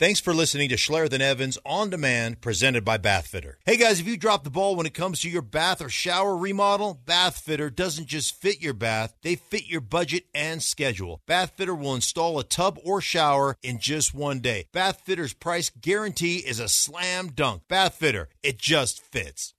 Thanks 0.00 0.18
for 0.18 0.32
listening 0.32 0.70
to 0.70 0.76
Schlereth 0.76 1.12
and 1.12 1.22
Evans 1.22 1.58
on 1.62 1.90
demand, 1.90 2.40
presented 2.40 2.86
by 2.86 2.96
Bathfitter. 2.96 3.56
Hey 3.66 3.76
guys, 3.76 4.00
if 4.00 4.06
you 4.06 4.16
drop 4.16 4.44
the 4.44 4.50
ball 4.50 4.74
when 4.74 4.86
it 4.86 4.94
comes 4.94 5.20
to 5.20 5.28
your 5.28 5.42
bath 5.42 5.82
or 5.82 5.90
shower 5.90 6.34
remodel, 6.38 6.98
Bathfitter 7.04 7.68
doesn't 7.68 8.06
just 8.06 8.34
fit 8.34 8.62
your 8.62 8.72
bath, 8.72 9.12
they 9.20 9.34
fit 9.34 9.66
your 9.66 9.82
budget 9.82 10.24
and 10.34 10.62
schedule. 10.62 11.20
Bathfitter 11.28 11.78
will 11.78 11.94
install 11.94 12.38
a 12.38 12.44
tub 12.44 12.78
or 12.82 13.02
shower 13.02 13.58
in 13.62 13.78
just 13.78 14.14
one 14.14 14.40
day. 14.40 14.68
Bathfitter's 14.72 15.34
price 15.34 15.68
guarantee 15.68 16.36
is 16.36 16.60
a 16.60 16.68
slam 16.70 17.32
dunk. 17.34 17.64
Bathfitter, 17.68 18.28
it 18.42 18.56
just 18.56 19.02
fits. 19.02 19.52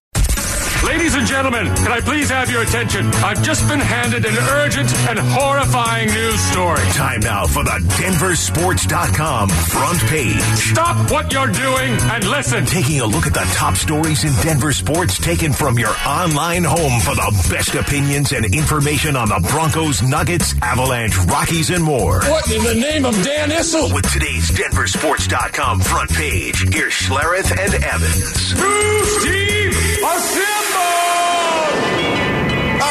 Ladies 0.85 1.13
and 1.13 1.27
gentlemen, 1.27 1.67
can 1.75 1.91
I 1.91 1.99
please 2.01 2.29
have 2.31 2.49
your 2.49 2.63
attention? 2.63 3.05
I've 3.23 3.41
just 3.43 3.67
been 3.67 3.79
handed 3.79 4.25
an 4.25 4.35
urgent 4.35 4.91
and 5.09 5.19
horrifying 5.19 6.07
news 6.07 6.39
story. 6.39 6.81
Time 6.93 7.19
now 7.19 7.45
for 7.45 7.63
the 7.63 7.77
DenverSports.com 8.01 9.49
front 9.49 9.99
page. 10.09 10.41
Stop 10.41 11.11
what 11.11 11.31
you're 11.31 11.51
doing 11.51 11.93
and 12.01 12.27
listen. 12.27 12.65
Taking 12.65 12.99
a 13.01 13.05
look 13.05 13.27
at 13.27 13.33
the 13.33 13.47
top 13.53 13.75
stories 13.75 14.23
in 14.23 14.33
Denver 14.43 14.73
sports 14.73 15.19
taken 15.19 15.53
from 15.53 15.77
your 15.77 15.93
online 16.05 16.63
home 16.63 16.99
for 17.01 17.13
the 17.13 17.47
best 17.49 17.75
opinions 17.75 18.31
and 18.31 18.45
information 18.45 19.15
on 19.15 19.29
the 19.29 19.39
Broncos, 19.51 20.01
Nuggets, 20.01 20.55
Avalanche, 20.63 21.15
Rockies, 21.25 21.69
and 21.69 21.83
more. 21.83 22.21
What 22.21 22.51
in 22.51 22.63
the 22.63 22.73
name 22.75 23.05
of 23.05 23.13
Dan 23.23 23.51
Issel? 23.51 23.93
With 23.93 24.11
today's 24.11 24.49
DenverSports.com 24.49 25.81
front 25.81 26.11
page, 26.11 26.73
here's 26.73 26.93
Schlereth 26.93 27.51
and 27.51 27.83
Evans. 27.83 28.51
Who's 28.53 29.21
Steve 29.21 29.75
Assemble! 30.03 30.50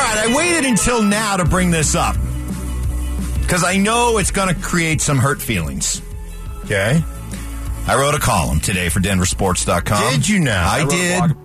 All 0.00 0.06
right, 0.06 0.30
I 0.30 0.34
waited 0.34 0.64
until 0.64 1.02
now 1.02 1.36
to 1.36 1.44
bring 1.44 1.70
this 1.70 1.94
up 1.94 2.16
because 3.42 3.62
I 3.62 3.76
know 3.76 4.16
it's 4.16 4.30
going 4.30 4.48
to 4.48 4.58
create 4.58 5.02
some 5.02 5.18
hurt 5.18 5.42
feelings. 5.42 6.00
Okay? 6.64 7.04
I 7.86 7.96
wrote 7.96 8.14
a 8.14 8.18
column 8.18 8.60
today 8.60 8.88
for 8.88 9.00
DenverSports.com. 9.00 10.14
Did 10.14 10.26
you 10.26 10.38
know? 10.38 10.52
I, 10.52 10.86
I 10.86 10.88
did. 10.88 11.36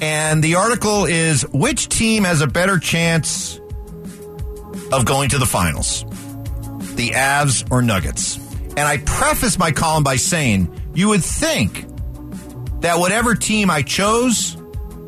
And 0.00 0.42
the 0.42 0.54
article 0.54 1.04
is 1.04 1.42
Which 1.52 1.88
team 1.90 2.24
has 2.24 2.40
a 2.40 2.46
better 2.46 2.78
chance 2.78 3.60
of 4.90 5.04
going 5.04 5.28
to 5.28 5.38
the 5.38 5.44
finals? 5.44 6.02
The 6.94 7.10
Avs 7.10 7.70
or 7.70 7.82
Nuggets? 7.82 8.38
And 8.68 8.80
I 8.80 8.96
preface 8.96 9.58
my 9.58 9.70
column 9.70 10.02
by 10.02 10.16
saying 10.16 10.74
you 10.94 11.08
would 11.08 11.22
think 11.22 11.84
that 12.80 12.98
whatever 12.98 13.34
team 13.34 13.68
I 13.68 13.82
chose, 13.82 14.56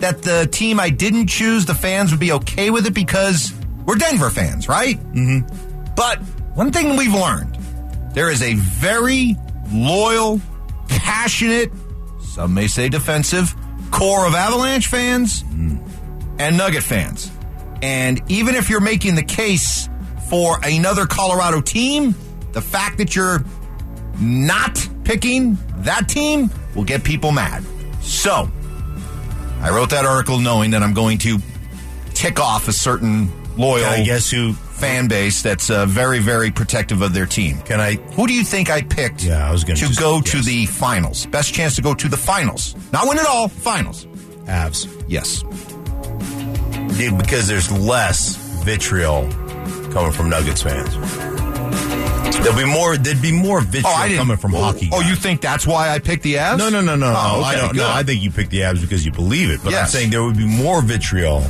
that 0.01 0.23
the 0.23 0.49
team 0.51 0.81
I 0.81 0.91
didn't 0.91 1.27
choose, 1.27 1.67
the 1.67 1.75
fans 1.75 2.11
would 2.11 2.21
be 2.21 2.33
okay 2.33 2.71
with 2.71 2.87
it 2.87 2.95
because 2.95 3.53
we're 3.85 3.97
Denver 3.97 4.31
fans, 4.31 4.69
right? 4.69 4.97
Mm-hmm. 4.97 5.95
But 5.95 6.19
one 6.55 6.73
thing 6.73 6.97
we've 6.97 7.15
learned 7.15 7.57
there 8.15 8.31
is 8.31 8.43
a 8.43 8.55
very 8.55 9.37
loyal, 9.73 10.41
passionate, 10.89 11.71
some 12.21 12.55
may 12.55 12.67
say 12.67 12.89
defensive, 12.89 13.55
core 13.91 14.27
of 14.27 14.35
Avalanche 14.35 14.87
fans 14.87 15.43
and 16.39 16.57
Nugget 16.57 16.83
fans. 16.83 17.31
And 17.83 18.21
even 18.29 18.55
if 18.55 18.71
you're 18.71 18.81
making 18.81 19.15
the 19.15 19.23
case 19.23 19.89
for 20.29 20.59
another 20.63 21.07
Colorado 21.07 21.61
team, 21.61 22.15
the 22.53 22.61
fact 22.63 22.99
that 22.99 23.15
you're 23.15 23.45
not 24.21 24.89
picking 25.05 25.59
that 25.79 26.09
team 26.09 26.51
will 26.75 26.85
get 26.85 27.05
people 27.05 27.31
mad. 27.33 27.65
So, 28.01 28.51
I 29.61 29.71
wrote 29.71 29.91
that 29.91 30.05
article 30.05 30.39
knowing 30.39 30.71
that 30.71 30.83
I'm 30.83 30.95
going 30.95 31.19
to 31.19 31.39
tick 32.15 32.41
off 32.41 32.69
a 32.69 32.73
certain 32.73 33.31
loyal 33.57 33.85
Can 33.85 34.01
I 34.01 34.05
guess 34.05 34.31
who? 34.31 34.53
fan 34.53 35.09
base 35.09 35.43
that's 35.43 35.71
uh, 35.71 35.87
very, 35.87 36.21
very 36.21 36.51
protective 36.53 37.03
of 37.03 37.13
their 37.13 37.27
team. 37.27 37.59
Can 37.63 37.81
I? 37.81 37.95
Who 38.15 38.29
do 38.29 38.33
you 38.33 38.45
think 38.45 38.71
I 38.71 38.83
picked 38.83 39.25
Yeah, 39.25 39.49
I 39.49 39.51
was 39.51 39.65
gonna 39.65 39.77
to 39.79 39.87
just 39.89 39.99
go 39.99 40.21
to 40.21 40.41
the 40.41 40.67
finals? 40.67 41.27
Best 41.27 41.53
chance 41.53 41.75
to 41.77 41.83
go 41.83 41.95
to 41.95 42.09
the 42.09 42.17
finals. 42.17 42.77
Not 42.93 43.09
win 43.09 43.19
it 43.19 43.27
all, 43.27 43.49
finals. 43.49 44.07
Avs. 44.47 44.87
Yes. 45.09 45.43
Dude, 46.97 47.19
because 47.19 47.49
there's 47.49 47.71
less 47.73 48.37
vitriol 48.65 49.29
coming 49.93 50.13
from 50.13 50.31
Nuggets 50.31 50.63
fans. 50.63 50.95
There'll 52.33 52.57
be 52.57 52.65
more. 52.65 52.97
There'd 52.97 53.23
be 53.23 53.33
more 53.33 53.61
vitriol 53.61 53.95
oh, 53.97 54.17
coming 54.17 54.37
from 54.37 54.55
oh, 54.55 54.61
hockey. 54.61 54.91
Oh, 54.93 55.01
you 55.01 55.15
think 55.15 55.41
that's 55.41 55.67
why 55.67 55.91
I 55.91 55.99
picked 55.99 56.23
the 56.23 56.35
Avs? 56.35 56.59
No, 56.59 56.69
no, 56.69 56.81
no, 56.81 56.97
no. 56.97 57.07
Oh, 57.07 57.11
no. 57.11 57.43
I 57.43 57.57
don't. 57.57 57.73
good. 57.73 57.79
No, 57.79 57.89
I 57.89 58.03
think 58.03 58.23
you 58.23 58.31
picked 58.31 58.51
the 58.51 58.61
Avs 58.61 58.81
because 58.81 59.05
you 59.05 59.13
believe 59.13 59.51
it. 59.51 59.61
But 59.65 59.75
I'm 59.75 59.87
saying 59.87 60.11
there 60.11 60.23
would 60.23 60.37
be 60.37 60.47
more 60.47 60.83
vitriol 60.83 61.43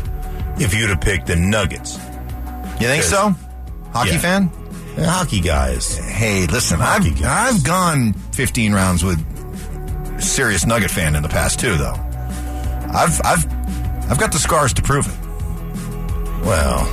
if 0.59 0.75
you'd 0.75 0.91
have 0.91 1.01
picked 1.01 1.27
the 1.27 1.37
Nuggets. 1.37 1.97
You 2.81 2.87
think 2.87 3.03
so? 3.03 3.35
Hockey 3.93 4.13
Yeah. 4.13 4.19
fan? 4.19 4.51
The 4.97 5.09
hockey 5.09 5.41
guys. 5.41 5.97
Hey, 5.97 6.47
listen, 6.47 6.81
I've, 6.81 7.05
guys. 7.21 7.55
I've 7.55 7.65
gone 7.65 8.13
15 8.33 8.73
rounds 8.73 9.05
with 9.05 9.19
serious 10.21 10.67
Nugget 10.67 10.91
fan 10.91 11.15
in 11.15 11.23
the 11.23 11.29
past 11.29 11.61
too, 11.61 11.77
though. 11.77 11.95
I've 12.93 13.21
I've 13.25 13.47
I've 14.11 14.19
got 14.19 14.33
the 14.33 14.39
scars 14.39 14.73
to 14.75 14.83
prove 14.83 15.07
it. 15.07 16.45
Well, 16.45 16.85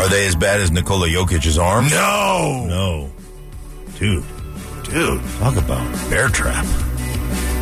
are 0.00 0.08
they 0.08 0.26
as 0.26 0.34
bad 0.36 0.60
as 0.60 0.70
Nikola 0.70 1.08
Jokic's 1.08 1.58
arms? 1.58 1.90
No, 1.92 2.64
No, 2.68 3.10
dude. 3.98 4.24
dude, 4.84 5.20
Talk 5.38 5.56
about 5.56 6.10
bear 6.10 6.28
trap. 6.28 6.64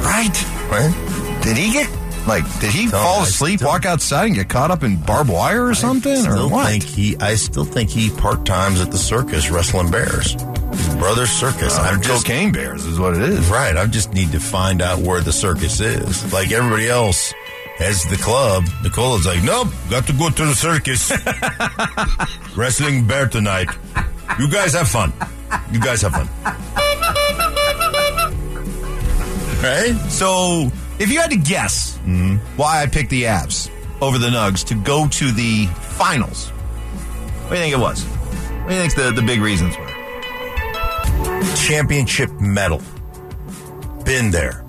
right? 0.03 0.44
Right? 0.71 1.41
Did 1.43 1.56
he 1.56 1.72
get 1.72 1.88
like? 2.26 2.44
Did 2.60 2.72
he 2.72 2.87
fall 2.88 3.21
I 3.21 3.22
asleep, 3.22 3.62
walk 3.62 3.87
outside, 3.87 4.26
and 4.26 4.34
get 4.34 4.49
caught 4.49 4.71
up 4.71 4.82
in 4.82 4.97
barbed 4.97 5.31
wire 5.31 5.66
or 5.66 5.75
something, 5.75 6.26
or 6.26 6.49
what? 6.49 6.69
think 6.69 6.82
he. 6.82 7.16
I 7.16 7.37
still 7.37 7.65
think 7.65 7.88
he 7.91 8.10
part 8.10 8.44
times 8.44 8.81
at 8.81 8.91
the 8.91 8.99
circus 8.99 9.50
wrestling 9.50 9.91
bears. 9.91 10.32
His 10.32 10.94
brother's 10.97 11.31
circus. 11.31 11.76
Uh, 11.78 11.82
I'm 11.82 12.03
just 12.03 12.26
cocaine 12.26 12.53
bears 12.53 12.84
is 12.84 13.00
what 13.00 13.15
it 13.16 13.22
is. 13.22 13.49
right. 13.49 13.76
I 13.76 13.87
just 13.87 14.12
need 14.12 14.32
to 14.32 14.41
find 14.41 14.82
out 14.82 14.99
where 15.00 15.20
the 15.22 15.32
circus 15.32 15.81
is. 15.81 16.31
Like 16.32 16.53
everybody 16.53 16.88
else 16.88 17.32
has 17.78 18.05
the 18.05 18.16
club. 18.16 18.65
Nicola's 18.83 19.25
like, 19.25 19.43
nope, 19.43 19.69
got 19.89 20.06
to 20.09 20.12
go 20.12 20.28
to 20.28 20.44
the 20.44 20.55
circus. 20.55 21.12
Wrestling 22.56 23.06
bear 23.06 23.28
tonight. 23.28 23.69
You 24.39 24.50
guys 24.50 24.75
have 24.75 24.89
fun. 24.89 25.12
You 25.72 25.81
guys 25.81 26.03
have 26.03 26.12
fun. 26.12 26.28
Right? 29.62 29.94
So, 30.11 30.71
if 30.99 31.11
you 31.11 31.21
had 31.21 31.31
to 31.31 31.37
guess 31.37 31.97
mm-hmm. 31.99 32.37
why 32.56 32.83
I 32.83 32.87
picked 32.87 33.11
the 33.11 33.25
Avs 33.25 33.71
over 34.00 34.19
the 34.19 34.28
Nugs 34.28 34.65
to 34.67 34.75
go 34.75 35.09
to 35.09 35.33
the 35.33 35.67
finals, 35.67 36.49
what 36.49 37.50
do 37.50 37.56
you 37.56 37.62
think 37.62 37.75
it 37.75 37.81
was? 37.81 38.05
What 38.05 38.69
do 38.69 38.75
you 38.75 38.81
think 38.81 38.94
the, 38.94 39.12
the 39.12 39.22
big 39.22 39.41
reasons 39.41 39.77
were? 39.78 39.87
Championship 41.56 42.31
medal. 42.41 42.83
Been 44.05 44.31
there. 44.31 44.65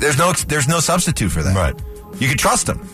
There's 0.00 0.18
no 0.18 0.32
there's 0.32 0.68
no 0.68 0.80
substitute 0.80 1.30
for 1.30 1.42
that. 1.42 1.54
Right. 1.54 1.74
You 2.20 2.28
can 2.28 2.38
trust 2.38 2.66
them. 2.66 2.88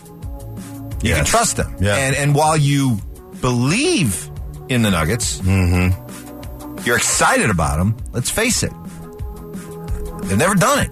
You 1.02 1.14
can 1.14 1.24
trust 1.24 1.56
them. 1.56 1.76
Yeah. 1.80 1.96
And 1.96 2.16
and 2.16 2.34
while 2.34 2.56
you 2.56 2.98
believe 3.40 4.30
in 4.68 4.82
the 4.82 4.90
Nuggets, 4.90 5.40
mm-hmm. 5.40 6.84
you're 6.84 6.96
excited 6.96 7.50
about 7.50 7.78
them. 7.78 7.96
Let's 8.12 8.30
face 8.30 8.62
it, 8.62 8.72
they've 10.22 10.38
never 10.38 10.54
done 10.54 10.80
it. 10.80 10.90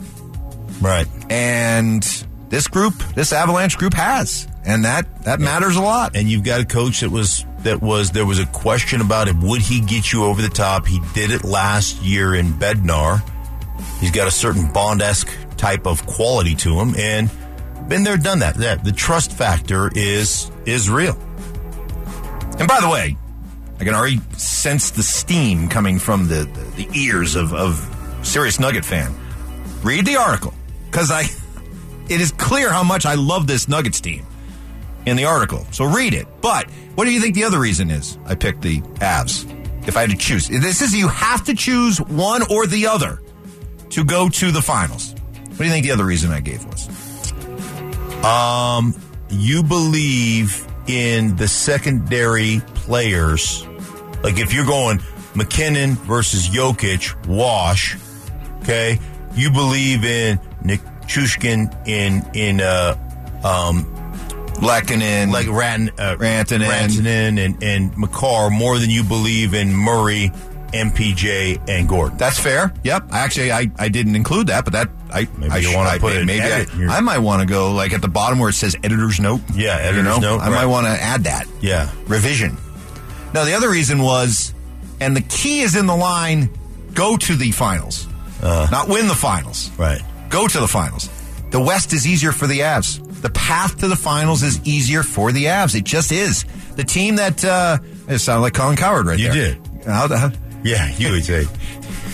Right. 0.81 1.07
And 1.31 2.03
this 2.49 2.69
group, 2.69 2.95
this 3.15 3.33
Avalanche 3.33 3.77
group, 3.77 3.95
has, 3.95 4.47
and 4.65 4.85
that 4.85 5.25
that 5.25 5.41
matters 5.41 5.77
a 5.77 5.83
lot. 5.83 6.17
and 6.17 6.29
you've 6.29 6.45
got 6.45 6.61
a 6.61 6.65
coach 6.65 7.01
that 7.01 7.11
was 7.11 7.45
that 7.61 7.83
was 7.83 8.13
there 8.13 8.27
was 8.27 8.39
a 8.39 8.47
question 8.47 9.01
about 9.01 9.29
it. 9.29 9.37
Would 9.37 9.63
he 9.63 9.81
get 9.81 10.13
you 10.13 10.25
over 10.25 10.41
the 10.41 10.49
top? 10.49 10.87
He 10.87 11.01
did 11.15 11.31
it 11.31 11.45
last 11.45 12.03
year 12.03 12.35
in 12.35 12.53
Bednar. 12.53 13.23
He's 14.01 14.11
got 14.11 14.29
a 14.29 14.31
certain 14.31 14.73
Bond 14.73 15.03
esque 15.03 15.31
type 15.65 15.87
of 15.87 16.05
quality 16.05 16.55
to 16.55 16.77
them. 16.77 16.95
and 16.99 17.31
been 17.89 18.05
there, 18.05 18.19
done 18.19 18.41
that. 18.41 18.57
That 18.57 18.85
the 18.85 18.93
trust 18.93 19.33
factor 19.33 19.91
is 19.95 20.51
is 20.67 20.91
real. 20.91 21.17
And 22.59 22.69
by 22.69 22.81
the 22.81 22.89
way, 22.91 23.17
I 23.81 23.85
can 23.85 23.95
already 23.95 24.21
sense 24.37 24.91
the 24.91 25.03
steam 25.03 25.69
coming 25.69 25.99
from 25.99 26.29
the, 26.29 26.45
the, 26.45 26.85
the 26.85 26.99
ears 26.99 27.35
of, 27.35 27.55
of 27.55 27.81
serious 28.23 28.61
Nugget 28.61 28.85
fan. 28.85 29.15
Read 29.83 30.05
the 30.05 30.17
article 30.17 30.53
because 30.87 31.11
I, 31.11 31.23
it 32.09 32.21
is 32.21 32.31
clear 32.33 32.71
how 32.71 32.85
much 32.85 33.07
I 33.07 33.15
love 33.15 33.47
this 33.47 33.67
Nuggets 33.67 34.03
team 34.03 34.27
in 35.07 35.17
the 35.17 35.25
article. 35.25 35.67
So 35.71 35.85
read 35.87 36.13
it. 36.13 36.27
But 36.43 36.71
what 36.95 37.07
do 37.07 37.11
you 37.11 37.21
think 37.21 37.35
the 37.35 37.45
other 37.45 37.59
reason 37.59 37.91
is? 37.91 38.19
I 38.27 38.35
picked 38.35 38.61
the 38.61 38.81
Avs. 39.01 39.51
If 39.89 39.97
I 39.97 40.03
had 40.03 40.11
to 40.11 40.17
choose, 40.17 40.47
this 40.49 40.83
is 40.83 40.95
you 40.95 41.09
have 41.09 41.45
to 41.45 41.55
choose 41.55 42.01
one 42.01 42.43
or 42.51 42.67
the 42.67 42.87
other 42.87 43.23
to 43.91 44.05
go 44.05 44.29
to 44.29 44.51
the 44.51 44.63
finals. 44.63 45.15
What 45.55 45.59
do 45.59 45.65
you 45.67 45.71
think 45.71 45.87
the 45.87 45.93
other 45.93 46.05
reason 46.05 46.33
I 46.33 46.41
gave 46.41 46.65
was? 46.65 46.89
Um, 48.25 48.93
you 49.31 49.63
believe 49.63 50.67
in 50.89 51.37
the 51.37 51.47
secondary 51.47 52.61
players. 52.75 53.65
Like 54.25 54.39
if 54.39 54.53
you're 54.53 54.67
going 54.67 55.01
MacKinnon 55.37 55.93
versus 55.93 56.49
Jokic, 56.49 57.27
wash. 57.29 57.97
Okay, 58.63 58.99
you 59.35 59.51
believe 59.51 60.05
in 60.05 60.41
Nick 60.63 60.81
Chushkin 61.07 61.73
in 61.87 62.29
in 62.35 62.61
uh 62.61 62.97
um 63.45 63.91
like 65.31 65.47
Ran, 65.49 65.91
uh, 65.99 66.17
Rantanen. 66.17 66.69
Rantanen 66.69 67.39
and 67.45 67.63
and 67.63 67.97
Makar 67.97 68.51
more 68.51 68.79
than 68.79 68.91
you 68.91 69.05
believe 69.05 69.55
in 69.55 69.73
Murray 69.73 70.31
MPJ, 70.75 71.69
and 71.69 71.89
Gordon. 71.89 72.19
That's 72.19 72.39
fair. 72.39 72.73
Yep. 72.83 73.05
Actually, 73.13 73.53
I, 73.53 73.71
I 73.79 73.89
didn't 73.89 74.17
include 74.17 74.49
that, 74.49 74.65
but 74.65 74.73
that 74.73 74.89
I 75.11 75.29
Maybe 75.39 75.51
I 75.53 75.57
you 75.59 75.75
wanna 75.75 75.91
I- 75.91 75.99
put 75.99 76.17
an 76.17 76.27
maybe 76.27 76.41
edit 76.43 76.73
in 76.75 76.89
I, 76.91 76.97
I 76.99 77.01
might 77.01 77.19
want 77.19 77.41
to 77.41 77.47
go 77.47 77.73
like 77.73 77.93
at 77.93 78.03
the 78.03 78.09
bottom 78.09 78.39
where 78.39 78.49
it 78.51 78.55
says 78.55 78.77
editor's 78.83 79.21
note. 79.21 79.41
Yeah, 79.55 79.77
You 79.79 79.85
editor's 79.89 80.05
know? 80.21 80.37
note, 80.37 80.41
I 80.41 80.49
might 80.51 80.67
want 80.67 80.87
to 80.87 80.93
add 80.93 81.25
that 81.25 81.47
Yeah. 81.61 81.91
revision. 82.07 82.57
Now 83.33 83.45
the 83.45 83.55
other 83.55 83.71
reason 83.71 84.03
was, 84.03 84.53
and 85.01 85.17
the 85.17 85.21
key 85.23 85.61
is 85.61 85.77
in 85.77 85.87
the 85.87 85.97
line: 85.97 86.51
go 86.95 87.17
to 87.17 87.37
the 87.37 87.51
finals, 87.53 88.07
not 88.43 88.89
win 88.89 89.07
the 89.09 89.15
finals. 89.15 89.71
Uh. 89.79 89.83
Right. 89.83 90.03
Go 90.31 90.47
to 90.49 90.61
the 90.61 90.69
finals. 90.69 91.09
The 91.51 91.61
West 91.61 91.93
is 91.93 92.07
easier 92.07 92.33
for 92.33 92.47
the 92.49 92.61
Avs. 92.61 93.01
The 93.23 93.31
path 93.31 93.79
to 93.79 93.89
the 93.89 93.97
finals 93.97 94.43
is 94.43 94.61
easier 94.67 95.03
for 95.05 95.31
the 95.33 95.45
Avs. 95.45 95.75
It 95.77 95.85
just 95.85 96.11
is. 96.13 96.45
The 96.77 96.83
team 96.85 97.17
that 97.17 97.45
uh, 97.45 97.79
it 98.09 98.19
sounded 98.19 98.43
like 98.43 98.55
Colin 98.55 98.77
Cowherd 98.77 99.07
right 99.07 99.19
You 99.19 99.33
there. 99.33 99.55
did. 99.55 99.87
How 99.87 100.07
the, 100.09 100.35
Yeah, 100.65 100.91
you 100.97 101.13
would 101.13 101.25
say. 101.25 101.45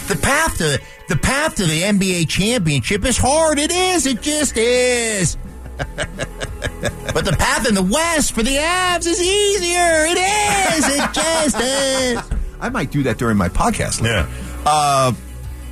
The 0.08 0.19
path 0.20 0.58
to 0.58 0.81
the 1.08 1.17
path 1.17 1.55
to 1.56 1.64
the 1.64 1.82
NBA 1.82 2.29
championship 2.29 3.05
is 3.05 3.17
hard. 3.17 3.58
It 3.58 3.70
is. 3.70 4.06
It 4.06 4.20
just 4.20 4.56
is. 4.56 5.37
but 5.79 7.25
the 7.25 7.37
path 7.38 7.67
in 7.69 7.75
the 7.75 7.82
West 7.82 8.32
for 8.32 8.43
the 8.43 8.56
Avs 8.56 9.06
is 9.06 9.23
easier. 9.23 10.05
It 10.06 10.19
is. 10.19 10.88
It 10.88 11.12
just 11.12 11.61
is. 11.61 12.38
I 12.61 12.69
might 12.69 12.91
do 12.91 13.05
that 13.05 13.19
during 13.19 13.37
my 13.37 13.49
podcast. 13.49 14.02
later. 14.02 14.29
Yeah. 14.29 14.62
Uh, 14.67 15.12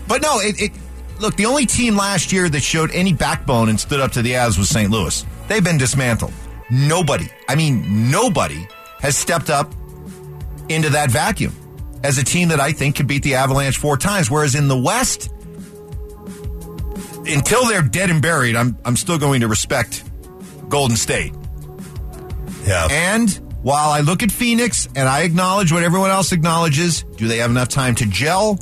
but 0.07 0.23
no, 0.23 0.39
it, 0.41 0.61
it 0.63 0.73
look 1.21 1.37
the 1.37 1.47
only 1.47 1.67
team 1.67 1.97
last 1.97 2.33
year 2.33 2.49
that 2.49 2.63
showed 2.63 2.93
any 2.93 3.13
backbone 3.13 3.69
and 3.69 3.79
stood 3.79 4.01
up 4.01 4.13
to 4.13 4.23
the 4.23 4.33
Avs 4.33 4.57
was 4.57 4.69
St. 4.69 4.91
Louis. 4.91 5.27
They've 5.49 5.65
been 5.65 5.79
dismantled. 5.79 6.33
Nobody, 6.71 7.29
I 7.49 7.57
mean 7.57 8.11
nobody, 8.11 8.69
has 9.01 9.17
stepped 9.17 9.51
up 9.51 9.75
into 10.69 10.91
that 10.91 11.11
vacuum 11.11 11.53
as 12.03 12.19
a 12.19 12.25
team 12.25 12.49
that 12.49 12.61
I 12.61 12.73
think 12.73 12.97
could 12.97 13.07
beat 13.07 13.23
the 13.23 13.35
Avalanche 13.37 13.77
four 13.79 13.97
times. 13.97 14.31
Whereas 14.31 14.55
in 14.55 14.69
the 14.69 14.79
West, 14.79 15.31
until 17.27 17.67
they're 17.67 17.83
dead 17.83 18.11
and 18.11 18.23
buried, 18.23 18.57
I'm 18.57 18.77
I'm 18.85 18.97
still 18.97 19.19
going 19.19 19.41
to 19.41 19.49
respect 19.49 20.05
Golden 20.69 20.97
State. 20.97 21.33
Yeah. 22.67 22.87
And 22.91 23.31
while 23.63 23.91
I 23.91 24.01
look 24.01 24.23
at 24.23 24.31
Phoenix 24.31 24.89
and 24.95 25.09
I 25.09 25.23
acknowledge 25.23 25.73
what 25.73 25.83
everyone 25.83 26.11
else 26.11 26.33
acknowledges, 26.33 27.03
do 27.17 27.29
they 27.29 27.39
have 27.39 27.51
enough 27.51 27.69
time 27.69 27.95
to 27.97 28.07
gel? 28.07 28.59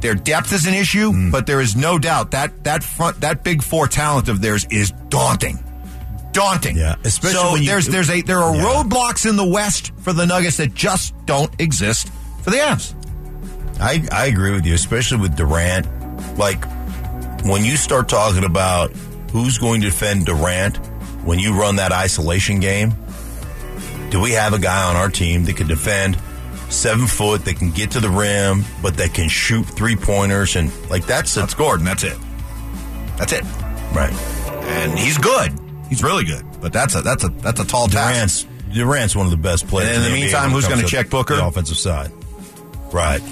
Their 0.00 0.14
depth 0.14 0.52
is 0.52 0.66
an 0.66 0.74
issue, 0.74 1.10
Hmm. 1.12 1.30
but 1.30 1.46
there 1.46 1.60
is 1.60 1.76
no 1.76 1.98
doubt 1.98 2.32
that 2.32 2.64
that 2.64 2.84
front 2.84 3.20
that 3.22 3.42
big 3.42 3.62
four 3.62 3.88
talent 3.88 4.28
of 4.28 4.40
theirs 4.42 4.66
is 4.70 4.92
daunting. 5.08 5.63
Daunting. 6.34 6.76
Yeah, 6.76 6.96
especially 7.04 7.60
so 7.64 7.70
there's 7.70 7.86
there's 7.86 8.10
a 8.10 8.20
there 8.20 8.40
are 8.40 8.54
Yeah. 8.54 8.62
roadblocks 8.64 9.28
in 9.28 9.36
the 9.36 9.46
West 9.46 9.92
for 10.00 10.12
the 10.12 10.26
Nuggets 10.26 10.58
that 10.58 10.74
just 10.74 11.14
don't 11.26 11.50
exist 11.60 12.10
for 12.42 12.50
the 12.50 12.58
Avs. 12.58 12.92
I, 13.80 14.06
I 14.12 14.26
agree 14.26 14.52
with 14.52 14.66
you, 14.66 14.74
especially 14.74 15.18
with 15.18 15.36
Durant. 15.36 15.86
Like, 16.38 16.64
when 17.44 17.64
you 17.64 17.76
start 17.76 18.08
talking 18.08 18.44
about 18.44 18.92
who's 19.32 19.58
going 19.58 19.80
to 19.80 19.86
defend 19.88 20.26
Durant 20.26 20.76
when 21.24 21.38
you 21.38 21.58
run 21.58 21.76
that 21.76 21.90
isolation 21.92 22.60
game, 22.60 22.94
do 24.10 24.20
we 24.20 24.32
have 24.32 24.52
a 24.52 24.58
guy 24.58 24.88
on 24.90 24.96
our 24.96 25.08
team 25.08 25.44
that 25.44 25.56
can 25.56 25.66
defend 25.66 26.16
seven 26.68 27.06
foot, 27.06 27.44
that 27.46 27.56
can 27.56 27.70
get 27.70 27.92
to 27.92 28.00
the 28.00 28.08
rim, 28.10 28.64
but 28.82 28.96
that 28.98 29.12
can 29.14 29.28
shoot 29.28 29.64
three 29.66 29.96
pointers? 29.96 30.54
And, 30.56 30.70
like, 30.90 31.06
that's 31.06 31.36
a. 31.36 31.40
That's 31.40 31.54
Gordon. 31.54 31.84
That's 31.84 32.04
it. 32.04 32.16
That's 33.18 33.32
it. 33.32 33.42
right. 33.94 34.12
And 34.66 34.96
he's 34.98 35.18
good. 35.18 35.52
He's 35.94 36.02
really 36.02 36.24
good. 36.24 36.44
But 36.60 36.72
that's 36.72 36.96
a 36.96 37.02
that's 37.02 37.22
a 37.22 37.28
that's 37.28 37.60
a 37.60 37.64
tall 37.64 37.86
task. 37.86 38.46
Durant's, 38.48 38.74
Durant's 38.74 39.16
one 39.16 39.26
of 39.26 39.30
the 39.30 39.36
best 39.36 39.68
players. 39.68 39.96
And 39.96 39.98
in 39.98 40.02
the 40.02 40.08
NBA 40.08 40.22
meantime, 40.22 40.50
who's 40.50 40.66
gonna 40.66 40.88
check 40.88 41.08
Booker? 41.08 41.36
The 41.36 41.46
offensive 41.46 41.78
side. 41.78 42.10
Right. 42.92 43.22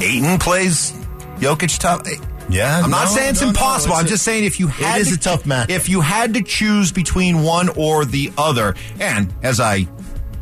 Ayton 0.00 0.38
plays 0.38 0.92
Jokic 1.40 1.76
tough. 1.80 2.02
Yeah. 2.48 2.80
I'm 2.84 2.90
not 2.90 3.06
no, 3.06 3.10
saying 3.10 3.30
it's 3.30 3.40
no, 3.40 3.46
no, 3.46 3.50
impossible. 3.50 3.94
it's 3.94 4.00
I'm 4.00 4.06
a- 4.06 4.08
just 4.08 4.24
saying 4.24 4.44
if 4.44 4.60
you 4.60 4.68
had 4.68 5.00
is 5.00 5.08
to, 5.08 5.14
a 5.14 5.18
tough 5.18 5.42
matchup. 5.42 5.70
If 5.70 5.88
you 5.88 6.00
had 6.00 6.34
to 6.34 6.42
choose 6.42 6.92
between 6.92 7.42
one 7.42 7.68
or 7.70 8.04
the 8.04 8.30
other, 8.38 8.76
and 9.00 9.34
as 9.42 9.58
I 9.58 9.88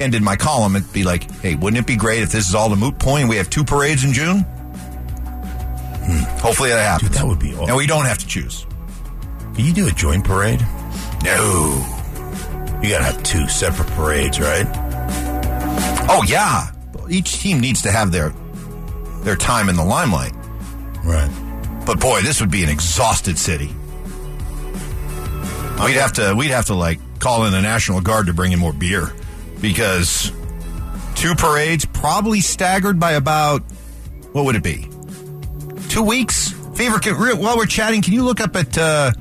ended 0.00 0.20
my 0.22 0.36
column, 0.36 0.76
it'd 0.76 0.92
be 0.92 1.04
like, 1.04 1.30
hey, 1.40 1.54
wouldn't 1.54 1.80
it 1.82 1.86
be 1.86 1.96
great 1.96 2.22
if 2.22 2.30
this 2.30 2.46
is 2.46 2.54
all 2.54 2.68
the 2.68 2.76
moot 2.76 2.98
point? 2.98 3.30
We 3.30 3.36
have 3.36 3.48
two 3.48 3.64
parades 3.64 4.04
in 4.04 4.12
June. 4.12 4.40
Hmm. 4.40 6.22
Hopefully 6.40 6.68
that 6.68 6.82
happens. 6.82 7.10
Dude, 7.10 7.18
that 7.18 7.26
would 7.26 7.38
be 7.38 7.54
awesome. 7.54 7.68
and 7.68 7.76
we 7.76 7.86
don't 7.86 8.04
have 8.04 8.18
to 8.18 8.26
choose. 8.26 8.65
Can 9.56 9.64
you 9.64 9.72
do 9.72 9.86
a 9.88 9.90
joint 9.90 10.22
parade? 10.24 10.60
No. 11.24 11.84
You 12.82 12.90
gotta 12.90 13.04
have 13.04 13.22
two 13.22 13.48
separate 13.48 13.88
parades, 13.88 14.38
right? 14.38 14.66
Oh 16.08 16.22
yeah. 16.26 16.70
Each 17.08 17.40
team 17.40 17.60
needs 17.60 17.82
to 17.82 17.90
have 17.90 18.12
their 18.12 18.34
their 19.22 19.36
time 19.36 19.68
in 19.68 19.76
the 19.76 19.84
limelight. 19.84 20.34
Right. 21.04 21.30
But 21.86 22.00
boy, 22.00 22.20
this 22.20 22.40
would 22.40 22.50
be 22.50 22.62
an 22.64 22.68
exhausted 22.68 23.38
city. 23.38 23.74
We'd 25.84 25.94
have 25.96 26.12
to 26.14 26.34
we'd 26.36 26.50
have 26.50 26.66
to 26.66 26.74
like 26.74 27.00
call 27.18 27.44
in 27.46 27.52
the 27.52 27.62
National 27.62 28.00
Guard 28.00 28.26
to 28.26 28.34
bring 28.34 28.52
in 28.52 28.58
more 28.58 28.72
beer 28.72 29.12
because 29.60 30.30
two 31.14 31.34
parades 31.34 31.84
probably 31.86 32.40
staggered 32.40 33.00
by 33.00 33.12
about 33.12 33.62
what 34.32 34.44
would 34.44 34.56
it 34.56 34.62
be? 34.62 34.88
Two 35.88 36.02
weeks. 36.02 36.52
Can, 36.76 37.16
real- 37.16 37.38
while 37.38 37.56
we're 37.56 37.64
chatting, 37.64 38.02
can 38.02 38.12
you 38.12 38.22
look 38.22 38.38
up 38.38 38.54
at 38.54 38.76
uh, 38.76 39.12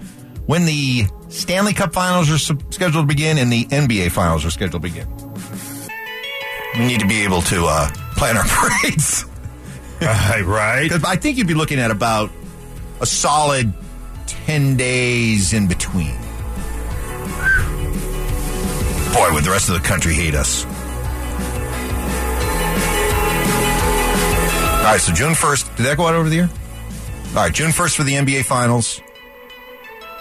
when 0.45 0.65
the 0.65 1.05
Stanley 1.29 1.73
Cup 1.73 1.93
Finals 1.93 2.29
are 2.29 2.37
scheduled 2.37 3.03
to 3.03 3.07
begin 3.07 3.37
and 3.37 3.51
the 3.51 3.65
NBA 3.65 4.11
Finals 4.11 4.45
are 4.45 4.51
scheduled 4.51 4.83
to 4.83 4.89
begin? 4.89 5.07
We 6.77 6.85
need 6.87 6.99
to 6.99 7.07
be 7.07 7.23
able 7.23 7.41
to 7.43 7.65
uh, 7.65 7.89
plan 8.17 8.37
our 8.37 8.43
parades. 8.47 9.25
Right, 10.01 10.43
right. 10.43 11.05
I 11.05 11.15
think 11.15 11.37
you'd 11.37 11.47
be 11.47 11.53
looking 11.53 11.79
at 11.79 11.89
about 11.89 12.29
a 13.01 13.05
solid 13.05 13.73
10 14.27 14.77
days 14.77 15.53
in 15.53 15.67
between. 15.67 16.15
Boy, 19.13 19.33
would 19.33 19.43
the 19.45 19.51
rest 19.51 19.69
of 19.69 19.75
the 19.75 19.81
country 19.81 20.13
hate 20.13 20.35
us. 20.35 20.65
All 24.85 24.91
right, 24.91 25.01
so 25.01 25.13
June 25.13 25.33
1st. 25.33 25.77
Did 25.77 25.85
that 25.87 25.97
go 25.97 26.05
out 26.05 26.13
over 26.13 26.29
the 26.29 26.35
year? 26.35 26.49
All 27.29 27.35
right, 27.35 27.53
June 27.53 27.71
1st 27.71 27.95
for 27.95 28.03
the 28.03 28.13
NBA 28.13 28.43
Finals. 28.45 29.01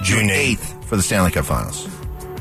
June 0.02 0.28
June 0.28 0.28
8th 0.28 0.84
for 0.84 0.96
the 0.96 1.02
Stanley 1.02 1.30
Cup 1.30 1.44
Finals. 1.44 1.88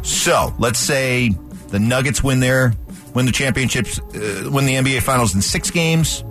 So 0.01 0.53
let's 0.59 0.79
say 0.79 1.29
the 1.69 1.79
Nuggets 1.79 2.23
win 2.23 2.39
their 2.39 2.73
win 3.13 3.25
the 3.25 3.31
championships, 3.31 3.99
uh, 3.99 4.49
win 4.51 4.65
the 4.65 4.75
NBA 4.75 5.01
Finals 5.01 5.33
in 5.35 5.41
six 5.41 5.69
games. 5.71 6.23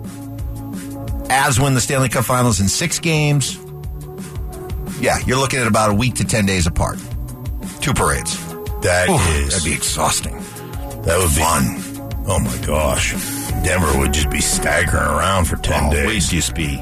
As 1.29 1.59
win 1.59 1.73
the 1.73 1.81
Stanley 1.81 2.09
Cup 2.09 2.25
Finals 2.25 2.59
in 2.59 2.67
six 2.67 2.99
games. 2.99 3.57
Yeah, 4.99 5.17
you're 5.25 5.37
looking 5.39 5.59
at 5.59 5.67
about 5.67 5.89
a 5.89 5.93
week 5.93 6.15
to 6.15 6.23
ten 6.23 6.45
days 6.45 6.67
apart. 6.67 6.97
Two 7.81 7.93
parades. 7.93 8.37
That 8.81 9.09
Oof, 9.09 9.35
is- 9.35 9.49
that'd 9.53 9.65
be 9.65 9.73
exhausting. 9.73 10.35
that 11.03 11.17
would 11.17 11.31
Fun. 11.31 11.75
be 11.77 11.83
Oh 12.25 12.39
my 12.39 12.57
gosh. 12.65 13.11
Denver 13.63 13.99
would 13.99 14.13
just 14.13 14.29
be 14.29 14.39
staggering 14.39 15.03
around 15.03 15.45
for 15.45 15.57
10 15.57 15.85
Oh, 15.85 15.91
days. 15.91 16.31
We'd 16.31 16.37
just 16.37 16.55
be 16.55 16.77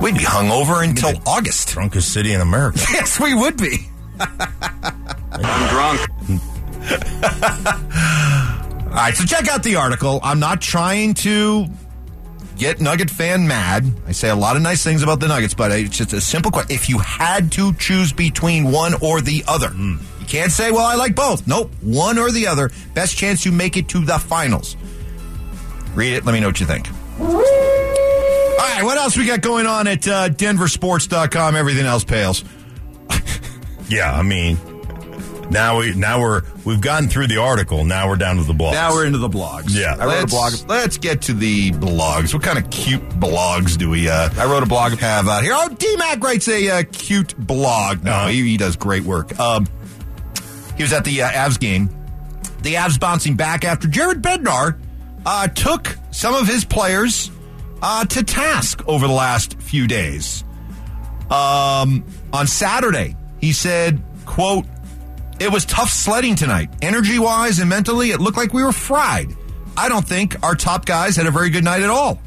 we'd 0.00 0.14
be 0.14 0.20
hungover 0.24 0.82
until 0.82 1.12
the- 1.12 1.22
August. 1.26 1.68
Drunkest 1.68 2.12
city 2.12 2.32
in 2.32 2.40
America. 2.40 2.78
Yes, 2.92 3.20
we 3.20 3.34
would 3.34 3.56
be. 3.56 3.88
I'm 4.18 5.68
drunk. 5.68 6.00
All 8.86 9.02
right, 9.02 9.14
so 9.14 9.24
check 9.24 9.48
out 9.48 9.62
the 9.62 9.76
article. 9.76 10.20
I'm 10.22 10.40
not 10.40 10.60
trying 10.62 11.14
to 11.14 11.66
get 12.56 12.80
Nugget 12.80 13.10
fan 13.10 13.46
mad. 13.46 13.84
I 14.06 14.12
say 14.12 14.30
a 14.30 14.34
lot 14.34 14.56
of 14.56 14.62
nice 14.62 14.82
things 14.82 15.02
about 15.02 15.20
the 15.20 15.28
Nuggets, 15.28 15.52
but 15.52 15.70
it's 15.72 15.98
just 15.98 16.12
a 16.14 16.20
simple 16.20 16.50
question. 16.50 16.74
If 16.74 16.88
you 16.88 16.98
had 16.98 17.52
to 17.52 17.74
choose 17.74 18.12
between 18.12 18.70
one 18.70 18.94
or 19.02 19.20
the 19.20 19.44
other, 19.46 19.68
hmm. 19.68 19.96
you 20.20 20.26
can't 20.26 20.50
say, 20.50 20.70
well, 20.70 20.86
I 20.86 20.94
like 20.94 21.14
both. 21.14 21.46
Nope, 21.46 21.70
one 21.82 22.18
or 22.18 22.30
the 22.30 22.46
other. 22.46 22.70
Best 22.94 23.16
chance 23.16 23.44
you 23.44 23.52
make 23.52 23.76
it 23.76 23.88
to 23.90 24.02
the 24.02 24.18
finals. 24.18 24.76
Read 25.94 26.14
it. 26.14 26.24
Let 26.24 26.32
me 26.32 26.40
know 26.40 26.46
what 26.48 26.60
you 26.60 26.66
think. 26.66 26.88
All 28.58 28.62
right, 28.62 28.82
what 28.84 28.96
else 28.96 29.16
we 29.16 29.26
got 29.26 29.40
going 29.42 29.66
on 29.66 29.86
at 29.86 30.06
uh, 30.08 30.28
denversports.com? 30.30 31.56
Everything 31.56 31.84
else 31.86 32.04
pales. 32.04 32.42
yeah, 33.88 34.12
I 34.12 34.22
mean, 34.22 34.56
now 35.50 35.78
we 35.80 35.94
now 35.94 36.20
we're 36.20 36.42
we've 36.64 36.80
gotten 36.80 37.08
through 37.08 37.26
the 37.26 37.36
article. 37.36 37.84
Now 37.84 38.08
we're 38.08 38.16
down 38.16 38.36
to 38.36 38.44
the 38.44 38.54
blog. 38.54 38.72
Now 38.74 38.92
we're 38.92 39.04
into 39.04 39.18
the 39.18 39.28
blogs. 39.28 39.66
Yeah. 39.78 39.96
I 39.98 40.06
wrote 40.06 40.20
a 40.20 40.22
a 40.22 40.26
blog. 40.26 40.52
Let's 40.68 40.96
get 40.96 41.22
to 41.22 41.34
the 41.34 41.70
blogs. 41.72 42.32
What 42.32 42.42
kind 42.42 42.58
of 42.58 42.70
cute 42.70 43.06
blogs 43.10 43.76
do 43.76 43.90
we? 43.90 44.08
Uh, 44.08 44.30
I 44.38 44.46
wrote 44.46 44.62
a 44.62 44.66
blog 44.66 44.92
have 44.98 45.28
out 45.28 45.42
here. 45.42 45.52
Oh, 45.54 45.68
DMAC 45.68 46.22
writes 46.22 46.48
a 46.48 46.68
uh, 46.70 46.82
cute 46.90 47.36
blog. 47.36 48.04
No, 48.04 48.12
Uh-huh. 48.12 48.28
he, 48.28 48.42
he 48.42 48.56
does 48.56 48.76
great 48.76 49.02
work. 49.04 49.38
Um, 49.38 49.66
he 50.76 50.82
was 50.82 50.92
at 50.94 51.04
the 51.04 51.22
uh, 51.22 51.28
Avs 51.28 51.60
game. 51.60 51.90
The 52.62 52.74
Avs 52.74 52.98
bouncing 52.98 53.36
back 53.36 53.64
after 53.64 53.86
Jared 53.86 54.22
Bednar 54.22 54.80
uh, 55.26 55.46
took 55.48 55.96
some 56.10 56.34
of 56.34 56.46
his 56.48 56.64
players 56.64 57.30
uh, 57.82 58.04
to 58.06 58.22
task 58.22 58.82
over 58.86 59.06
the 59.06 59.12
last 59.12 59.60
few 59.60 59.86
days. 59.86 60.44
Um, 61.30 62.04
on 62.32 62.46
Saturday, 62.46 63.16
he 63.40 63.52
said, 63.52 64.02
"quote 64.24 64.64
It 65.40 65.50
was 65.50 65.64
tough 65.64 65.90
sledding 65.90 66.34
tonight. 66.36 66.70
Energy 66.82 67.18
wise 67.18 67.58
and 67.58 67.68
mentally, 67.68 68.10
it 68.10 68.20
looked 68.20 68.36
like 68.36 68.52
we 68.52 68.62
were 68.62 68.72
fried. 68.72 69.28
I 69.76 69.88
don't 69.88 70.06
think 70.06 70.42
our 70.42 70.54
top 70.54 70.86
guys 70.86 71.16
had 71.16 71.26
a 71.26 71.30
very 71.30 71.50
good 71.50 71.64
night 71.64 71.82
at 71.82 71.90
all. 71.90 72.20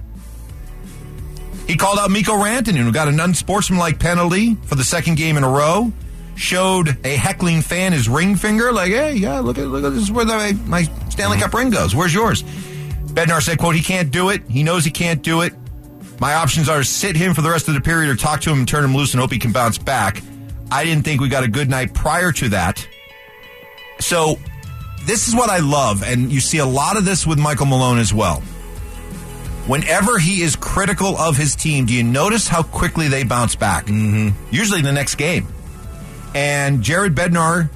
He 1.67 1.75
called 1.75 1.99
out 1.99 2.11
Mikko 2.11 2.33
Rantanen, 2.33 2.77
who 2.77 2.91
got 2.91 3.07
an 3.07 3.19
unsportsmanlike 3.19 3.99
penalty 3.99 4.55
for 4.65 4.75
the 4.75 4.83
second 4.83 5.17
game 5.17 5.37
in 5.37 5.43
a 5.43 5.49
row. 5.49 5.91
Showed 6.35 6.97
a 7.05 7.15
heckling 7.15 7.61
fan 7.61 7.91
his 7.91 8.07
ring 8.07 8.35
finger, 8.35 8.71
like, 8.71 8.91
"Hey, 8.91 9.13
yeah, 9.15 9.39
look 9.39 9.57
at 9.57 9.67
look 9.67 9.83
at 9.83 9.89
this 9.93 10.03
is 10.03 10.11
where 10.11 10.25
the, 10.25 10.59
my 10.65 10.83
Stanley 11.09 11.37
Cup 11.37 11.53
ring 11.53 11.69
goes. 11.69 11.93
Where's 11.93 12.13
yours?" 12.13 12.43
Bednar 13.09 13.41
said, 13.41 13.57
"quote 13.57 13.75
He 13.75 13.81
can't 13.81 14.11
do 14.11 14.29
it. 14.29 14.43
He 14.49 14.63
knows 14.63 14.85
he 14.85 14.91
can't 14.91 15.21
do 15.21 15.41
it. 15.41 15.53
My 16.19 16.33
options 16.33 16.67
are 16.69 16.79
to 16.79 16.83
sit 16.83 17.15
him 17.15 17.33
for 17.33 17.41
the 17.41 17.49
rest 17.49 17.67
of 17.67 17.73
the 17.73 17.81
period, 17.81 18.09
or 18.09 18.15
talk 18.15 18.41
to 18.41 18.49
him 18.49 18.59
and 18.59 18.67
turn 18.67 18.83
him 18.83 18.95
loose 18.95 19.13
and 19.13 19.21
hope 19.21 19.31
he 19.31 19.39
can 19.39 19.51
bounce 19.51 19.77
back." 19.77 20.21
I 20.71 20.83
didn't 20.83 21.03
think 21.03 21.19
we 21.19 21.29
got 21.29 21.43
a 21.43 21.47
good 21.47 21.69
night 21.69 21.93
prior 21.93 22.31
to 22.33 22.49
that. 22.49 22.87
So, 23.99 24.39
this 25.05 25.27
is 25.27 25.35
what 25.35 25.49
I 25.49 25.59
love, 25.59 26.03
and 26.03 26.31
you 26.31 26.39
see 26.39 26.59
a 26.59 26.65
lot 26.65 26.97
of 26.97 27.05
this 27.05 27.25
with 27.25 27.39
Michael 27.39 27.65
Malone 27.65 27.97
as 27.97 28.13
well. 28.13 28.41
Whenever 29.65 30.17
he 30.17 30.41
is 30.41 30.55
critical 30.55 31.17
of 31.17 31.37
his 31.37 31.55
team, 31.55 31.85
do 31.85 31.93
you 31.93 32.03
notice 32.03 32.47
how 32.47 32.63
quickly 32.63 33.07
they 33.07 33.23
bounce 33.23 33.55
back? 33.55 33.85
Mm-hmm. 33.85 34.29
Usually 34.53 34.81
the 34.81 34.91
next 34.91 35.15
game. 35.15 35.47
And 36.33 36.81
Jared 36.81 37.15
Bednar 37.15 37.69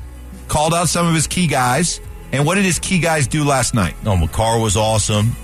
called 0.47 0.73
out 0.73 0.89
some 0.89 1.07
of 1.07 1.13
his 1.13 1.27
key 1.27 1.47
guys. 1.47 1.99
And 2.33 2.45
what 2.45 2.55
did 2.55 2.65
his 2.65 2.79
key 2.79 2.99
guys 2.99 3.27
do 3.27 3.43
last 3.45 3.73
night? 3.73 3.95
No, 4.03 4.17
Makar 4.17 4.59
was 4.59 4.75
awesome. 4.75 5.35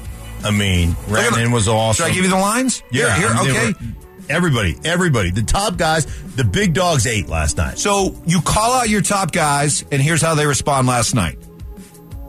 I 0.43 0.51
mean, 0.51 0.91
Rantanen 1.07 1.53
was 1.53 1.67
awesome. 1.67 2.03
Should 2.05 2.11
I 2.11 2.15
give 2.15 2.23
you 2.23 2.29
the 2.29 2.37
lines? 2.37 2.81
Yeah, 2.91 3.15
Here, 3.15 3.33
here, 3.33 3.51
okay. 3.51 3.67
were- 3.73 3.87
everybody, 4.29 4.75
everybody, 4.83 5.31
the 5.31 5.43
top 5.43 5.77
guys, 5.77 6.05
the 6.35 6.43
big 6.43 6.73
dogs 6.73 7.05
ate 7.07 7.27
last 7.29 7.57
night. 7.57 7.77
So 7.77 8.15
you 8.25 8.41
call 8.41 8.73
out 8.73 8.89
your 8.89 9.01
top 9.01 9.31
guys, 9.31 9.83
and 9.91 10.01
here's 10.01 10.21
how 10.21 10.35
they 10.35 10.45
respond 10.45 10.87
last 10.87 11.13
night. 11.13 11.37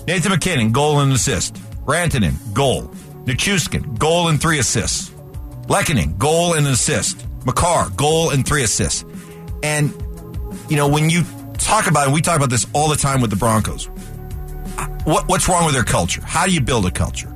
Nathan 0.07 0.31
MacKinnon, 0.33 0.73
goal 0.73 1.01
and 1.01 1.13
assist. 1.13 1.55
Rantanen, 1.87 2.35
goal. 2.53 2.83
Nichushkin, 3.25 3.99
goal 3.99 4.29
and 4.29 4.41
three 4.41 4.59
assists. 4.59 5.11
Lehkonen, 5.67 6.19
goal 6.19 6.55
and 6.55 6.67
assist. 6.67 7.25
Makar, 7.47 7.91
goal 7.91 8.31
and 8.31 8.47
three 8.47 8.65
assists. 8.65 9.05
And, 9.63 9.93
you 10.69 10.77
know, 10.77 10.89
when 10.89 11.11
you 11.11 11.23
talk 11.59 11.87
about 11.87 12.09
it, 12.09 12.13
we 12.13 12.21
talk 12.23 12.37
about 12.37 12.51
this 12.51 12.67
all 12.73 12.89
the 12.89 12.97
time 12.97 13.21
with 13.21 13.31
the 13.31 13.37
Broncos. 13.37 13.89
What, 15.05 15.29
what's 15.29 15.49
wrong 15.49 15.65
with 15.65 15.75
their 15.75 15.85
culture? 15.85 16.23
How 16.25 16.47
do 16.47 16.53
you 16.53 16.61
build 16.61 16.87
a 16.87 16.91
culture? 16.91 17.35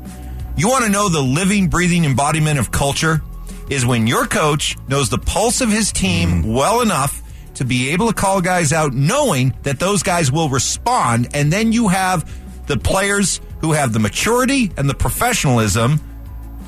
You 0.56 0.68
want 0.68 0.84
to 0.84 0.90
know 0.90 1.08
the 1.08 1.22
living, 1.22 1.68
breathing 1.68 2.04
embodiment 2.04 2.58
of 2.58 2.70
culture? 2.70 3.22
Is 3.70 3.86
when 3.86 4.06
your 4.06 4.26
coach 4.26 4.76
knows 4.88 5.08
the 5.08 5.18
pulse 5.18 5.62
of 5.62 5.70
his 5.70 5.90
team 5.90 6.42
mm. 6.42 6.54
well 6.54 6.82
enough 6.82 7.22
to 7.54 7.64
be 7.64 7.90
able 7.90 8.08
to 8.08 8.12
call 8.12 8.42
guys 8.42 8.72
out, 8.72 8.92
knowing 8.92 9.54
that 9.62 9.80
those 9.80 10.02
guys 10.02 10.30
will 10.30 10.50
respond, 10.50 11.28
and 11.34 11.52
then 11.52 11.72
you 11.72 11.88
have 11.88 12.30
the 12.66 12.76
players 12.76 13.40
who 13.60 13.72
have 13.72 13.92
the 13.92 13.98
maturity 13.98 14.70
and 14.76 14.88
the 14.88 14.94
professionalism 14.94 15.98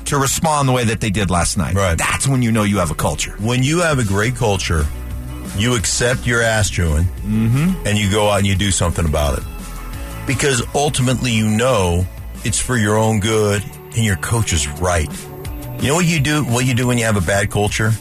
to 0.05 0.17
respond 0.17 0.67
the 0.67 0.73
way 0.73 0.85
that 0.85 1.01
they 1.01 1.09
did 1.09 1.29
last 1.29 1.57
night. 1.57 1.75
Right. 1.75 1.97
That's 1.97 2.27
when 2.27 2.41
you 2.41 2.51
know 2.51 2.63
you 2.63 2.77
have 2.77 2.91
a 2.91 2.95
culture. 2.95 3.35
when 3.39 3.61
you 3.61 3.79
have 3.81 3.99
a 3.99 4.03
great 4.03 4.35
culture, 4.35 4.85
you 5.57 5.75
accept 5.75 6.25
your 6.25 6.41
ass 6.41 6.69
chewing 6.69 7.03
mm-hmm. 7.03 7.85
and 7.85 7.97
you 7.97 8.09
go 8.09 8.29
out 8.29 8.39
and 8.39 8.47
you 8.47 8.55
do 8.55 8.71
something 8.71 9.05
about 9.05 9.37
it. 9.37 9.43
Because 10.27 10.61
ultimately, 10.75 11.31
you 11.31 11.47
know 11.47 12.05
it's 12.43 12.59
for 12.59 12.77
your 12.77 12.97
own 12.97 13.19
good 13.19 13.63
and 13.95 14.05
your 14.05 14.17
coach 14.17 14.53
is 14.53 14.67
right. 14.67 15.09
You 15.81 15.87
know 15.87 15.95
what 15.95 16.05
you 16.05 16.19
do? 16.19 16.43
What 16.43 16.65
you 16.65 16.75
do 16.75 16.85
when 16.85 16.99
you 16.99 17.05
have 17.05 17.17
a 17.17 17.25
bad 17.25 17.49
culture? 17.49 17.91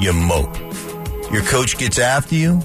You 0.00 0.12
mope. 0.12 0.56
Your 1.30 1.42
coach 1.42 1.76
gets 1.76 1.98
after 1.98 2.34
you. 2.34 2.62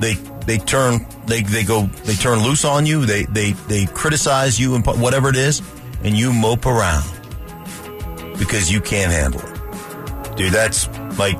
They 0.00 0.14
they 0.46 0.58
turn 0.58 1.06
they 1.26 1.42
they 1.42 1.64
go 1.64 1.86
they 2.04 2.14
turn 2.14 2.42
loose 2.42 2.64
on 2.64 2.84
you. 2.84 3.06
They 3.06 3.24
they 3.24 3.52
they 3.52 3.86
criticize 3.86 4.60
you 4.60 4.74
and 4.74 4.84
whatever 4.84 5.30
it 5.30 5.36
is, 5.36 5.62
and 6.02 6.14
you 6.14 6.32
mope 6.32 6.66
around 6.66 7.04
because 8.38 8.70
you 8.70 8.80
can't 8.80 9.12
handle 9.12 9.40
it 9.40 9.54
dude 10.36 10.52
that's 10.52 10.88
like 11.18 11.38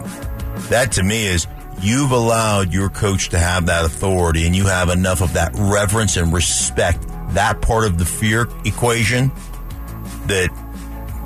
that 0.68 0.92
to 0.92 1.02
me 1.02 1.26
is 1.26 1.46
you've 1.84 2.10
allowed 2.12 2.72
your 2.72 2.88
coach 2.88 3.28
to 3.28 3.38
have 3.38 3.66
that 3.66 3.84
authority 3.84 4.46
and 4.46 4.56
you 4.56 4.64
have 4.64 4.88
enough 4.88 5.20
of 5.20 5.34
that 5.34 5.52
reverence 5.54 6.16
and 6.16 6.32
respect 6.32 7.06
that 7.30 7.60
part 7.60 7.84
of 7.86 7.98
the 7.98 8.04
fear 8.04 8.48
equation 8.64 9.30
that 10.26 10.48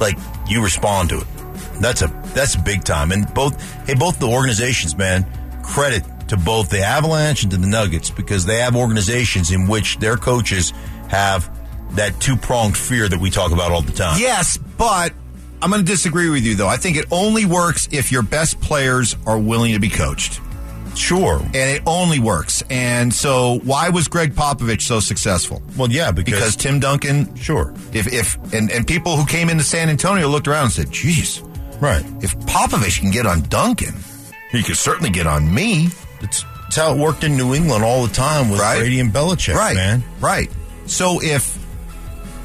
like 0.00 0.18
you 0.48 0.62
respond 0.62 1.08
to 1.08 1.18
it 1.18 1.26
that's 1.80 2.02
a 2.02 2.06
that's 2.34 2.56
big 2.56 2.82
time 2.82 3.12
and 3.12 3.32
both 3.34 3.60
hey 3.86 3.94
both 3.94 4.18
the 4.18 4.26
organizations 4.26 4.96
man 4.96 5.24
credit 5.62 6.02
to 6.28 6.36
both 6.36 6.68
the 6.70 6.80
avalanche 6.80 7.42
and 7.42 7.52
to 7.52 7.56
the 7.56 7.66
nuggets 7.66 8.10
because 8.10 8.44
they 8.44 8.58
have 8.58 8.74
organizations 8.74 9.50
in 9.52 9.66
which 9.68 9.98
their 9.98 10.16
coaches 10.16 10.72
have 11.08 11.50
that 11.94 12.18
two-pronged 12.20 12.76
fear 12.76 13.08
that 13.08 13.18
we 13.20 13.30
talk 13.30 13.52
about 13.52 13.70
all 13.70 13.80
the 13.82 13.92
time 13.92 14.18
Yes, 14.20 14.56
but 14.56 15.12
I'm 15.60 15.70
going 15.70 15.84
to 15.84 15.90
disagree 15.90 16.28
with 16.30 16.44
you, 16.44 16.54
though. 16.54 16.68
I 16.68 16.76
think 16.76 16.96
it 16.96 17.06
only 17.10 17.44
works 17.44 17.88
if 17.90 18.12
your 18.12 18.22
best 18.22 18.60
players 18.60 19.16
are 19.26 19.38
willing 19.38 19.72
to 19.72 19.80
be 19.80 19.88
coached. 19.88 20.40
Sure 20.98 21.38
and 21.40 21.54
it 21.56 21.82
only 21.86 22.18
works. 22.18 22.62
And 22.70 23.12
so, 23.14 23.60
why 23.64 23.88
was 23.88 24.08
Gregg 24.08 24.34
Popovich 24.34 24.82
so 24.82 25.00
successful? 25.00 25.62
well 25.76 25.90
yeah 25.90 26.10
because, 26.10 26.34
Because 26.34 26.56
Tim 26.56 26.80
Duncan, 26.80 27.34
sure 27.36 27.72
if 27.92 28.12
if 28.12 28.36
and, 28.52 28.70
and 28.72 28.86
people 28.86 29.16
who 29.16 29.24
came 29.24 29.48
into 29.48 29.64
San 29.64 29.88
Antonio 29.88 30.28
looked 30.28 30.48
around 30.48 30.64
and 30.64 30.72
said, 30.72 30.90
"Geez, 30.90 31.40
right 31.80 32.04
if 32.22 32.36
Popovich 32.40 33.00
can 33.00 33.10
get 33.10 33.26
on 33.26 33.42
Duncan, 33.42 33.94
he 34.50 34.62
could 34.62 34.76
certainly 34.76 35.10
get 35.10 35.26
on 35.26 35.52
me." 35.52 35.88
It's, 36.20 36.44
it's 36.66 36.76
how 36.76 36.92
it 36.94 36.98
worked 36.98 37.22
in 37.24 37.36
New 37.36 37.54
England 37.54 37.84
all 37.84 38.04
the 38.06 38.12
time 38.12 38.50
with 38.50 38.58
Right. 38.60 38.78
Brady 38.80 38.98
and 39.00 39.12
Belichick, 39.12 39.54
right, 39.54 39.76
man. 39.76 40.02
right. 40.20 40.50
So 40.86 41.20
if 41.22 41.56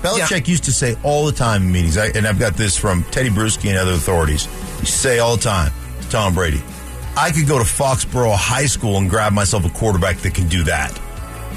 Belichick 0.03 0.47
used 0.47 0.65
to 0.65 0.71
say 0.73 0.95
all 1.03 1.25
the 1.25 1.31
time 1.31 1.63
in 1.63 1.71
meetings, 1.71 1.97
I, 1.97 2.07
and 2.07 2.27
I've 2.27 2.37
got 2.39 2.53
this 2.55 2.77
from 2.77 3.03
Tedy 3.05 3.29
Bruschi 3.29 3.69
and 3.69 3.77
other 3.77 3.93
authorities. 3.93 4.45
He 4.45 4.81
used 4.81 4.93
say 4.93 5.19
all 5.19 5.37
the 5.37 5.41
time 5.43 5.71
to 6.01 6.09
Tom 6.09 6.33
Brady, 6.35 6.61
I 7.15 7.31
could 7.31 7.47
go 7.47 7.57
to 7.59 7.63
Foxborough 7.65 8.35
High 8.35 8.65
School 8.65 8.97
and 8.97 9.09
grab 9.09 9.33
myself 9.33 9.65
a 9.65 9.69
quarterback 9.69 10.17
that 10.19 10.33
can 10.33 10.47
do 10.47 10.63
that. 10.63 10.99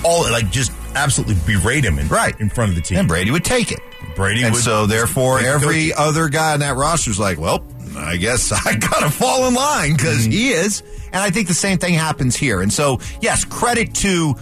All 0.04 0.22
like 0.30 0.50
just 0.50 0.72
absolutely 0.94 1.36
berate 1.46 1.84
him 1.84 1.98
in, 1.98 2.08
Right. 2.08 2.38
in 2.40 2.48
front 2.50 2.70
of 2.70 2.76
the 2.76 2.82
team. 2.82 2.98
and 2.98 3.08
Brady 3.08 3.30
would 3.30 3.44
take 3.44 3.72
it, 3.72 3.80
Brady 4.14 4.42
and 4.42 4.54
would- 4.54 4.62
so 4.62 4.86
therefore 4.86 5.40
every 5.40 5.92
other 5.92 6.28
guy 6.28 6.54
in 6.54 6.60
that 6.60 6.76
roster 6.76 7.10
is 7.10 7.18
like, 7.18 7.38
"Well, 7.38 7.64
I 7.96 8.16
guess 8.16 8.52
I 8.66 8.74
gotta 8.76 9.10
fall 9.10 9.46
in 9.48 9.54
line 9.54 9.92
because 9.96 10.22
Mm-hmm. 10.22 10.30
he 10.32 10.50
is." 10.52 10.82
And 11.12 11.22
I 11.22 11.30
think 11.30 11.48
the 11.48 11.54
same 11.54 11.78
thing 11.78 11.94
happens 11.94 12.36
here. 12.36 12.60
And 12.60 12.70
so, 12.72 13.00
yes, 13.22 13.44
credit 13.44 13.94
to 13.96 14.34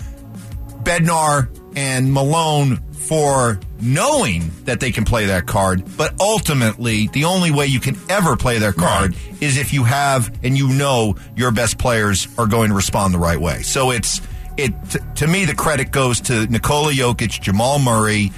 Bednar 0.83 1.49
and 1.77 2.13
Malone 2.13 2.81
for 2.93 3.61
knowing 3.85 4.51
that 4.65 4.81
they 4.81 4.91
can 4.91 5.05
play 5.05 5.27
that 5.27 5.47
card, 5.47 5.85
but 5.97 6.15
ultimately, 6.21 7.09
the 7.09 7.25
only 7.25 7.51
way 7.51 7.67
you 7.67 7.81
can 7.81 7.97
ever 8.09 8.37
play 8.37 8.59
their 8.59 8.73
card 8.73 9.15
is 9.41 9.59
if 9.59 9.73
you 9.73 9.85
have 9.85 10.33
and 10.43 10.57
you 10.57 10.69
know 10.69 11.17
your 11.37 11.51
best 11.51 11.79
players 11.79 12.27
are 12.39 12.47
going 12.47 12.71
to 12.71 12.75
respond 12.75 13.13
the 13.15 13.19
right 13.19 13.41
way. 13.41 13.63
So 13.63 13.91
it's 13.91 14.21
it 14.57 14.73
t- 14.91 14.99
to 15.17 15.27
me 15.27 15.45
the 15.45 15.55
credit 15.55 15.91
goes 15.91 16.21
to 16.23 16.47
Nikola 16.47 16.93
Jokic, 16.93 17.41
Jamal 17.41 17.79
Murray, 17.79 18.33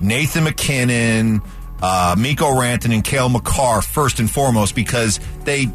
Nathan 0.00 0.44
MacKinnon, 0.44 1.40
uh, 1.82 2.14
Mikko 2.18 2.58
Ranton, 2.60 2.92
and 2.92 3.02
Cale 3.02 3.28
Makar 3.28 3.82
first 3.82 4.20
and 4.20 4.30
foremost 4.30 4.74
because 4.74 5.20
they 5.44 5.66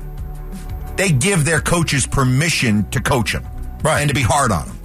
they 0.96 1.12
give 1.12 1.46
their 1.46 1.62
coaches 1.62 2.06
permission 2.06 2.90
to 2.92 3.00
coach 3.02 3.34
them 3.34 3.46
Right. 3.84 4.02
and 4.02 4.10
to 4.10 4.14
be 4.14 4.22
hard 4.22 4.52
on 4.52 4.68
them. 4.68 4.80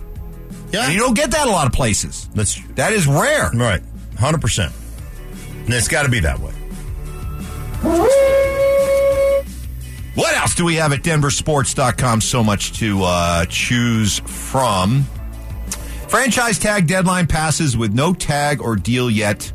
yeah, 0.73 0.85
And 0.85 0.95
you 0.95 1.01
don't 1.01 1.15
get 1.15 1.33
that 1.33 1.47
a 1.49 1.51
lot 1.51 1.67
of 1.67 1.73
places. 1.73 2.29
that's 2.35 2.61
That 2.77 2.93
is 2.93 3.07
rare. 3.07 3.51
right, 3.55 3.83
hundred 4.19 4.41
percent. 4.41 4.73
And 5.65 5.73
it's 5.73 5.89
got 5.89 6.03
to 6.05 6.09
be 6.11 6.21
that 6.21 6.39
way. 6.41 6.53
What 10.15 10.37
else 10.37 10.55
do 10.55 10.65
we 10.65 10.77
have 10.77 10.93
at 10.93 11.01
denversports.com? 11.03 12.21
So 12.21 12.45
much 12.45 12.79
to 12.79 13.03
uh, 13.03 13.47
choose 13.47 14.21
from. 14.21 15.03
Franchise 16.09 16.59
tag 16.61 16.87
deadline 16.87 17.27
passes 17.27 17.77
with 17.77 17.93
no 17.93 18.15
tag 18.15 18.61
or 18.63 18.77
deal 18.77 19.11
yet 19.11 19.53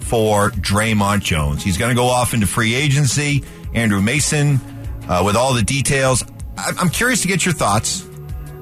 for 0.00 0.50
Dre'Mont 0.52 1.20
Jones. 1.20 1.62
He's 1.62 1.76
going 1.76 1.90
to 1.90 1.94
go 1.94 2.06
off 2.06 2.32
into 2.32 2.46
free 2.46 2.74
agency. 2.74 3.44
Andrew 3.74 4.00
Mason 4.00 4.58
uh, 5.06 5.22
with 5.24 5.36
all 5.36 5.52
the 5.52 5.62
details. 5.62 6.24
I- 6.56 6.72
I'm 6.78 6.88
curious 6.88 7.20
to 7.22 7.28
get 7.28 7.44
your 7.44 7.52
thoughts. 7.54 8.02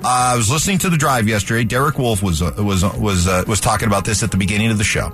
Uh, 0.03 0.33
I 0.33 0.37
was 0.37 0.51
listening 0.51 0.79
to 0.79 0.91
the 0.91 0.97
drive 0.97 1.29
yesterday. 1.29 1.63
Derek 1.65 1.99
Wolfe 1.99 2.23
was 2.23 2.43
uh, 2.43 2.53
was 2.59 2.83
was 2.99 3.29
uh, 3.29 3.45
was 3.47 3.61
talking 3.61 3.87
about 3.87 4.05
this 4.05 4.23
at 4.25 4.31
the 4.33 4.37
beginning 4.37 4.71
of 4.71 4.79
the 4.79 4.85
show, 4.85 5.11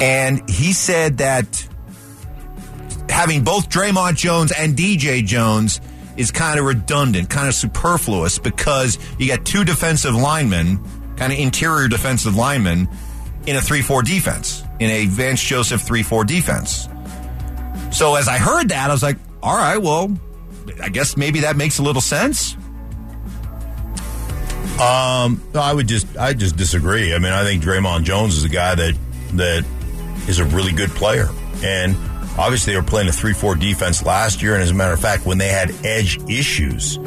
and 0.00 0.48
he 0.48 0.72
said 0.72 1.18
that 1.18 1.68
having 3.08 3.42
both 3.42 3.68
Dre'Mont 3.68 4.16
Jones 4.16 4.52
and 4.52 4.76
DJ 4.76 5.24
Jones 5.24 5.80
is 6.16 6.30
kind 6.30 6.58
of 6.58 6.66
redundant, 6.66 7.30
kind 7.30 7.48
of 7.48 7.54
superfluous 7.54 8.38
because 8.38 8.98
you 9.18 9.28
got 9.28 9.44
two 9.44 9.64
defensive 9.64 10.14
linemen, 10.14 10.78
kind 11.16 11.32
of 11.32 11.38
interior 11.38 11.88
defensive 11.88 12.36
linemen 12.36 12.88
in 13.46 13.56
a 13.56 13.60
3-4 13.60 14.04
defense, 14.04 14.62
in 14.78 14.90
a 14.90 15.06
Vance 15.06 15.42
Joseph 15.42 15.82
3-4 15.82 16.26
defense. 16.26 16.88
So 17.96 18.14
as 18.16 18.28
I 18.28 18.38
heard 18.38 18.68
that, 18.68 18.90
I 18.90 18.92
was 18.92 19.02
like, 19.02 19.16
all 19.42 19.56
right, 19.56 19.78
well, 19.78 20.16
I 20.82 20.88
guess 20.88 21.16
maybe 21.16 21.40
that 21.40 21.56
makes 21.56 21.78
a 21.78 21.82
little 21.82 22.02
sense. 22.02 22.54
Um, 24.80 25.42
no, 25.54 25.60
I 25.60 25.72
would 25.72 25.88
just, 25.88 26.16
I 26.16 26.34
just 26.34 26.56
disagree. 26.56 27.14
I 27.14 27.18
mean, 27.18 27.32
I 27.32 27.42
think 27.42 27.62
Dre'Mont 27.62 28.04
Jones 28.04 28.36
is 28.36 28.44
a 28.44 28.48
guy 28.48 28.74
that 28.74 28.94
that 29.34 29.64
is 30.28 30.38
a 30.38 30.44
really 30.44 30.72
good 30.72 30.90
player. 30.90 31.28
And 31.62 31.96
obviously, 32.38 32.72
they 32.72 32.78
were 32.78 32.86
playing 32.86 33.08
a 33.08 33.12
3 33.12 33.32
4 33.32 33.56
defense 33.56 34.04
last 34.04 34.42
year. 34.42 34.54
And 34.54 34.62
as 34.62 34.70
a 34.70 34.74
matter 34.74 34.94
of 34.94 35.00
fact, 35.00 35.26
when 35.26 35.38
they 35.38 35.48
had 35.48 35.72
edge 35.84 36.18
issues, 36.28 36.98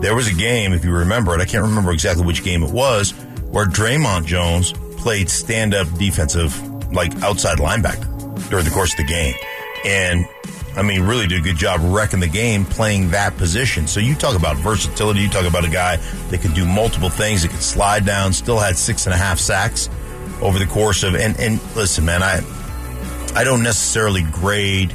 there 0.00 0.14
was 0.14 0.28
a 0.28 0.34
game, 0.34 0.72
if 0.72 0.84
you 0.84 0.92
remember 0.92 1.34
it, 1.34 1.40
I 1.40 1.44
can't 1.44 1.64
remember 1.64 1.92
exactly 1.92 2.24
which 2.24 2.42
game 2.42 2.62
it 2.62 2.72
was, 2.72 3.12
where 3.50 3.66
Dre'Mont 3.66 4.24
Jones 4.24 4.72
played 4.96 5.28
stand 5.28 5.74
up 5.74 5.86
defensive, 5.98 6.92
like 6.92 7.14
outside 7.22 7.58
linebacker 7.58 8.08
during 8.48 8.64
the 8.64 8.70
course 8.70 8.92
of 8.92 8.96
the 8.98 9.04
game. 9.04 9.34
And 9.84 10.26
I 10.76 10.82
mean, 10.82 11.02
really 11.02 11.26
did 11.26 11.40
a 11.40 11.42
good 11.42 11.56
job 11.56 11.80
wrecking 11.82 12.20
the 12.20 12.28
game 12.28 12.64
playing 12.64 13.10
that 13.10 13.36
position. 13.36 13.86
So 13.86 14.00
you 14.00 14.14
talk 14.14 14.36
about 14.36 14.56
versatility. 14.56 15.20
You 15.20 15.28
talk 15.28 15.44
about 15.44 15.64
a 15.64 15.70
guy 15.70 15.96
that 16.30 16.40
could 16.40 16.54
do 16.54 16.64
multiple 16.64 17.10
things. 17.10 17.42
That 17.42 17.50
could 17.50 17.62
slide 17.62 18.06
down. 18.06 18.32
Still 18.32 18.58
had 18.58 18.76
six 18.76 19.06
and 19.06 19.14
a 19.14 19.16
half 19.16 19.38
sacks 19.38 19.90
over 20.40 20.58
the 20.58 20.66
course 20.66 21.02
of. 21.02 21.14
And 21.14 21.38
and 21.40 21.60
listen, 21.74 22.04
man, 22.04 22.22
I 22.22 22.40
I 23.34 23.44
don't 23.44 23.62
necessarily 23.62 24.22
grade 24.22 24.94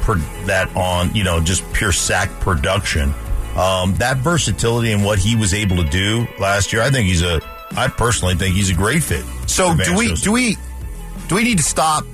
per, 0.00 0.14
that 0.46 0.74
on 0.76 1.14
you 1.14 1.24
know 1.24 1.40
just 1.40 1.70
pure 1.72 1.92
sack 1.92 2.30
production. 2.40 3.12
Um, 3.56 3.94
that 3.96 4.18
versatility 4.18 4.92
and 4.92 5.04
what 5.04 5.18
he 5.18 5.34
was 5.36 5.52
able 5.52 5.76
to 5.82 5.88
do 5.88 6.26
last 6.38 6.72
year, 6.72 6.82
I 6.82 6.90
think 6.90 7.08
he's 7.08 7.22
a. 7.22 7.40
I 7.76 7.88
personally 7.88 8.34
think 8.34 8.54
he's 8.56 8.70
a 8.70 8.74
great 8.74 9.02
fit. 9.02 9.24
So 9.46 9.74
do 9.76 9.96
we 9.96 10.14
do 10.14 10.32
we 10.32 10.56
do 11.28 11.34
we 11.34 11.44
need 11.44 11.58
to 11.58 11.64
stop 11.64 12.04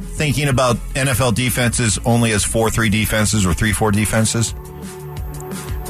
thinking 0.00 0.48
about 0.48 0.76
NFL 0.94 1.34
defenses 1.34 1.98
only 2.04 2.32
as 2.32 2.42
four 2.44 2.70
three 2.70 2.88
defenses 2.88 3.44
or 3.46 3.54
three 3.54 3.72
four 3.72 3.92
defenses? 3.92 4.54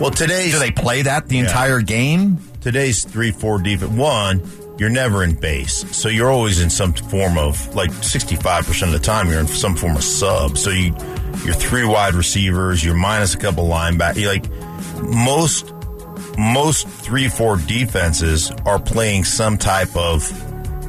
Well, 0.00 0.10
today 0.10 0.50
Do 0.50 0.58
they 0.58 0.72
play 0.72 1.02
that 1.02 1.28
the 1.28 1.36
Yeah. 1.36 1.44
entire 1.44 1.80
game? 1.80 2.38
today's 2.60 3.04
three 3.04 3.30
four 3.30 3.58
defense 3.60 3.92
one 3.92 4.40
you're 4.78 4.90
never 4.90 5.22
in 5.22 5.34
base 5.34 5.84
so 5.96 6.08
you're 6.08 6.30
always 6.30 6.60
in 6.60 6.68
some 6.68 6.92
form 6.92 7.38
of 7.38 7.74
like 7.74 7.90
65% 7.90 8.82
of 8.82 8.92
the 8.92 8.98
time 8.98 9.28
you're 9.28 9.40
in 9.40 9.46
some 9.46 9.76
form 9.76 9.96
of 9.96 10.04
sub. 10.04 10.58
So 10.58 10.70
you 10.70 10.94
you're 11.44 11.54
three 11.54 11.84
wide 11.84 12.14
receivers 12.14 12.84
you're 12.84 12.94
minus 12.94 13.34
a 13.34 13.38
couple 13.38 13.68
linebackers 13.68 14.26
like 14.26 15.02
most 15.02 15.72
most 16.38 16.88
three 16.88 17.28
four 17.28 17.56
defenses 17.56 18.50
are 18.64 18.80
playing 18.80 19.24
some 19.24 19.58
type 19.58 19.94
of 19.96 20.22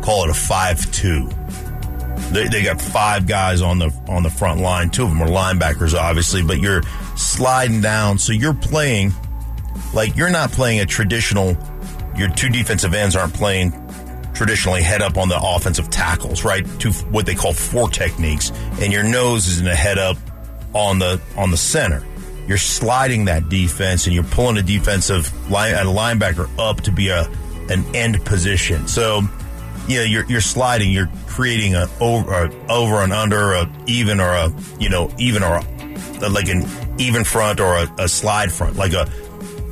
call 0.02 0.24
it 0.24 0.30
a 0.30 0.34
five 0.34 0.92
two 0.92 1.30
they, 2.32 2.48
they 2.48 2.64
got 2.64 2.82
five 2.82 3.28
guys 3.28 3.62
on 3.62 3.78
the 3.80 3.94
on 4.08 4.24
the 4.24 4.30
front 4.30 4.60
line. 4.60 4.90
Two 4.90 5.04
of 5.04 5.10
them 5.10 5.22
are 5.22 5.28
linebackers 5.28 5.98
obviously 5.98 6.42
but 6.42 6.60
you're 6.60 6.82
sliding 7.16 7.82
down 7.82 8.18
so 8.18 8.32
you're 8.34 8.54
playing 8.54 9.14
like 9.94 10.16
you're 10.16 10.32
not 10.32 10.52
playing 10.52 10.80
a 10.80 10.86
traditional 10.86 11.56
your 12.18 12.30
two 12.30 12.50
defensive 12.50 12.94
ends 12.94 13.16
aren't 13.16 13.34
playing 13.34 13.74
traditionally 14.34 14.82
head 14.82 15.02
up 15.02 15.18
on 15.18 15.30
the 15.30 15.40
offensive 15.42 15.90
tackles 15.90 16.44
right? 16.44 16.66
To 16.82 16.92
what 16.92 17.26
they 17.26 17.36
call 17.36 17.54
four 17.54 17.90
techniques. 17.90 18.52
And 18.82 18.92
your 18.92 19.04
nose 19.04 19.48
is 19.48 19.60
in 19.60 19.68
a 19.68 19.76
head 19.76 19.98
up 19.98 20.18
on 20.74 21.00
the 21.00 21.22
on 21.38 21.52
the 21.52 21.58
center. 21.58 22.06
You're 22.48 22.58
sliding 22.58 23.26
that 23.26 23.50
defense 23.50 24.06
and 24.06 24.14
you're 24.14 24.24
pulling 24.24 24.58
a 24.58 24.62
defensive 24.62 25.32
line 25.50 25.74
a 25.74 25.78
linebacker 25.78 26.50
up 26.60 26.82
to 26.82 26.92
be 26.92 27.10
a 27.10 27.24
an 27.70 27.96
end 27.96 28.24
position. 28.26 28.88
So 28.88 29.22
yeah 29.88 30.04
you're 30.04 30.26
you're 30.26 30.42
sliding. 30.42 30.92
You're 30.92 31.10
creating 31.28 31.76
a 31.76 31.88
over 32.00 32.46
a 32.46 32.72
over 32.72 33.02
and 33.02 33.14
under 33.14 33.54
a 33.54 33.72
even 33.88 34.20
or 34.20 34.32
a 34.32 34.54
you 34.80 34.90
know 34.90 35.12
even 35.18 35.44
or 35.44 35.56
a, 35.56 36.30
like 36.30 36.50
an 36.50 36.66
even 37.00 37.24
front 37.24 37.60
or 37.60 37.76
a, 37.76 37.94
a 38.00 38.08
slide 38.08 38.52
front 38.52 38.78
like 38.78 38.94
a 38.94 39.10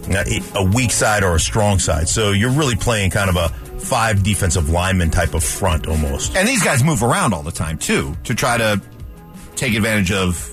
a 0.09 0.63
weak 0.73 0.91
side 0.91 1.23
or 1.23 1.35
a 1.35 1.39
strong 1.39 1.79
side. 1.79 2.09
So 2.09 2.31
you're 2.31 2.51
really 2.51 2.75
playing 2.75 3.11
kind 3.11 3.29
of 3.29 3.35
a 3.35 3.49
five 3.79 4.23
defensive 4.23 4.69
lineman 4.69 5.09
type 5.09 5.33
of 5.33 5.43
front 5.43 5.87
almost. 5.87 6.35
And 6.35 6.47
these 6.47 6.63
guys 6.63 6.83
move 6.83 7.03
around 7.03 7.33
all 7.33 7.43
the 7.43 7.51
time 7.51 7.77
too 7.77 8.15
to 8.25 8.35
try 8.35 8.57
to 8.57 8.81
take 9.55 9.75
advantage 9.75 10.11
of 10.11 10.49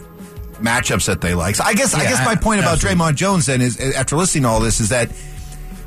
matchups 0.61 1.07
that 1.07 1.21
they 1.21 1.35
like. 1.35 1.57
So 1.57 1.65
I 1.65 1.75
guess 1.75 1.95
I 1.95 2.05
guess 2.05 2.25
my 2.25 2.37
point 2.37 2.61
about 2.61 2.75
absolutely. 2.75 3.03
Dre'Mont 3.05 3.15
Jones 3.17 3.47
then 3.47 3.61
is 3.61 3.79
after 3.95 4.17
listening 4.17 4.43
to 4.45 4.49
all 4.51 4.61
this 4.61 4.81
is 4.81 4.91
that 4.91 5.11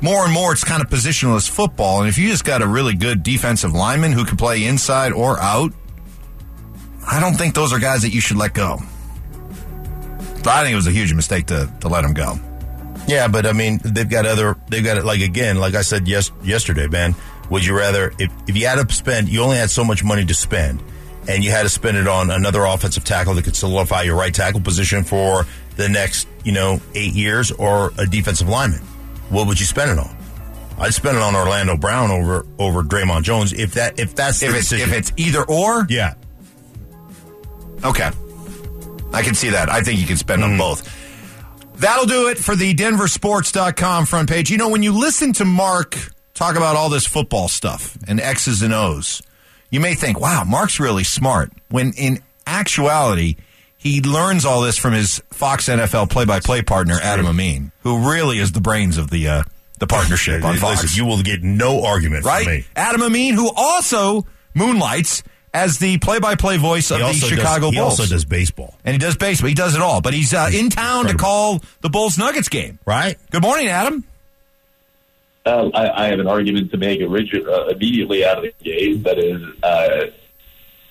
more 0.00 0.24
and 0.24 0.32
more 0.32 0.52
it's 0.52 0.64
kind 0.64 0.82
of 0.82 0.88
positionless 0.88 1.48
football. 1.48 2.00
And 2.00 2.08
if 2.08 2.18
you 2.18 2.28
just 2.28 2.44
got 2.44 2.62
a 2.62 2.66
really 2.66 2.94
good 2.94 3.22
defensive 3.22 3.72
lineman 3.72 4.12
who 4.12 4.24
can 4.24 4.36
play 4.36 4.64
inside 4.64 5.12
or 5.12 5.40
out, 5.40 5.72
I 7.06 7.20
don't 7.20 7.34
think 7.34 7.54
those 7.54 7.72
are 7.72 7.78
guys 7.78 8.02
that 8.02 8.10
you 8.10 8.20
should 8.20 8.36
let 8.36 8.54
go. 8.54 8.78
But 10.38 10.48
I 10.48 10.62
think 10.62 10.72
it 10.72 10.76
was 10.76 10.86
a 10.86 10.92
huge 10.92 11.14
mistake 11.14 11.46
to, 11.46 11.72
to 11.80 11.88
let 11.88 12.04
him 12.04 12.12
go. 12.12 12.38
Yeah, 13.06 13.28
but 13.28 13.46
I 13.46 13.52
mean, 13.52 13.80
they've 13.84 14.08
got 14.08 14.24
other, 14.26 14.56
they've 14.68 14.84
got 14.84 14.96
it 14.96 15.04
like 15.04 15.20
again, 15.20 15.58
like 15.58 15.74
I 15.74 15.82
said 15.82 16.08
yes 16.08 16.30
yesterday, 16.42 16.86
man. 16.88 17.14
Would 17.50 17.64
you 17.66 17.76
rather 17.76 18.12
if 18.18 18.32
if 18.48 18.56
you 18.56 18.66
had 18.66 18.86
to 18.86 18.94
spend, 18.94 19.28
you 19.28 19.42
only 19.42 19.56
had 19.58 19.70
so 19.70 19.84
much 19.84 20.02
money 20.02 20.24
to 20.24 20.34
spend, 20.34 20.82
and 21.28 21.44
you 21.44 21.50
had 21.50 21.64
to 21.64 21.68
spend 21.68 21.96
it 21.98 22.08
on 22.08 22.30
another 22.30 22.64
offensive 22.64 23.04
tackle 23.04 23.34
that 23.34 23.42
could 23.44 23.56
solidify 23.56 24.02
your 24.02 24.16
right 24.16 24.32
tackle 24.34 24.60
position 24.60 25.04
for 25.04 25.46
the 25.76 25.88
next, 25.88 26.26
you 26.44 26.52
know, 26.52 26.80
eight 26.94 27.12
years, 27.12 27.50
or 27.52 27.92
a 27.98 28.06
defensive 28.06 28.48
lineman? 28.48 28.80
What 29.28 29.46
would 29.48 29.60
you 29.60 29.66
spend 29.66 29.90
it 29.90 29.98
on? 29.98 30.16
I'd 30.78 30.94
spend 30.94 31.16
it 31.16 31.22
on 31.22 31.36
Orlando 31.36 31.76
Brown 31.76 32.10
over 32.10 32.46
over 32.58 32.82
Dre'Mont 32.82 33.22
Jones 33.24 33.52
if 33.52 33.74
that 33.74 34.00
if 34.00 34.14
that's 34.14 34.42
If 34.42 34.50
it's 34.54 34.70
decision. 34.70 34.88
if 34.90 34.96
it's 34.96 35.12
either 35.18 35.44
or, 35.44 35.86
yeah. 35.90 36.14
Okay. 37.84 38.10
I 39.12 39.22
can 39.22 39.34
see 39.34 39.50
that. 39.50 39.68
I 39.70 39.82
think 39.82 40.00
you 40.00 40.06
can 40.06 40.16
spend 40.16 40.42
Mm. 40.42 40.44
on 40.52 40.58
both. 40.58 40.88
That'll 41.76 42.06
do 42.06 42.28
it 42.28 42.38
for 42.38 42.54
the 42.54 42.74
denversports.com 42.74 44.06
front 44.06 44.28
page. 44.28 44.50
You 44.50 44.58
know, 44.58 44.68
when 44.68 44.82
you 44.82 44.98
listen 44.98 45.32
to 45.34 45.44
Mark 45.44 45.96
talk 46.34 46.56
about 46.56 46.76
all 46.76 46.88
this 46.88 47.06
football 47.06 47.48
stuff 47.48 47.96
and 48.06 48.20
X's 48.20 48.62
and 48.62 48.72
O's, 48.72 49.22
you 49.70 49.80
may 49.80 49.94
think, 49.94 50.20
wow, 50.20 50.44
Mark's 50.44 50.78
really 50.78 51.04
smart. 51.04 51.52
When 51.68 51.92
in 51.92 52.20
actuality, 52.46 53.36
he 53.76 54.00
learns 54.00 54.44
all 54.44 54.60
this 54.62 54.78
from 54.78 54.92
his 54.92 55.22
Fox 55.30 55.68
NFL 55.68 56.10
play 56.10 56.24
by 56.24 56.40
play 56.40 56.62
partner, 56.62 56.98
Adam 57.02 57.26
Amin, 57.26 57.72
who 57.82 58.10
really 58.10 58.38
is 58.38 58.52
the 58.52 58.60
brains 58.60 58.98
of 58.98 59.10
the, 59.10 59.28
uh, 59.28 59.42
the 59.80 59.86
partnership 59.86 60.44
on 60.44 60.54
Listen, 60.54 60.76
Fox 60.76 60.96
you 60.96 61.04
will 61.04 61.22
get 61.22 61.42
no 61.42 61.84
argument 61.84 62.24
right? 62.24 62.44
from 62.44 62.52
me. 62.54 62.64
Adam 62.76 63.02
Amin, 63.02 63.34
who 63.34 63.50
also 63.54 64.26
moonlights 64.54 65.22
as 65.54 65.78
the 65.78 65.96
play-by-play 65.98 66.56
voice 66.58 66.90
of 66.90 66.98
He 66.98 67.04
the 67.20 67.26
Chicago 67.26 67.66
does, 67.66 67.70
He 67.74 67.78
Bulls. 67.78 68.00
also 68.00 68.12
does 68.12 68.24
baseball, 68.24 68.74
and 68.84 68.92
he 68.92 68.98
does 68.98 69.16
baseball. 69.16 69.48
He 69.48 69.54
does 69.54 69.74
it 69.74 69.80
all. 69.80 70.00
But 70.02 70.12
he's 70.12 70.34
uh, 70.34 70.50
in 70.52 70.68
town 70.68 71.06
to 71.06 71.14
call 71.14 71.62
the 71.80 71.88
Bulls 71.88 72.18
Nuggets 72.18 72.48
game. 72.48 72.78
right? 72.84 73.16
Good 73.30 73.42
morning, 73.42 73.68
Adam. 73.68 74.04
Uh, 75.46 75.68
I, 75.74 76.04
I 76.04 76.06
have 76.08 76.18
an 76.20 76.26
argument 76.26 76.70
to 76.72 76.76
make 76.78 77.00
origi- 77.00 77.46
uh, 77.46 77.66
immediately 77.68 78.24
out 78.24 78.38
of 78.38 78.44
the 78.44 78.54
gate. 78.64 79.02
That 79.04 79.18
is, 79.18 79.42
uh, 79.62 80.06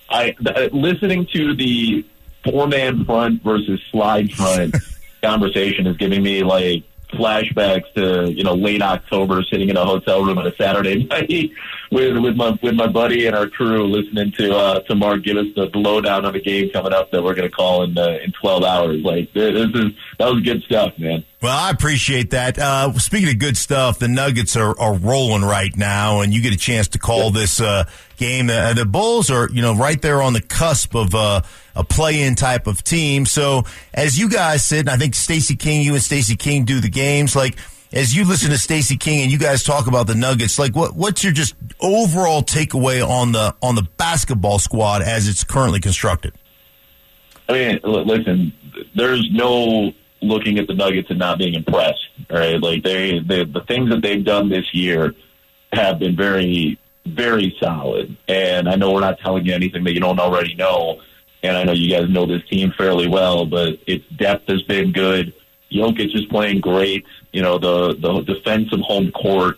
I 0.10 0.32
th- 0.32 0.72
listening 0.72 1.28
to 1.34 1.56
the 1.56 2.06
four 2.44 2.68
man 2.68 3.04
front 3.04 3.42
versus 3.44 3.82
slide 3.92 4.32
front 4.32 4.76
conversation 5.24 5.88
is 5.88 5.98
giving 5.98 6.22
me 6.22 6.44
like 6.44 6.84
flashbacks 7.14 7.92
to 7.96 8.32
you 8.32 8.44
know 8.44 8.54
late 8.54 8.82
October, 8.82 9.44
sitting 9.44 9.70
in 9.70 9.78
a 9.78 9.86
hotel 9.86 10.24
room 10.24 10.38
on 10.38 10.48
a 10.48 10.56
Saturday 10.56 11.04
night 11.10 11.52
with 11.92 12.18
with 12.18 12.36
my 12.36 12.58
with 12.62 12.76
my 12.76 12.88
buddy 12.88 13.26
and 13.28 13.36
our 13.36 13.48
crew, 13.48 13.88
listening 13.88 14.32
to 14.34 14.56
uh, 14.56 14.80
to 14.82 14.96
Mark 14.96 15.24
give 15.24 15.38
us 15.38 15.48
the 15.56 15.70
lowdown 15.74 16.26
on 16.26 16.34
the 16.34 16.42
game 16.42 16.70
coming 16.72 16.94
up 16.94 17.12
that 17.12 17.24
we're 17.24 17.36
going 17.36 17.50
to 17.50 17.56
call 17.56 17.84
in 17.84 17.98
uh, 17.98 18.18
in 18.24 18.32
twelve 18.32 18.64
hours. 18.64 19.02
Like 19.04 19.32
this 19.34 19.54
is 19.54 19.92
that 20.20 20.32
was 20.32 20.42
good 20.44 20.64
stuff, 20.64 20.94
man. 20.98 21.24
Well, 21.44 21.58
I 21.58 21.72
appreciate 21.72 22.30
that. 22.30 22.58
Uh, 22.58 22.94
speaking 23.00 23.28
of 23.28 23.38
good 23.38 23.58
stuff, 23.58 24.00
the 24.00 24.08
Nuggets 24.08 24.56
are, 24.56 24.80
are 24.80 24.94
rolling 24.94 25.42
right 25.42 25.76
now, 25.76 26.22
and 26.22 26.34
you 26.34 26.42
get 26.42 26.54
a 26.54 26.58
chance 26.58 26.88
to 26.90 27.00
call 27.00 27.32
this 27.32 27.60
uh, 27.60 27.84
game. 28.16 28.50
Uh, 28.50 28.72
the 28.72 28.86
Bulls 28.86 29.30
are, 29.30 29.50
you 29.52 29.62
know, 29.62 29.76
right 29.76 30.02
there 30.02 30.22
on 30.22 30.32
the 30.32 30.40
cusp 30.40 30.96
of 30.96 31.14
uh, 31.14 31.42
a 31.76 31.84
play-in 31.84 32.36
type 32.36 32.68
of 32.68 32.84
team. 32.84 33.26
So, 33.26 33.64
as 33.94 34.18
you 34.18 34.30
guys 34.30 34.66
sit, 34.66 34.82
and 34.82 34.90
I 34.90 34.98
think 34.98 35.16
Stacey 35.16 35.56
King, 35.56 35.82
you 35.82 35.94
and 35.94 36.04
Stacey 36.04 36.36
King 36.36 36.66
do 36.66 36.80
the 36.80 36.90
games. 36.90 37.36
Like, 37.36 37.58
as 37.92 38.16
you 38.16 38.26
listen 38.26 38.50
to 38.50 38.58
Stacey 38.58 38.98
King 38.98 39.22
and 39.22 39.32
you 39.32 39.38
guys 39.38 39.64
talk 39.64 39.88
about 39.88 40.08
the 40.08 40.16
Nuggets, 40.16 40.58
like, 40.58 40.76
what 40.76 40.96
what's 40.96 41.24
your 41.24 41.34
just 41.34 41.56
overall 41.80 42.42
takeaway 42.42 43.08
on 43.08 43.32
the 43.32 43.56
on 43.62 43.76
the 43.76 43.84
basketball 43.98 44.60
squad 44.60 45.02
as 45.02 45.28
it's 45.28 45.44
currently 45.44 45.80
constructed? 45.80 46.34
I 47.50 47.54
mean, 47.54 47.80
listen, 47.84 48.54
there's 48.96 49.30
no 49.32 49.92
looking 50.22 50.58
at 50.58 50.68
the 50.68 50.74
Nuggets 50.74 51.10
and 51.10 51.20
not 51.20 51.38
being 51.38 51.54
impressed. 51.54 52.00
Right? 52.30 52.60
like 52.62 52.84
they, 52.84 53.20
they 53.20 53.44
the 53.44 53.64
things 53.68 53.90
that 53.90 54.02
they've 54.02 54.24
done 54.24 54.50
this 54.50 54.74
year 54.74 55.14
have 55.72 56.00
been 56.00 56.16
very, 56.16 56.80
very 57.06 57.56
solid. 57.60 58.16
And 58.28 58.70
I 58.70 58.76
know 58.76 58.92
we're 58.92 59.02
not 59.02 59.20
telling 59.20 59.46
you 59.46 59.54
anything 59.54 59.84
that 59.84 59.94
you 59.94 60.00
don't 60.00 60.20
already 60.20 60.56
know. 60.56 61.02
And 61.44 61.58
I 61.58 61.64
know 61.64 61.74
you 61.74 61.90
guys 61.90 62.10
know 62.10 62.26
this 62.26 62.48
team 62.50 62.74
fairly 62.78 63.08
well, 63.08 63.46
but 63.46 63.80
its 63.86 64.06
depth 64.16 64.48
has 64.48 64.62
been 64.64 64.92
good. 64.92 65.34
Jokic 65.72 66.16
is 66.16 66.26
playing 66.26 66.62
great. 66.62 67.06
You 67.32 67.42
know, 67.42 67.58
the 67.58 67.96
the 67.96 68.22
defensive 68.22 68.80
home 68.80 69.12
court, 69.12 69.58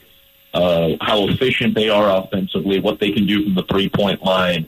uh, 0.53 0.93
how 1.01 1.27
efficient 1.27 1.75
they 1.75 1.89
are 1.89 2.23
offensively, 2.23 2.79
what 2.79 2.99
they 2.99 3.11
can 3.11 3.25
do 3.25 3.43
from 3.43 3.55
the 3.55 3.63
three 3.63 3.89
point 3.89 4.23
line 4.23 4.65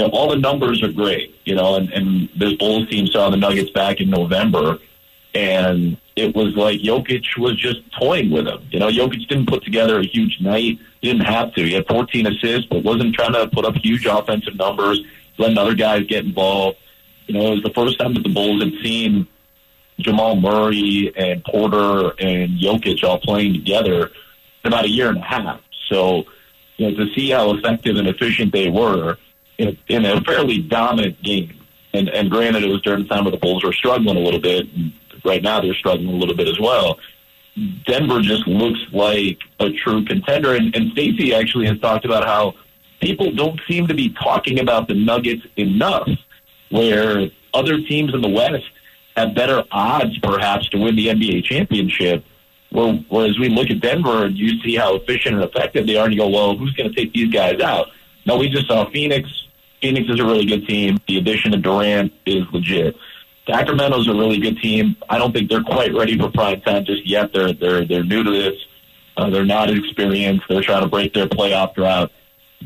you 0.00 0.06
know, 0.06 0.12
all 0.12 0.30
the 0.30 0.36
numbers 0.36 0.82
are 0.82 0.92
great, 0.92 1.34
you 1.44 1.54
know, 1.54 1.74
and, 1.74 1.92
and 1.92 2.28
this 2.34 2.54
Bulls 2.54 2.88
team 2.88 3.06
saw 3.06 3.28
the 3.28 3.36
Nuggets 3.36 3.70
back 3.70 4.00
in 4.00 4.08
November, 4.08 4.78
and 5.34 5.98
it 6.16 6.34
was 6.34 6.54
like 6.56 6.80
Jokic 6.80 7.36
was 7.36 7.56
just 7.56 7.80
toying 8.00 8.30
with 8.30 8.46
them. 8.46 8.66
You 8.70 8.78
know, 8.78 8.88
Jokic 8.88 9.28
didn't 9.28 9.46
put 9.46 9.62
together 9.62 10.00
a 10.00 10.06
huge 10.06 10.38
night. 10.40 10.78
He 11.02 11.12
didn't 11.12 11.26
have 11.26 11.52
to. 11.54 11.62
He 11.64 11.74
had 11.74 11.86
14 11.86 12.26
assists, 12.26 12.66
but 12.66 12.82
wasn't 12.82 13.14
trying 13.14 13.34
to 13.34 13.48
put 13.48 13.64
up 13.66 13.74
huge 13.76 14.06
offensive 14.06 14.56
numbers, 14.56 15.00
letting 15.40 15.58
other 15.58 15.74
guys 15.74 16.04
get 16.06 16.24
involved. 16.24 16.78
You 17.26 17.34
know, 17.34 17.46
it 17.46 17.54
was 17.56 17.62
the 17.62 17.72
first 17.74 17.98
time 17.98 18.14
that 18.14 18.22
the 18.22 18.32
Bulls 18.32 18.62
had 18.62 18.72
seen 18.82 19.26
Jamal 19.98 20.36
Murray 20.36 21.12
and 21.16 21.42
Porter 21.44 22.12
and 22.18 22.58
Jokic 22.58 23.02
all 23.04 23.18
playing 23.18 23.54
together 23.54 24.10
in 24.64 24.72
about 24.72 24.84
a 24.84 24.88
year 24.88 25.08
and 25.08 25.18
a 25.18 25.22
half. 25.22 25.60
So, 25.88 26.24
you 26.76 26.90
know, 26.90 27.04
to 27.04 27.12
see 27.14 27.30
how 27.30 27.54
effective 27.54 27.96
and 27.96 28.08
efficient 28.08 28.52
they 28.52 28.68
were 28.68 29.16
in, 29.58 29.76
in 29.88 30.04
a 30.04 30.20
fairly 30.22 30.58
dominant 30.58 31.22
game. 31.22 31.56
And, 31.92 32.08
and 32.08 32.30
granted, 32.30 32.62
it 32.62 32.68
was 32.68 32.82
during 32.82 33.02
the 33.02 33.08
time 33.08 33.24
where 33.24 33.32
the 33.32 33.36
Bulls 33.36 33.64
were 33.64 33.72
struggling 33.72 34.16
a 34.16 34.20
little 34.20 34.40
bit. 34.40 34.66
And 34.74 34.92
right 35.24 35.42
now, 35.42 35.60
they're 35.60 35.74
struggling 35.74 36.08
a 36.08 36.16
little 36.16 36.36
bit 36.36 36.48
as 36.48 36.58
well. 36.60 36.98
Denver 37.86 38.20
just 38.20 38.46
looks 38.46 38.80
like 38.92 39.38
a 39.58 39.70
true 39.72 40.04
contender. 40.04 40.54
And, 40.54 40.74
and 40.74 40.92
Stacey 40.92 41.34
actually 41.34 41.66
has 41.66 41.78
talked 41.80 42.04
about 42.04 42.24
how 42.24 42.54
people 43.00 43.32
don't 43.32 43.60
seem 43.68 43.86
to 43.88 43.94
be 43.94 44.10
talking 44.10 44.60
about 44.60 44.88
the 44.88 44.94
Nuggets 44.94 45.42
enough, 45.56 46.08
where 46.70 47.30
other 47.52 47.80
teams 47.82 48.14
in 48.14 48.20
the 48.20 48.28
West 48.28 48.64
have 49.16 49.34
better 49.34 49.64
odds, 49.72 50.18
perhaps, 50.18 50.68
to 50.70 50.78
win 50.78 50.96
the 50.96 51.08
NBA 51.08 51.44
championship. 51.44 52.24
Whereas 52.70 53.38
we 53.38 53.48
look 53.48 53.70
at 53.70 53.80
Denver 53.80 54.26
and 54.26 54.36
you 54.36 54.60
see 54.62 54.76
how 54.76 54.94
efficient 54.94 55.34
and 55.34 55.44
effective 55.44 55.86
they 55.86 55.96
are, 55.96 56.04
and 56.04 56.14
you 56.14 56.20
go, 56.20 56.28
well, 56.28 56.56
who's 56.56 56.72
going 56.74 56.88
to 56.88 56.94
take 56.94 57.12
these 57.12 57.32
guys 57.32 57.60
out? 57.60 57.88
No, 58.26 58.36
we 58.36 58.48
just 58.48 58.68
saw 58.68 58.88
Phoenix. 58.90 59.28
Phoenix 59.82 60.08
is 60.08 60.20
a 60.20 60.24
really 60.24 60.44
good 60.44 60.68
team. 60.68 60.98
The 61.08 61.18
addition 61.18 61.54
of 61.54 61.62
Durant 61.62 62.12
is 62.26 62.44
legit. 62.52 62.94
Sacramento's 63.48 64.06
a 64.06 64.12
really 64.12 64.38
good 64.38 64.58
team. 64.58 64.94
I 65.08 65.18
don't 65.18 65.32
think 65.32 65.50
they're 65.50 65.64
quite 65.64 65.92
ready 65.94 66.16
for 66.18 66.30
prime 66.30 66.60
time 66.60 66.84
just 66.84 67.06
yet. 67.06 67.32
They're 67.32 67.52
they're 67.52 67.84
they're 67.84 68.04
new 68.04 68.22
to 68.22 68.30
this. 68.30 68.54
Uh, 69.16 69.30
they're 69.30 69.44
not 69.44 69.70
experienced. 69.70 70.44
They're 70.48 70.62
trying 70.62 70.82
to 70.82 70.88
break 70.88 71.14
their 71.14 71.26
playoff 71.26 71.74
drought. 71.74 72.12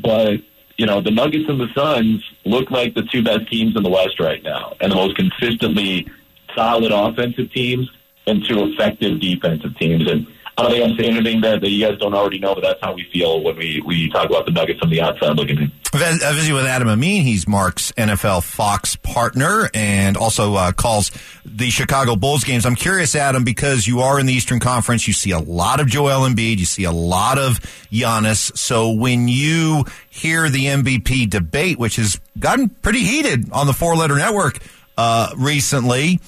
But 0.01 0.41
you 0.77 0.85
know, 0.85 1.01
the 1.01 1.11
Nuggets 1.11 1.45
and 1.47 1.59
the 1.59 1.67
Suns 1.73 2.23
look 2.43 2.69
like 2.69 2.95
the 2.95 3.03
two 3.03 3.23
best 3.23 3.49
teams 3.49 3.75
in 3.77 3.83
the 3.83 3.89
West 3.89 4.19
right 4.19 4.43
now, 4.43 4.73
and 4.81 4.91
the 4.91 4.95
most 4.95 5.15
consistently 5.15 6.07
solid 6.53 6.91
offensive 6.91 7.51
teams 7.53 7.89
and 8.27 8.43
two 8.45 8.63
effective 8.65 9.19
defensive 9.19 9.77
teams. 9.77 10.09
And 10.09 10.27
I 10.57 10.63
don't 10.63 10.71
think 10.71 10.83
I'm 10.83 10.97
saying 10.97 11.17
anything 11.17 11.41
that, 11.41 11.61
that 11.61 11.69
you 11.69 11.85
guys 11.85 11.97
don't 11.99 12.13
already 12.13 12.39
know, 12.39 12.55
but 12.55 12.61
that's 12.61 12.79
how 12.81 12.93
we 12.93 13.07
feel 13.11 13.43
when 13.43 13.57
we, 13.57 13.81
we 13.85 14.09
talk 14.09 14.29
about 14.29 14.45
the 14.45 14.51
Nuggets 14.51 14.79
from 14.79 14.89
the 14.89 15.01
outside 15.01 15.35
looking 15.35 15.57
in. 15.57 15.71
I 16.01 16.33
visit 16.33 16.53
with 16.53 16.65
Adam 16.65 16.89
Amin. 16.89 17.21
He's 17.21 17.47
Mark's 17.47 17.91
NFL 17.93 18.43
Fox 18.43 18.95
partner 18.97 19.69
and 19.73 20.17
also 20.17 20.55
uh, 20.55 20.71
calls 20.73 21.11
the 21.45 21.69
Chicago 21.69 22.15
Bulls 22.15 22.43
games. 22.43 22.65
I'm 22.65 22.75
curious, 22.75 23.15
Adam, 23.15 23.43
because 23.43 23.87
you 23.87 24.01
are 24.01 24.19
in 24.19 24.25
the 24.25 24.33
Eastern 24.33 24.59
Conference, 24.59 25.07
you 25.07 25.13
see 25.13 25.31
a 25.31 25.39
lot 25.39 25.79
of 25.79 25.87
Joel 25.87 26.27
Embiid, 26.27 26.57
you 26.57 26.65
see 26.65 26.83
a 26.83 26.91
lot 26.91 27.37
of 27.37 27.59
Giannis. 27.91 28.57
So 28.57 28.91
when 28.91 29.27
you 29.27 29.85
hear 30.09 30.49
the 30.49 30.65
MVP 30.65 31.29
debate, 31.29 31.79
which 31.79 31.95
has 31.95 32.19
gotten 32.39 32.69
pretty 32.69 32.99
heated 32.99 33.51
on 33.51 33.65
the 33.65 33.73
Four 33.73 33.95
Letter 33.95 34.17
Network 34.17 34.59
uh, 34.97 35.33
recently, 35.37 36.19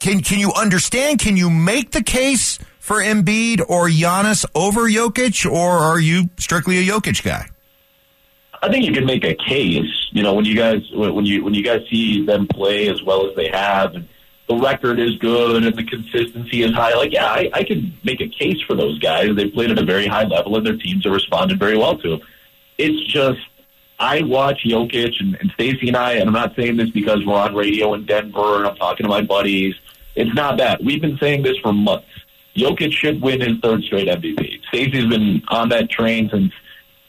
can 0.00 0.20
can 0.20 0.38
you 0.38 0.52
understand? 0.52 1.18
Can 1.20 1.36
you 1.36 1.48
make 1.48 1.92
the 1.92 2.02
case 2.02 2.58
for 2.78 2.96
Embiid 2.96 3.62
or 3.68 3.88
Giannis 3.88 4.44
over 4.54 4.82
Jokic, 4.82 5.50
or 5.50 5.70
are 5.70 5.98
you 5.98 6.28
strictly 6.38 6.78
a 6.78 6.82
Jokic 6.82 7.22
guy? 7.22 7.48
I 8.62 8.70
think 8.70 8.84
you 8.84 8.92
can 8.92 9.06
make 9.06 9.24
a 9.24 9.34
case. 9.34 10.08
You 10.12 10.22
know, 10.22 10.34
when 10.34 10.44
you 10.44 10.54
guys 10.56 10.82
when 10.92 11.24
you 11.24 11.44
when 11.44 11.54
you 11.54 11.62
guys 11.62 11.82
see 11.90 12.24
them 12.24 12.46
play 12.48 12.88
as 12.88 13.02
well 13.02 13.28
as 13.28 13.36
they 13.36 13.48
have, 13.48 13.94
and 13.94 14.08
the 14.48 14.56
record 14.56 14.98
is 14.98 15.16
good 15.18 15.62
and 15.62 15.76
the 15.76 15.84
consistency 15.84 16.62
is 16.62 16.72
high. 16.72 16.94
Like, 16.94 17.12
yeah, 17.12 17.26
I, 17.26 17.50
I 17.52 17.64
can 17.64 17.96
make 18.02 18.20
a 18.20 18.28
case 18.28 18.60
for 18.66 18.74
those 18.74 18.98
guys. 18.98 19.36
They 19.36 19.50
played 19.50 19.70
at 19.70 19.78
a 19.78 19.84
very 19.84 20.06
high 20.06 20.24
level, 20.24 20.56
and 20.56 20.66
their 20.66 20.76
teams 20.76 21.04
have 21.04 21.12
responded 21.12 21.58
very 21.58 21.76
well 21.76 21.98
to 21.98 22.10
them. 22.10 22.20
It's 22.78 23.12
just 23.12 23.40
I 23.98 24.22
watch 24.22 24.62
Jokic 24.64 25.20
and, 25.20 25.36
and 25.40 25.50
Stacey 25.52 25.88
and 25.88 25.96
I, 25.96 26.12
and 26.12 26.28
I'm 26.28 26.34
not 26.34 26.54
saying 26.54 26.76
this 26.76 26.90
because 26.90 27.24
we're 27.26 27.34
on 27.34 27.54
radio 27.54 27.94
in 27.94 28.06
Denver 28.06 28.58
and 28.58 28.66
I'm 28.66 28.76
talking 28.76 29.04
to 29.04 29.08
my 29.08 29.22
buddies. 29.22 29.74
It's 30.14 30.32
not 30.34 30.58
that. 30.58 30.82
We've 30.82 31.00
been 31.00 31.18
saying 31.18 31.42
this 31.42 31.56
for 31.58 31.72
months. 31.72 32.06
Jokic 32.56 32.92
should 32.92 33.20
win 33.20 33.40
his 33.40 33.58
third 33.62 33.82
straight 33.84 34.08
MVP. 34.08 34.60
Stacey's 34.68 35.06
been 35.06 35.42
on 35.48 35.68
that 35.70 35.90
train 35.90 36.28
since 36.30 36.52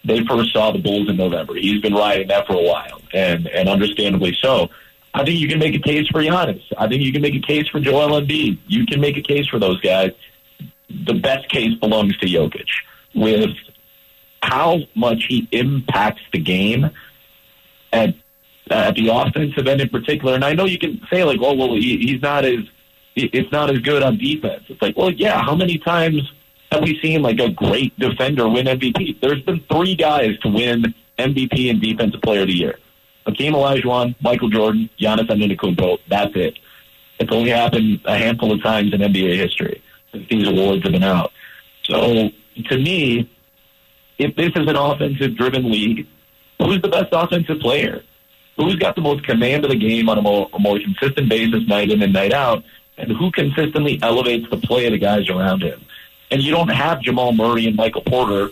they 0.10 0.26
first 0.26 0.52
saw 0.54 0.72
the 0.72 0.80
Bulls 0.80 1.10
in 1.10 1.17
November. 1.17 1.56
He's 1.56 1.82
been 1.82 1.93
riding 1.93 2.28
that 2.30 2.48
for 2.48 2.54
a 2.54 2.63
while, 2.63 3.02
and 3.13 3.48
and 3.48 3.69
understandably 3.69 4.38
so. 4.41 4.69
I 5.13 5.24
think 5.24 5.39
you 5.39 5.48
can 5.48 5.60
make 5.60 5.76
a 5.76 5.80
case 5.80 6.08
for 6.08 6.22
Giannis. 6.22 6.62
I 6.78 6.88
think 6.88 7.02
you 7.02 7.12
can 7.12 7.22
make 7.22 7.36
a 7.36 7.41
case 7.41 7.67
for 7.67 7.80
Joel 7.80 8.22
Embiid. 8.22 8.60
You 8.67 8.86
can 8.86 9.02
make 9.02 9.17
a 9.17 9.22
case 9.22 9.48
for 9.48 9.60
those 9.60 9.80
guys. 9.82 10.12
The 11.06 11.15
best 11.15 11.50
case 11.50 11.74
belongs 11.76 12.17
to 12.17 12.28
Jokic. 12.28 12.67
With 13.15 13.56
how 14.41 14.80
much 14.95 15.26
he 15.28 15.48
impacts 15.52 16.22
the 16.32 16.39
game 16.39 16.89
at 17.91 18.15
at 18.69 18.95
the 18.95 19.10
offensive 19.10 19.67
end 19.67 19.82
in 19.82 19.89
particular. 19.89 20.36
And 20.36 20.45
I 20.45 20.54
know 20.54 20.65
you 20.65 20.78
can 20.78 21.02
say 21.12 21.24
like, 21.24 21.39
"Oh, 21.41 21.54
well, 21.54 21.74
he, 21.76 21.98
he's 21.98 22.22
not 22.22 22.45
as 22.45 22.60
it's 23.15 23.52
not 23.52 23.69
as 23.69 23.80
good 23.80 24.04
on 24.04 24.17
defense." 24.17 24.63
It's 24.69 24.82
like, 24.82 24.95
well, 24.98 25.12
yeah. 25.12 25.41
How 25.41 25.56
many 25.56 25.78
times 25.80 26.22
have 26.72 26.84
we 26.84 27.00
seen 27.02 27.22
like 27.22 27.40
a 27.40 27.50
great 27.50 27.98
defender 28.00 28.48
win 28.48 28.66
MVP? 28.66 29.20
There's 29.22 29.42
been 29.42 29.64
three 29.72 29.96
guys 29.96 30.38
to 30.40 30.50
win 30.50 30.94
MVP 31.18 31.70
and 31.70 31.82
Defensive 31.82 32.22
Player 32.22 32.42
of 32.42 32.48
the 32.48 32.56
Year: 32.56 32.80
Hakeem 33.26 33.54
Olajuwon, 33.54 34.16
Michael 34.22 34.50
Jordan, 34.50 34.90
Giannis 35.00 35.30
Antetokounmpo. 35.30 36.00
That's 36.08 36.36
it. 36.36 36.56
It's 37.20 37.32
only 37.32 37.50
happened 37.50 38.02
a 38.06 38.18
handful 38.18 38.52
of 38.52 38.64
times 38.64 38.94
in 38.94 39.02
NBA 39.02 39.36
history 39.36 39.82
since 40.12 40.28
these 40.30 40.48
awards 40.48 40.84
have 40.84 40.94
been 40.94 41.04
out. 41.04 41.32
So 41.84 42.30
to 42.70 42.78
me, 42.78 43.30
if 44.18 44.36
this 44.36 44.52
is 44.56 44.68
an 44.68 44.76
offensive 44.76 45.36
driven 45.38 45.72
league, 45.72 46.08
who's 46.60 46.82
the 46.82 46.90
best 46.90 47.08
offensive 47.12 47.60
player? 47.60 48.04
Who's 48.58 48.76
got 48.76 48.96
the 48.96 49.02
most 49.02 49.24
command 49.26 49.64
of 49.64 49.72
the 49.72 49.78
game 49.78 50.10
on 50.10 50.18
a 50.18 50.22
more, 50.22 50.50
a 50.54 50.60
more 50.60 50.78
consistent 50.80 51.30
basis 51.30 51.66
night 51.68 51.90
in 51.90 52.02
and 52.02 52.12
night 52.12 52.34
out? 52.34 52.64
And 52.98 53.12
who 53.14 53.32
consistently 53.32 53.98
elevates 54.02 54.46
the 54.52 54.58
play 54.58 54.86
of 54.86 54.92
the 54.92 54.98
guys 54.98 55.30
around 55.30 55.64
him? 55.64 55.82
And 56.32 56.42
you 56.42 56.52
don't 56.52 56.70
have 56.70 57.02
Jamal 57.02 57.34
Murray 57.34 57.68
and 57.68 57.76
Michael 57.76 58.02
Porter 58.02 58.50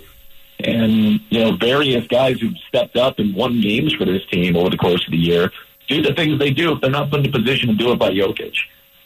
and, 0.60 1.20
you 1.30 1.40
know, 1.40 1.56
various 1.56 2.08
guys 2.08 2.40
who've 2.40 2.58
stepped 2.68 2.98
up 2.98 3.20
and 3.20 3.36
won 3.36 3.62
games 3.62 3.94
for 3.94 4.06
this 4.06 4.26
team 4.32 4.56
over 4.56 4.70
the 4.70 4.78
course 4.78 5.06
of 5.06 5.12
the 5.12 5.18
year 5.18 5.52
do 5.88 6.02
the 6.02 6.13
things 6.13 6.38
they 6.40 6.52
do 6.52 6.74
if 6.74 6.82
they're 6.82 6.90
not 6.90 7.10
put 7.10 7.22
in 7.22 7.28
a 7.28 7.32
position 7.32 7.70
to 7.70 7.76
do 7.76 7.92
it 7.92 8.00
by 8.00 8.10
Jokic. 8.10 8.56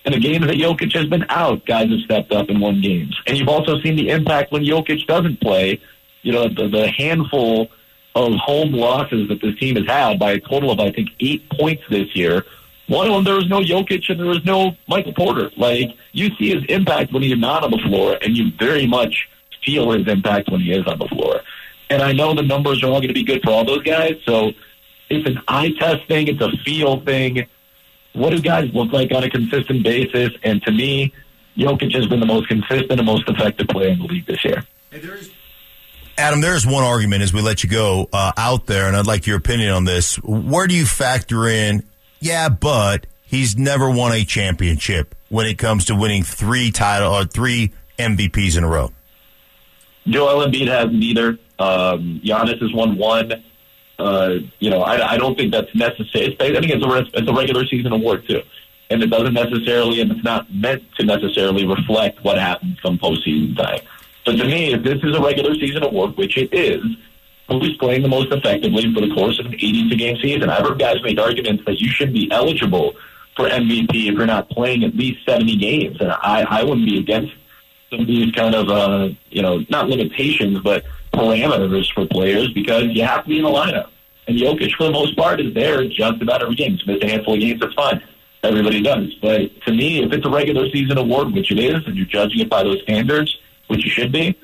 In 0.05 0.13
the 0.13 0.19
games 0.19 0.47
that 0.47 0.55
Jokic 0.55 0.93
has 0.93 1.05
been 1.05 1.25
out, 1.29 1.63
guys 1.65 1.89
have 1.89 1.99
stepped 1.99 2.31
up 2.31 2.49
and 2.49 2.59
won 2.59 2.81
games. 2.81 3.15
And 3.27 3.37
you've 3.37 3.49
also 3.49 3.79
seen 3.81 3.95
the 3.95 4.09
impact 4.09 4.51
when 4.51 4.63
Jokic 4.63 5.05
doesn't 5.05 5.41
play 5.41 5.79
you 6.21 6.31
know, 6.31 6.47
the, 6.47 6.67
the 6.67 6.87
handful 6.89 7.69
of 8.15 8.33
home 8.33 8.73
losses 8.73 9.29
that 9.29 9.41
this 9.41 9.57
team 9.57 9.75
has 9.75 9.85
had 9.85 10.19
by 10.19 10.31
a 10.31 10.39
total 10.39 10.71
of, 10.71 10.79
I 10.79 10.91
think, 10.91 11.09
eight 11.19 11.49
points 11.49 11.83
this 11.89 12.15
year. 12.15 12.45
One 12.87 13.07
of 13.07 13.13
them, 13.13 13.23
there 13.23 13.35
was 13.35 13.47
no 13.47 13.61
Jokic 13.61 14.09
and 14.09 14.19
there 14.19 14.27
was 14.27 14.43
no 14.43 14.75
Michael 14.87 15.13
Porter. 15.13 15.49
Like, 15.55 15.89
you 16.11 16.29
see 16.37 16.53
his 16.53 16.63
impact 16.67 17.13
when 17.13 17.23
he's 17.23 17.37
not 17.37 17.63
on 17.63 17.71
the 17.71 17.77
floor, 17.77 18.17
and 18.21 18.35
you 18.35 18.51
very 18.59 18.85
much 18.85 19.29
feel 19.63 19.91
his 19.91 20.07
impact 20.07 20.49
when 20.51 20.61
he 20.61 20.71
is 20.71 20.85
on 20.87 20.99
the 20.99 21.07
floor. 21.07 21.41
And 21.89 22.01
I 22.01 22.11
know 22.11 22.33
the 22.33 22.41
numbers 22.41 22.83
are 22.83 22.87
all 22.87 22.99
going 22.99 23.09
to 23.09 23.13
be 23.13 23.23
good 23.23 23.41
for 23.43 23.51
all 23.51 23.65
those 23.65 23.83
guys, 23.83 24.15
so 24.25 24.51
it's 25.09 25.27
an 25.27 25.39
eye 25.47 25.71
test 25.79 26.07
thing, 26.07 26.27
it's 26.27 26.41
a 26.41 26.51
feel 26.65 27.01
thing. 27.01 27.47
What 28.13 28.31
do 28.31 28.41
guys 28.41 28.69
look 28.73 28.91
like 28.91 29.11
on 29.13 29.23
a 29.23 29.29
consistent 29.29 29.83
basis? 29.83 30.31
And 30.43 30.61
to 30.63 30.71
me, 30.71 31.13
Jokic 31.57 31.93
has 31.93 32.07
been 32.07 32.19
the 32.19 32.25
most 32.25 32.47
consistent 32.47 32.91
and 32.91 33.05
most 33.05 33.27
effective 33.27 33.67
player 33.67 33.89
in 33.89 33.99
the 33.99 34.05
league 34.05 34.25
this 34.25 34.43
year. 34.43 34.63
Hey, 34.89 34.99
there 34.99 35.15
is 35.15 35.31
Adam, 36.17 36.41
there's 36.41 36.67
one 36.67 36.83
argument 36.83 37.23
as 37.23 37.33
we 37.33 37.41
let 37.41 37.63
you 37.63 37.69
go 37.69 38.07
uh, 38.11 38.31
out 38.37 38.67
there, 38.67 38.87
and 38.87 38.95
I'd 38.95 39.07
like 39.07 39.25
your 39.25 39.37
opinion 39.37 39.71
on 39.71 39.85
this. 39.85 40.17
Where 40.17 40.67
do 40.67 40.75
you 40.75 40.85
factor 40.85 41.47
in? 41.47 41.83
Yeah, 42.21 42.49
but 42.49 43.07
he's 43.23 43.57
never 43.57 43.89
won 43.89 44.13
a 44.13 44.23
championship 44.23 45.15
when 45.29 45.47
it 45.47 45.57
comes 45.57 45.85
to 45.85 45.95
winning 45.95 46.23
three 46.23 46.71
title 46.71 47.11
or 47.11 47.25
three 47.25 47.73
MVPs 47.97 48.57
in 48.57 48.63
a 48.63 48.69
row. 48.69 48.91
Joel 50.07 50.45
Embiid 50.47 50.67
has 50.67 50.89
neither. 50.91 51.39
Um, 51.59 52.21
Giannis 52.23 52.61
has 52.61 52.71
won 52.73 52.97
one. 52.97 53.43
Uh, 53.97 54.35
you 54.59 54.69
know, 54.69 54.81
I, 54.81 55.13
I 55.13 55.17
don't 55.17 55.35
think 55.35 55.51
that's 55.51 55.73
necessary. 55.75 56.35
I 56.39 56.59
think 56.59 56.71
it's 56.71 56.85
a 56.85 57.19
it's 57.19 57.27
a 57.27 57.33
regular 57.33 57.65
season 57.65 57.91
award 57.91 58.27
too, 58.27 58.41
and 58.89 59.01
it 59.03 59.07
doesn't 59.07 59.33
necessarily, 59.33 60.01
and 60.01 60.11
it's 60.11 60.23
not 60.23 60.51
meant 60.53 60.83
to 60.97 61.05
necessarily 61.05 61.67
reflect 61.67 62.23
what 62.23 62.37
happens 62.37 62.79
come 62.81 62.97
postseason 62.97 63.55
time. 63.55 63.81
So 64.25 64.35
to 64.35 64.45
me, 64.45 64.73
if 64.73 64.83
this 64.83 64.99
is 65.03 65.15
a 65.15 65.21
regular 65.21 65.55
season 65.55 65.83
award, 65.83 66.17
which 66.17 66.37
it 66.37 66.53
is, 66.53 66.83
who's 67.59 67.75
playing 67.77 68.01
the 68.01 68.07
most 68.07 68.31
effectively 68.31 68.93
for 68.93 69.01
the 69.01 69.13
course 69.13 69.39
of 69.39 69.47
an 69.47 69.55
82 69.55 69.95
game 69.95 70.17
season? 70.21 70.49
I've 70.49 70.65
heard 70.65 70.79
guys 70.79 70.97
make 71.03 71.19
arguments 71.19 71.63
that 71.65 71.79
you 71.79 71.89
should 71.89 72.13
be 72.13 72.29
eligible 72.31 72.93
for 73.35 73.49
MVP 73.49 73.89
if 73.89 74.15
you're 74.15 74.25
not 74.25 74.49
playing 74.49 74.83
at 74.83 74.95
least 74.95 75.25
70 75.25 75.57
games. 75.57 75.97
And 75.99 76.11
I, 76.11 76.45
I 76.49 76.63
wouldn't 76.63 76.85
be 76.85 76.99
against 76.99 77.33
some 77.89 78.01
of 78.01 78.07
these 78.07 78.31
kind 78.33 78.55
of, 78.55 78.69
uh, 78.69 79.09
you 79.29 79.41
know, 79.41 79.65
not 79.69 79.89
limitations, 79.89 80.59
but 80.59 80.85
parameters 81.13 81.91
for 81.93 82.05
players 82.05 82.51
because 82.53 82.85
you 82.85 83.03
have 83.03 83.23
to 83.23 83.29
be 83.29 83.37
in 83.37 83.43
the 83.43 83.49
lineup. 83.49 83.89
And 84.27 84.37
Jokic, 84.37 84.71
for 84.75 84.83
the 84.85 84.91
most 84.91 85.17
part, 85.17 85.41
is 85.41 85.53
there 85.53 85.87
just 85.87 86.21
about 86.21 86.41
every 86.41 86.55
game. 86.55 86.77
He's 86.77 86.85
missed 86.87 87.03
a 87.03 87.07
handful 87.07 87.33
of 87.33 87.39
games, 87.39 87.59
that's 87.59 87.73
fine. 87.73 88.01
Everybody 88.43 88.81
does. 88.81 89.13
But 89.21 89.61
to 89.65 89.73
me, 89.73 90.03
if 90.03 90.13
it's 90.13 90.25
a 90.25 90.29
regular 90.29 90.69
season 90.69 90.97
award, 90.97 91.33
which 91.33 91.51
it 91.51 91.59
is, 91.59 91.85
and 91.85 91.95
you're 91.95 92.05
judging 92.05 92.39
it 92.39 92.49
by 92.49 92.63
those 92.63 92.81
standards, 92.83 93.35
which 93.67 93.83
you 93.83 93.91
should 93.91 94.11
be, 94.11 94.37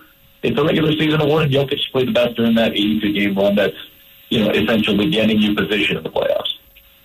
it's 0.48 0.60
a 0.60 0.64
regular 0.64 0.92
season 0.94 1.22
award, 1.22 1.44
and 1.44 1.52
Jokic 1.54 1.80
played 1.92 2.08
the 2.08 2.12
best 2.14 2.36
during 2.36 2.56
that 2.56 2.72
82 2.72 3.14
game 3.14 3.36
run. 3.36 3.56
That's 3.56 3.76
you 4.30 4.44
know 4.44 4.52
essentially 4.52 5.10
getting 5.10 5.40
you 5.40 5.56
position 5.56 5.98
in 5.98 6.04
the 6.04 6.10
playoffs. 6.10 6.54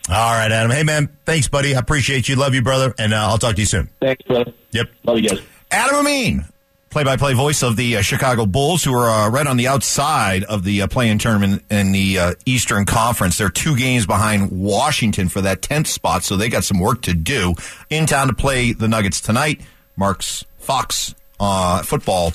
All 0.09 0.33
right, 0.33 0.51
Adam. 0.51 0.71
Hey, 0.71 0.83
man. 0.83 1.09
Thanks, 1.25 1.49
buddy. 1.49 1.75
I 1.75 1.79
appreciate 1.79 2.29
you. 2.29 2.37
Love 2.37 2.55
you, 2.55 2.63
brother. 2.63 2.93
And 2.99 3.15
uh, 3.15 3.29
I'll 3.29 3.39
talk 3.39 3.55
to 3.55 3.61
you 3.61 3.67
soon. 3.67 3.89
Thanks, 4.01 4.23
brother. 4.23 4.53
Yep. 4.73 4.91
Love 5.05 5.19
you 5.19 5.29
guys. 5.29 5.41
Adam 5.71 5.97
Amin, 5.97 6.45
play-by-play 6.91 7.35
voice 7.35 7.63
of 7.63 7.77
the 7.77 7.97
uh, 7.97 8.03
Chicago 8.03 8.45
Bulls, 8.45 8.85
who 8.85 8.93
are 8.95 9.09
uh, 9.09 9.31
right 9.31 9.47
on 9.47 9.57
the 9.57 9.69
outside 9.69 10.45
of 10.45 10.65
the 10.65 10.83
uh, 10.83 10.87
play-in 10.89 11.19
tournament 11.19 11.63
in 11.71 11.93
the 11.93 12.19
uh, 12.19 12.35
Eastern 12.45 12.85
Conference. 12.85 13.39
They're 13.39 13.49
two 13.49 13.77
games 13.77 14.05
behind 14.05 14.51
Washington 14.51 15.29
for 15.29 15.41
that 15.41 15.63
tenth 15.63 15.87
spot, 15.87 16.25
so 16.25 16.37
they 16.37 16.49
got 16.49 16.65
some 16.65 16.79
work 16.79 17.03
to 17.03 17.15
do. 17.15 17.55
In 17.89 18.07
town 18.07 18.27
to 18.27 18.35
play 18.35 18.73
the 18.73 18.89
Nuggets 18.89 19.21
tonight. 19.21 19.61
Mark's 19.97 20.45
Fox 20.59 21.15
uh, 21.41 21.83
football 21.83 22.33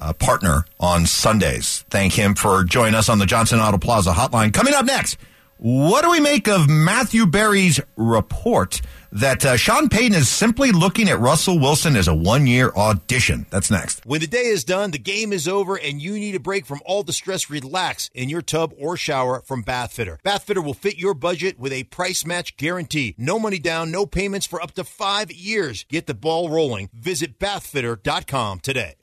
uh, 0.00 0.12
partner 0.12 0.64
on 0.80 1.06
Sundays. 1.06 1.84
Thank 1.90 2.12
him 2.12 2.34
for 2.34 2.64
joining 2.64 2.94
us 2.94 3.08
on 3.08 3.18
the 3.18 3.26
Johnson 3.26 3.60
Auto 3.60 3.78
Plaza 3.78 4.12
hotline. 4.12 4.52
Coming 4.52 4.74
up 4.74 4.84
next, 4.84 5.18
what 5.58 6.04
do 6.04 6.10
we 6.10 6.20
make 6.20 6.46
of 6.46 6.68
Matthew 6.68 7.26
Berry's 7.26 7.80
report 7.96 8.80
that 9.10 9.44
uh, 9.44 9.56
Sean 9.56 9.88
Payton 9.88 10.16
is 10.16 10.28
simply 10.28 10.70
looking 10.70 11.08
at 11.08 11.18
Russell 11.18 11.58
Wilson 11.58 11.96
as 11.96 12.06
a 12.06 12.14
one 12.14 12.46
year 12.46 12.70
audition? 12.76 13.44
That's 13.50 13.68
next. 13.68 14.06
When 14.06 14.20
the 14.20 14.28
day 14.28 14.46
is 14.46 14.62
done, 14.62 14.92
the 14.92 14.98
game 14.98 15.32
is 15.32 15.48
over, 15.48 15.76
and 15.76 16.00
you 16.00 16.12
need 16.12 16.36
a 16.36 16.40
break 16.40 16.64
from 16.64 16.80
all 16.86 17.02
the 17.02 17.12
stress, 17.12 17.50
relax 17.50 18.08
in 18.14 18.28
your 18.28 18.42
tub 18.42 18.72
or 18.78 18.96
shower 18.96 19.42
from 19.44 19.64
Bathfitter. 19.64 20.20
Bathfitter 20.22 20.64
will 20.64 20.74
fit 20.74 20.96
your 20.96 21.14
budget 21.14 21.58
with 21.58 21.72
a 21.72 21.82
price 21.84 22.24
match 22.24 22.56
guarantee. 22.56 23.16
No 23.18 23.40
money 23.40 23.58
down, 23.58 23.90
no 23.90 24.06
payments 24.06 24.46
for 24.46 24.62
up 24.62 24.74
to 24.74 24.84
five 24.84 25.32
years. 25.32 25.84
Get 25.88 26.06
the 26.06 26.14
ball 26.14 26.50
rolling. 26.50 26.88
Visit 26.92 27.40
bathfitter.com 27.40 28.60
today. 28.60 28.94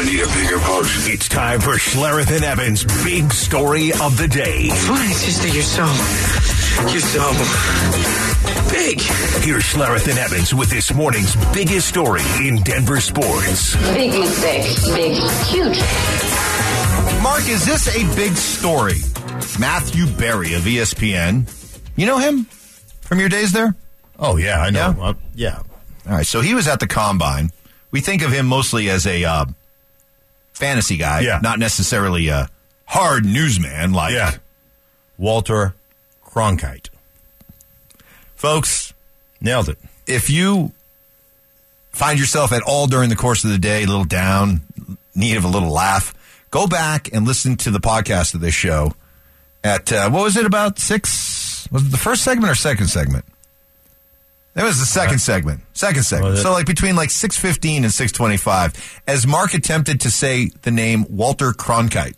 You're 0.00 0.06
going 0.06 0.16
to 0.16 0.32
need 0.32 0.32
a 0.32 0.44
bigger 0.46 0.58
boat. 0.64 0.86
It's 1.12 1.28
time 1.28 1.60
for 1.60 1.72
Schlereth 1.72 2.34
and 2.34 2.42
Evans' 2.42 2.84
big 3.04 3.30
story 3.34 3.92
of 3.92 4.16
the 4.16 4.26
day. 4.26 4.68
Why? 4.70 5.06
It's 5.10 5.26
just 5.26 5.42
that 5.42 5.52
you're 5.52 5.62
so, 5.62 5.84
you're 6.88 7.04
so 7.04 8.70
big. 8.70 8.98
Here's 9.44 9.64
Schlereth 9.64 10.08
and 10.08 10.18
Evans 10.18 10.54
with 10.54 10.70
this 10.70 10.94
morning's 10.94 11.36
biggest 11.52 11.86
story 11.86 12.22
in 12.40 12.62
Denver 12.62 12.98
sports. 12.98 13.76
Big 13.92 14.18
mistake. 14.18 14.64
Big, 14.94 15.16
huge. 15.48 15.78
Mark, 17.22 17.46
is 17.46 17.66
this 17.66 17.94
a 17.94 18.16
big 18.16 18.32
story? 18.36 19.00
Matthew 19.58 20.06
Berry 20.16 20.54
of 20.54 20.62
ESPN. 20.62 21.44
You 21.96 22.06
know 22.06 22.16
him 22.16 22.44
from 23.02 23.20
your 23.20 23.28
days 23.28 23.52
there? 23.52 23.74
Oh, 24.18 24.38
yeah, 24.38 24.62
I 24.62 24.70
know. 24.70 24.94
Yeah? 24.96 25.04
Uh, 25.04 25.14
yeah. 25.34 25.58
All 26.06 26.12
right, 26.12 26.26
so 26.26 26.40
he 26.40 26.54
was 26.54 26.68
at 26.68 26.80
the 26.80 26.86
combine. 26.86 27.50
We 27.90 28.00
think 28.00 28.22
of 28.22 28.32
him 28.32 28.46
mostly 28.46 28.88
as 28.88 29.06
a 29.06 29.24
uh, 29.24 29.44
fantasy 30.60 30.96
guy, 30.96 31.20
Yeah. 31.20 31.40
not 31.42 31.58
necessarily 31.58 32.28
a 32.28 32.48
hard 32.86 33.24
newsman 33.24 33.92
like 33.92 34.12
Yeah. 34.14 34.36
Walter 35.18 35.74
Cronkite. 36.24 36.88
folks. 38.36 38.92
Nailed 39.40 39.68
it. 39.70 39.78
If 40.06 40.28
you 40.30 40.72
find 41.92 42.18
yourself 42.18 42.52
at 42.52 42.62
all 42.62 42.86
during 42.86 43.08
the 43.08 43.16
course 43.16 43.42
of 43.44 43.50
the 43.50 43.58
day 43.58 43.82
a 43.84 43.86
little 43.86 44.04
down, 44.04 44.62
need 45.14 45.36
of 45.36 45.44
a 45.44 45.48
little 45.48 45.70
laugh, 45.70 46.14
go 46.50 46.66
back 46.66 47.08
and 47.12 47.26
listen 47.26 47.56
to 47.56 47.70
the 47.70 47.80
podcast 47.80 48.34
of 48.34 48.40
this 48.40 48.54
show. 48.54 48.94
At 49.64 49.92
uh, 49.92 50.10
what 50.10 50.22
was 50.24 50.36
it 50.36 50.46
about 50.46 50.78
six? 50.78 51.66
Was 51.70 51.86
it 51.86 51.90
the 51.90 51.96
first 51.98 52.22
segment 52.22 52.50
or 52.50 52.54
second 52.54 52.88
segment? 52.88 53.24
It 54.56 54.64
was 54.64 54.80
the 54.80 54.86
second 54.86 55.20
segment. 55.20 55.60
Second 55.74 56.02
segment. 56.02 56.38
So 56.38 56.50
like 56.50 56.66
between 56.66 56.96
like 56.96 57.10
six 57.10 57.36
fifteen 57.38 57.84
and 57.84 57.92
six 57.92 58.10
twenty 58.10 58.36
five, 58.36 58.74
as 59.06 59.26
Mark 59.26 59.54
attempted 59.54 60.00
to 60.02 60.10
say 60.10 60.50
the 60.62 60.70
name 60.70 61.06
Walter 61.08 61.52
Cronkite. 61.52 62.16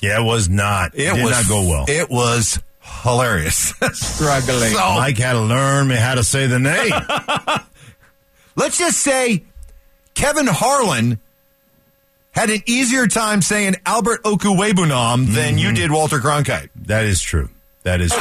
Yeah, 0.00 0.20
it 0.20 0.24
was 0.24 0.48
not. 0.48 0.94
It 0.94 1.12
did 1.14 1.22
was 1.22 1.32
not 1.32 1.48
go 1.48 1.68
well. 1.68 1.84
It 1.88 2.08
was 2.08 2.58
hilarious. 3.02 3.74
Struggling. 3.92 4.72
So- 4.72 4.94
Mike 4.94 5.18
had 5.18 5.34
to 5.34 5.40
learn 5.40 5.88
me 5.88 5.96
how 5.96 6.14
to 6.14 6.24
say 6.24 6.46
the 6.46 6.58
name. 6.58 6.92
Let's 8.56 8.78
just 8.78 8.98
say 8.98 9.44
Kevin 10.14 10.46
Harlan 10.46 11.20
had 12.32 12.50
an 12.50 12.62
easier 12.66 13.06
time 13.06 13.42
saying 13.42 13.76
Albert 13.84 14.22
Okwuegbunam 14.24 15.26
than 15.34 15.58
you 15.58 15.68
mm-hmm. 15.68 15.74
did 15.74 15.90
Walter 15.90 16.18
Cronkite. 16.18 16.70
that 16.86 17.04
is 17.04 17.20
true. 17.20 17.48
That 17.82 18.00
is 18.00 18.12
true. 18.12 18.20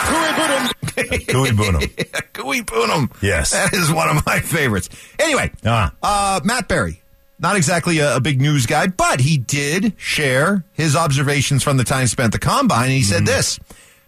Cooey 0.92 1.52
Boonham. 1.52 1.82
Okwuegbunam. 2.34 3.12
Yes. 3.22 3.52
That 3.52 3.74
is 3.74 3.92
one 3.92 4.10
of 4.16 4.26
my 4.26 4.40
favorites. 4.40 4.90
Anyway, 5.20 5.52
Ah. 5.66 5.94
uh, 6.02 6.40
Matt 6.44 6.68
Berry. 6.68 7.02
Not 7.42 7.56
exactly 7.56 8.00
a, 8.00 8.18
a 8.18 8.20
big 8.20 8.42
news 8.42 8.66
guy, 8.66 8.88
but 8.88 9.22
he 9.22 9.38
did 9.38 9.94
share 9.98 10.64
his 10.74 10.96
observations 10.96 11.64
from 11.64 11.78
the 11.78 11.84
time 11.86 12.08
spent 12.08 12.28
at 12.28 12.32
the 12.42 12.46
combine. 12.46 12.84
And 12.86 12.92
he 12.92 13.02
said 13.04 13.26
this 13.26 13.60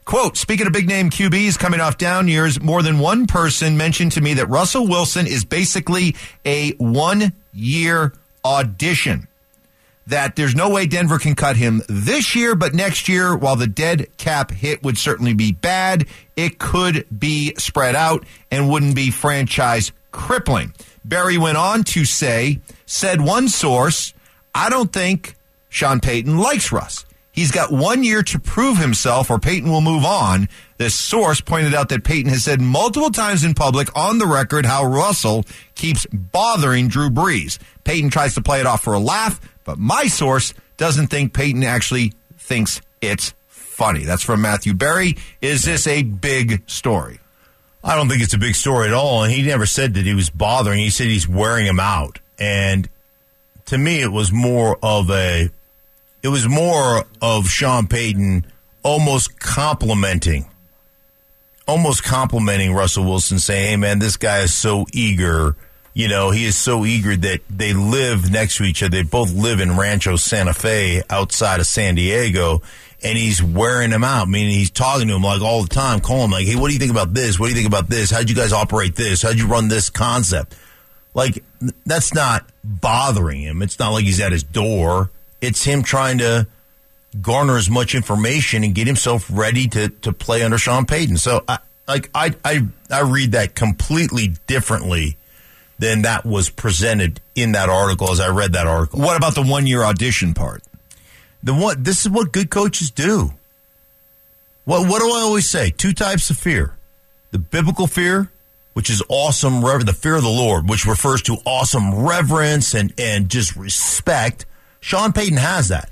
quote, 0.04 0.36
speaking 0.36 0.68
of 0.68 0.74
big 0.74 0.88
name 0.90 1.10
QBs 1.10 1.58
coming 1.58 1.80
off 1.80 1.98
down 1.98 2.28
years, 2.28 2.60
more 2.62 2.82
than 2.84 3.00
one 3.00 3.28
person 3.28 3.78
mentioned 3.78 4.12
to 4.14 4.22
me 4.22 4.34
that 4.34 4.48
Russell 4.48 4.86
Wilson 4.88 5.28
is 5.28 5.46
basically 5.46 6.16
a 6.44 6.72
one 6.74 7.32
year 7.54 8.12
audition. 8.44 9.28
That 10.08 10.36
there's 10.36 10.56
no 10.56 10.70
way 10.70 10.88
Denver 10.88 11.20
can 11.20 11.36
cut 11.36 11.56
him 11.56 11.84
this 11.88 12.36
year, 12.36 12.56
but 12.56 12.74
next 12.74 13.08
year, 13.08 13.36
while 13.36 13.56
the 13.56 13.68
dead 13.68 14.08
cap 14.18 14.52
hit 14.52 14.84
would 14.84 14.98
certainly 14.98 15.34
be 15.34 15.52
bad, 15.52 16.08
it 16.36 16.58
could 16.58 17.06
be 17.18 17.54
spread 17.58 17.96
out 17.96 18.26
and 18.50 18.70
wouldn't 18.70 18.96
be 18.96 19.12
franchise 19.12 19.92
crippling. 20.12 20.74
Berry 21.06 21.38
went 21.38 21.58
on 21.58 21.84
to 21.84 22.06
say, 22.06 22.60
said 22.86 23.22
one 23.22 23.48
source, 23.48 24.14
I 24.54 24.70
don't 24.70 24.92
think 24.92 25.36
Sean 25.70 26.00
Payton 26.00 26.38
likes 26.38 26.72
Russ. 26.72 27.06
He's 27.32 27.52
got 27.52 27.72
one 27.72 28.04
year 28.04 28.24
to 28.24 28.40
prove 28.40 28.78
himself 28.78 29.30
or 29.32 29.40
Payton 29.40 29.70
will 29.70 29.82
move 29.82 30.04
on. 30.04 30.50
This 30.78 30.94
source 30.94 31.40
pointed 31.40 31.74
out 31.74 31.90
that 31.90 32.04
Payton 32.04 32.30
has 32.30 32.44
said 32.44 32.60
multiple 32.60 33.10
times 33.10 33.46
in 33.46 33.54
public 33.54 33.88
on 33.96 34.18
the 34.18 34.28
record 34.28 34.66
how 34.66 34.84
Russell 34.84 35.46
keeps 35.74 36.06
bothering 36.08 36.90
Drew 36.90 37.10
Brees. 37.10 37.58
Payton 37.86 38.10
tries 38.10 38.36
to 38.36 38.42
play 38.42 38.60
it 38.60 38.66
off 38.66 38.84
for 38.84 38.94
a 38.94 39.00
laugh, 39.00 39.40
but 39.64 39.78
my 39.78 40.06
source 40.06 40.54
doesn't 40.78 41.08
think 41.08 41.34
Payton 41.34 41.64
actually 41.64 42.14
thinks 42.38 42.82
it's 43.02 43.34
funny. 43.48 44.04
That's 44.04 44.24
from 44.24 44.42
Matthew 44.42 44.74
Berry. 44.74 45.16
Is 45.42 45.64
this 45.64 45.88
a 45.88 46.04
big 46.04 46.70
story? 46.70 47.20
I 47.84 47.96
don't 47.96 48.10
think 48.10 48.22
it's 48.22 48.34
a 48.34 48.38
big 48.38 48.56
story 48.56 48.88
at 48.88 48.94
all. 48.94 49.24
And 49.24 49.32
he 49.32 49.42
never 49.42 49.66
said 49.66 49.96
that 49.96 50.06
he 50.06 50.14
was 50.14 50.30
bothering. 50.30 50.80
He 50.80 50.90
said 50.90 51.08
he's 51.08 51.28
wearing 51.28 51.66
him 51.66 51.80
out. 51.80 52.20
And 52.38 52.88
to 53.66 53.78
me, 53.78 54.02
it 54.02 54.12
was 54.12 54.32
more 54.32 54.78
of 54.84 55.10
a, 55.10 55.50
it 56.22 56.28
was 56.28 56.48
more 56.48 57.06
of 57.22 57.48
Sean 57.48 57.88
Payton 57.88 58.46
almost 58.84 59.40
complimenting, 59.40 60.50
almost 61.68 62.04
complimenting 62.04 62.74
Russell 62.74 63.06
Wilson, 63.06 63.40
saying, 63.40 63.70
"Hey, 63.70 63.76
man, 63.78 64.00
this 64.00 64.18
guy 64.18 64.40
is 64.40 64.54
so 64.54 64.86
eager." 64.94 65.56
You 65.94 66.08
know, 66.08 66.32
he 66.32 66.46
is 66.46 66.58
so 66.58 66.86
eager 66.86 67.16
that 67.18 67.42
they 67.50 67.74
live 67.74 68.32
next 68.32 68.58
to 68.58 68.64
each 68.64 68.82
other. 68.82 68.98
They 68.98 69.04
both 69.04 69.34
live 69.34 69.60
in 69.60 69.78
Rancho 69.78 70.16
Santa 70.16 70.54
Fe 70.54 71.04
outside 71.10 71.60
of 71.60 71.68
San 71.68 71.96
Diego. 71.96 72.62
And 73.04 73.18
he's 73.18 73.42
wearing 73.42 73.92
him 73.92 74.04
out. 74.04 74.30
Meaning 74.30 74.52
he's 74.52 74.70
talking 74.70 75.08
to 75.08 75.16
him 75.16 75.24
like 75.24 75.42
all 75.42 75.64
the 75.64 75.70
time, 75.70 76.00
calling 76.00 76.26
him 76.26 76.32
like, 76.32 76.46
Hey, 76.46 76.56
what 76.56 76.68
do 76.68 76.74
you 76.74 76.80
think 76.80 76.92
about 76.92 77.14
this? 77.14 77.40
What 77.40 77.48
do 77.48 77.50
you 77.50 77.56
think 77.56 77.68
about 77.68 77.90
this? 77.90 78.10
How'd 78.10 78.30
you 78.30 78.36
guys 78.36 78.54
operate 78.54 78.96
this? 78.96 79.22
How'd 79.22 79.38
you 79.38 79.48
run 79.48 79.68
this 79.68 79.90
concept? 79.90 80.56
Like, 81.14 81.44
that's 81.86 82.14
not 82.14 82.46
bothering 82.64 83.42
him. 83.42 83.62
It's 83.62 83.80
not 83.80 83.90
like 83.90 84.06
he's 84.06 84.22
at 84.22 84.32
his 84.32 84.44
door. 84.44 85.10
It's 85.42 85.64
him 85.64 85.84
trying 85.84 86.20
to 86.20 86.48
garner 87.22 87.58
as 87.58 87.70
much 87.70 87.96
information 87.96 88.64
and 88.64 88.74
get 88.74 88.88
himself 88.88 89.28
ready 89.30 89.68
to, 89.68 89.90
to 89.90 90.14
play 90.14 90.44
under 90.44 90.58
Sean 90.58 90.86
Payton. 90.86 91.18
So 91.18 91.44
I, 91.50 91.60
like, 91.88 92.10
I, 92.16 92.34
I, 92.46 92.68
I 92.90 93.02
read 93.02 93.34
that 93.34 93.56
completely 93.56 94.36
differently 94.48 95.18
than 95.82 96.04
that 96.04 96.24
was 96.24 96.50
presented 96.52 97.20
in 97.34 97.54
that 97.54 97.68
article 97.68 98.12
as 98.12 98.20
I 98.20 98.30
read 98.30 98.54
that 98.54 98.68
article. 98.68 99.00
What 99.00 99.18
about 99.18 99.34
the 99.34 99.42
one 99.42 99.66
year 99.66 99.84
audition 99.84 100.36
part? 100.36 100.62
The 101.42 101.56
what 101.56 101.84
this 101.84 102.06
is 102.06 102.12
what 102.12 102.32
good 102.32 102.52
coaches 102.52 102.92
do. 102.92 103.34
What 104.64 104.88
what 104.88 105.02
do 105.02 105.08
I 105.12 105.22
always 105.22 105.50
say? 105.50 105.72
Two 105.72 105.92
types 105.92 106.30
of 106.30 106.38
fear. 106.38 106.76
The 107.32 107.40
biblical 107.40 107.88
fear, 107.88 108.30
which 108.74 108.92
is 108.92 109.02
awesome 109.10 109.66
rever- 109.66 109.84
the 109.84 109.92
fear 109.92 110.16
of 110.16 110.22
the 110.22 110.30
Lord, 110.30 110.70
which 110.70 110.86
refers 110.86 111.24
to 111.24 111.38
awesome 111.46 112.06
reverence 112.06 112.76
and, 112.76 112.94
and 113.00 113.28
just 113.28 113.56
respect. 113.56 114.46
Sean 114.82 115.14
Payton 115.14 115.38
has 115.38 115.70
that. 115.70 115.90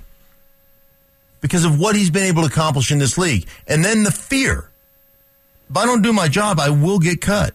Because 1.41 1.65
of 1.65 1.79
what 1.79 1.95
he's 1.95 2.11
been 2.11 2.25
able 2.25 2.43
to 2.43 2.49
accomplish 2.49 2.91
in 2.91 2.99
this 2.99 3.17
league. 3.17 3.47
And 3.65 3.83
then 3.83 4.03
the 4.03 4.11
fear. 4.11 4.69
If 5.69 5.77
I 5.77 5.85
don't 5.85 6.01
do 6.01 6.13
my 6.13 6.27
job, 6.27 6.59
I 6.59 6.69
will 6.69 6.99
get 6.99 7.21
cut. 7.21 7.53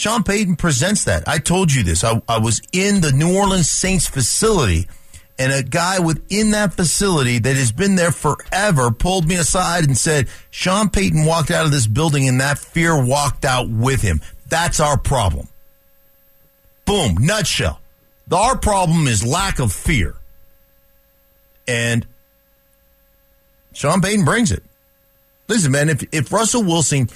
Sean 0.00 0.22
Payton 0.22 0.56
presents 0.56 1.04
that. 1.04 1.28
I 1.28 1.36
told 1.36 1.74
you 1.74 1.82
this. 1.82 2.04
I, 2.04 2.22
I 2.26 2.38
was 2.38 2.62
in 2.72 3.02
the 3.02 3.12
New 3.12 3.36
Orleans 3.36 3.70
Saints 3.70 4.06
facility, 4.06 4.88
and 5.38 5.52
a 5.52 5.62
guy 5.62 5.98
within 5.98 6.52
that 6.52 6.72
facility 6.72 7.38
that 7.38 7.54
has 7.56 7.70
been 7.70 7.96
there 7.96 8.10
forever 8.10 8.92
pulled 8.92 9.28
me 9.28 9.34
aside 9.34 9.84
and 9.84 9.98
said, 9.98 10.28
Sean 10.50 10.88
Payton 10.88 11.26
walked 11.26 11.50
out 11.50 11.66
of 11.66 11.70
this 11.70 11.86
building, 11.86 12.26
and 12.26 12.40
that 12.40 12.58
fear 12.58 12.98
walked 13.04 13.44
out 13.44 13.68
with 13.68 14.00
him. 14.00 14.22
That's 14.48 14.80
our 14.80 14.96
problem. 14.96 15.48
Boom, 16.86 17.16
nutshell. 17.20 17.78
Our 18.32 18.56
problem 18.56 19.06
is 19.06 19.22
lack 19.22 19.58
of 19.58 19.70
fear. 19.70 20.14
And 21.68 22.06
Sean 23.74 24.00
Payton 24.00 24.24
brings 24.24 24.50
it. 24.50 24.62
Listen, 25.46 25.72
man, 25.72 25.90
if, 25.90 26.02
if 26.10 26.32
Russell 26.32 26.62
Wilson, 26.62 27.10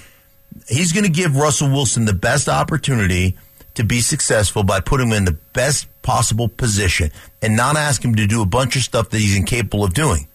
he's 0.68 0.92
going 0.92 1.04
to 1.04 1.10
give 1.10 1.36
Russell 1.36 1.70
Wilson 1.70 2.04
the 2.04 2.12
best 2.12 2.48
opportunity 2.48 3.36
to 3.74 3.84
be 3.84 4.00
successful 4.00 4.62
by 4.62 4.80
putting 4.80 5.08
him 5.08 5.12
in 5.12 5.24
the 5.24 5.36
best 5.52 5.88
possible 6.02 6.48
position 6.48 7.10
and 7.42 7.56
not 7.56 7.76
ask 7.76 8.04
him 8.04 8.14
to 8.14 8.26
do 8.26 8.40
a 8.42 8.46
bunch 8.46 8.76
of 8.76 8.82
stuff 8.82 9.10
that 9.10 9.18
he's 9.18 9.36
incapable 9.36 9.84
of 9.84 9.94
doing. 9.94 10.28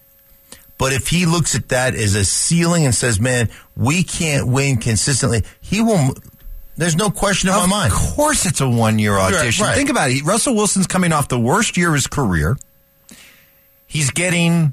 But 0.78 0.94
if 0.94 1.08
he 1.08 1.26
looks 1.26 1.56
at 1.56 1.70
that 1.70 1.94
as 1.96 2.16
a 2.16 2.24
ceiling 2.24 2.86
and 2.86 2.96
says, 2.96 3.20
man, 3.20 3.50
we 3.76 4.04
can't 4.04 4.48
win 4.48 4.78
consistently, 4.78 5.44
he 5.62 5.82
will. 5.82 6.16
There's 6.78 6.96
no 6.96 7.10
question 7.10 7.50
in 7.50 7.56
my 7.56 7.66
mind. 7.66 7.92
Of 7.92 8.00
course, 8.00 8.46
it's 8.46 8.62
a 8.62 8.70
one 8.70 8.98
year 9.00 9.18
audition. 9.18 9.66
right. 9.66 9.76
Think 9.76 9.90
about 9.90 10.12
it. 10.12 10.24
Russell 10.24 10.56
Wilson's 10.56 10.88
coming 10.88 11.12
off 11.12 11.28
the 11.28 11.40
worst 11.40 11.76
year 11.76 11.90
of 11.90 11.96
his 11.96 12.08
career. 12.08 12.58
He's 13.88 14.12
getting 14.12 14.72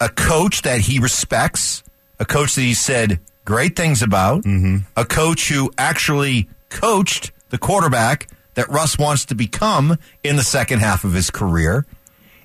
a 0.00 0.08
coach 0.08 0.62
that 0.62 0.80
he 0.80 0.98
respects, 0.98 1.82
a 2.18 2.24
coach 2.24 2.54
that 2.54 2.62
he 2.62 2.72
said 2.74 3.20
great 3.44 3.76
things 3.76 4.02
about, 4.02 4.42
mm-hmm. 4.44 4.78
a 4.96 5.04
coach 5.04 5.48
who 5.48 5.70
actually 5.76 6.48
coached 6.70 7.32
the 7.50 7.58
quarterback 7.58 8.28
that 8.54 8.68
Russ 8.68 8.98
wants 8.98 9.24
to 9.26 9.34
become 9.34 9.98
in 10.22 10.36
the 10.36 10.42
second 10.42 10.80
half 10.80 11.04
of 11.04 11.12
his 11.12 11.30
career. 11.30 11.84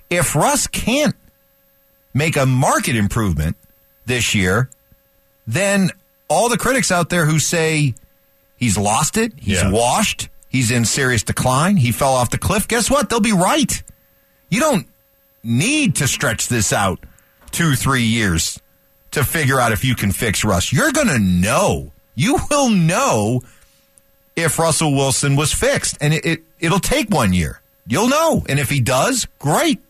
If 0.08 0.34
Russ 0.34 0.66
can't 0.66 1.14
make 2.12 2.36
a 2.36 2.46
market 2.46 2.96
improvement 2.96 3.56
this 4.06 4.34
year, 4.34 4.68
then 5.46 5.90
all 6.28 6.48
the 6.48 6.58
critics 6.58 6.90
out 6.90 7.08
there 7.10 7.26
who 7.26 7.38
say 7.38 7.94
he's 8.56 8.76
lost 8.76 9.16
it, 9.16 9.32
he's 9.36 9.62
Yeah. 9.62 9.70
washed, 9.70 10.28
he's 10.48 10.70
in 10.70 10.84
serious 10.84 11.22
decline, 11.22 11.76
he 11.76 11.92
fell 11.92 12.14
off 12.14 12.30
the 12.30 12.38
cliff, 12.38 12.66
guess 12.68 12.90
what? 12.90 13.08
They'll 13.08 13.20
be 13.20 13.32
right. 13.32 13.82
You 14.48 14.60
don't 14.60 14.86
need 15.42 15.96
to 15.96 16.08
stretch 16.08 16.48
this 16.48 16.72
out 16.72 17.00
two, 17.52 17.74
three 17.74 18.02
years 18.02 18.60
to 19.12 19.24
figure 19.24 19.58
out 19.58 19.72
if 19.72 19.84
you 19.84 19.94
can 19.94 20.12
fix 20.12 20.44
Russ. 20.44 20.72
You're 20.72 20.92
going 20.92 21.08
to 21.08 21.18
know. 21.18 21.92
You 22.14 22.38
will 22.50 22.70
know 22.70 23.42
if 24.36 24.58
Russell 24.58 24.94
Wilson 24.94 25.36
was 25.36 25.52
fixed, 25.52 25.98
and 26.00 26.14
it, 26.14 26.24
it 26.24 26.40
it'll 26.58 26.80
take 26.80 27.10
one 27.10 27.32
year. 27.32 27.60
You'll 27.86 28.08
know, 28.08 28.44
and 28.48 28.58
if 28.58 28.70
he 28.70 28.80
does, 28.80 29.26
great. 29.38 29.80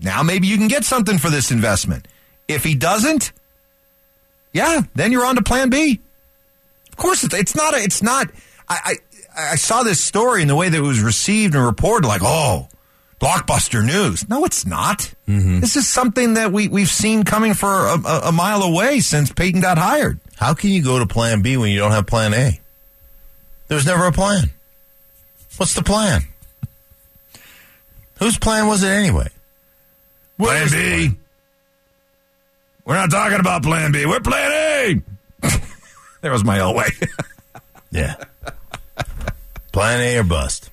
Now 0.00 0.22
maybe 0.22 0.46
you 0.46 0.56
can 0.56 0.68
get 0.68 0.84
something 0.84 1.18
for 1.18 1.30
this 1.30 1.50
investment. 1.50 2.06
If 2.46 2.64
he 2.64 2.74
doesn't, 2.74 3.32
yeah, 4.52 4.82
then 4.94 5.12
you're 5.12 5.26
on 5.26 5.36
to 5.36 5.42
Plan 5.42 5.70
B. 5.70 6.00
Of 6.90 6.96
course, 6.96 7.24
it's, 7.24 7.34
it's 7.34 7.54
not. 7.54 7.74
A, 7.74 7.78
it's 7.78 8.02
not. 8.02 8.30
I, 8.68 8.78
I 9.36 9.52
I 9.52 9.54
saw 9.56 9.82
this 9.82 10.02
story 10.02 10.40
and 10.40 10.50
the 10.50 10.56
way 10.56 10.68
that 10.68 10.76
it 10.76 10.80
was 10.80 11.00
received 11.00 11.54
and 11.54 11.64
reported, 11.64 12.08
like, 12.08 12.22
oh, 12.24 12.68
blockbuster 13.20 13.84
news. 13.84 14.28
No, 14.28 14.44
it's 14.44 14.64
not. 14.66 15.12
Mm-hmm. 15.26 15.60
This 15.60 15.76
is 15.76 15.88
something 15.88 16.34
that 16.34 16.52
we 16.52 16.68
we've 16.68 16.88
seen 16.90 17.24
coming 17.24 17.54
for 17.54 17.68
a, 17.86 17.98
a, 18.00 18.20
a 18.26 18.32
mile 18.32 18.62
away 18.62 19.00
since 19.00 19.32
Payton 19.32 19.60
got 19.60 19.78
hired. 19.78 20.20
How 20.36 20.54
can 20.54 20.70
you 20.70 20.82
go 20.82 20.98
to 20.98 21.06
plan 21.06 21.42
B 21.42 21.56
when 21.56 21.70
you 21.70 21.78
don't 21.78 21.90
have 21.92 22.06
plan 22.06 22.32
A? 22.34 22.60
There's 23.68 23.86
never 23.86 24.06
a 24.06 24.12
plan. 24.12 24.50
What's 25.56 25.74
the 25.74 25.82
plan? 25.82 26.22
Whose 28.18 28.38
plan 28.38 28.66
was 28.66 28.82
it 28.82 28.88
anyway? 28.90 29.28
Plan 30.38 30.62
was 30.62 30.72
the 30.72 31.08
B. 31.08 31.16
We're 32.84 32.94
not 32.94 33.10
talking 33.10 33.38
about 33.38 33.62
Plan 33.62 33.92
B. 33.92 34.06
We're 34.06 34.20
Plan 34.20 34.50
A. 34.50 35.02
there 36.22 36.32
was 36.32 36.44
my 36.44 36.58
Elway. 36.58 36.90
Yeah. 37.90 38.16
plan 39.72 40.00
A 40.02 40.18
or 40.18 40.22
bust. 40.22 40.68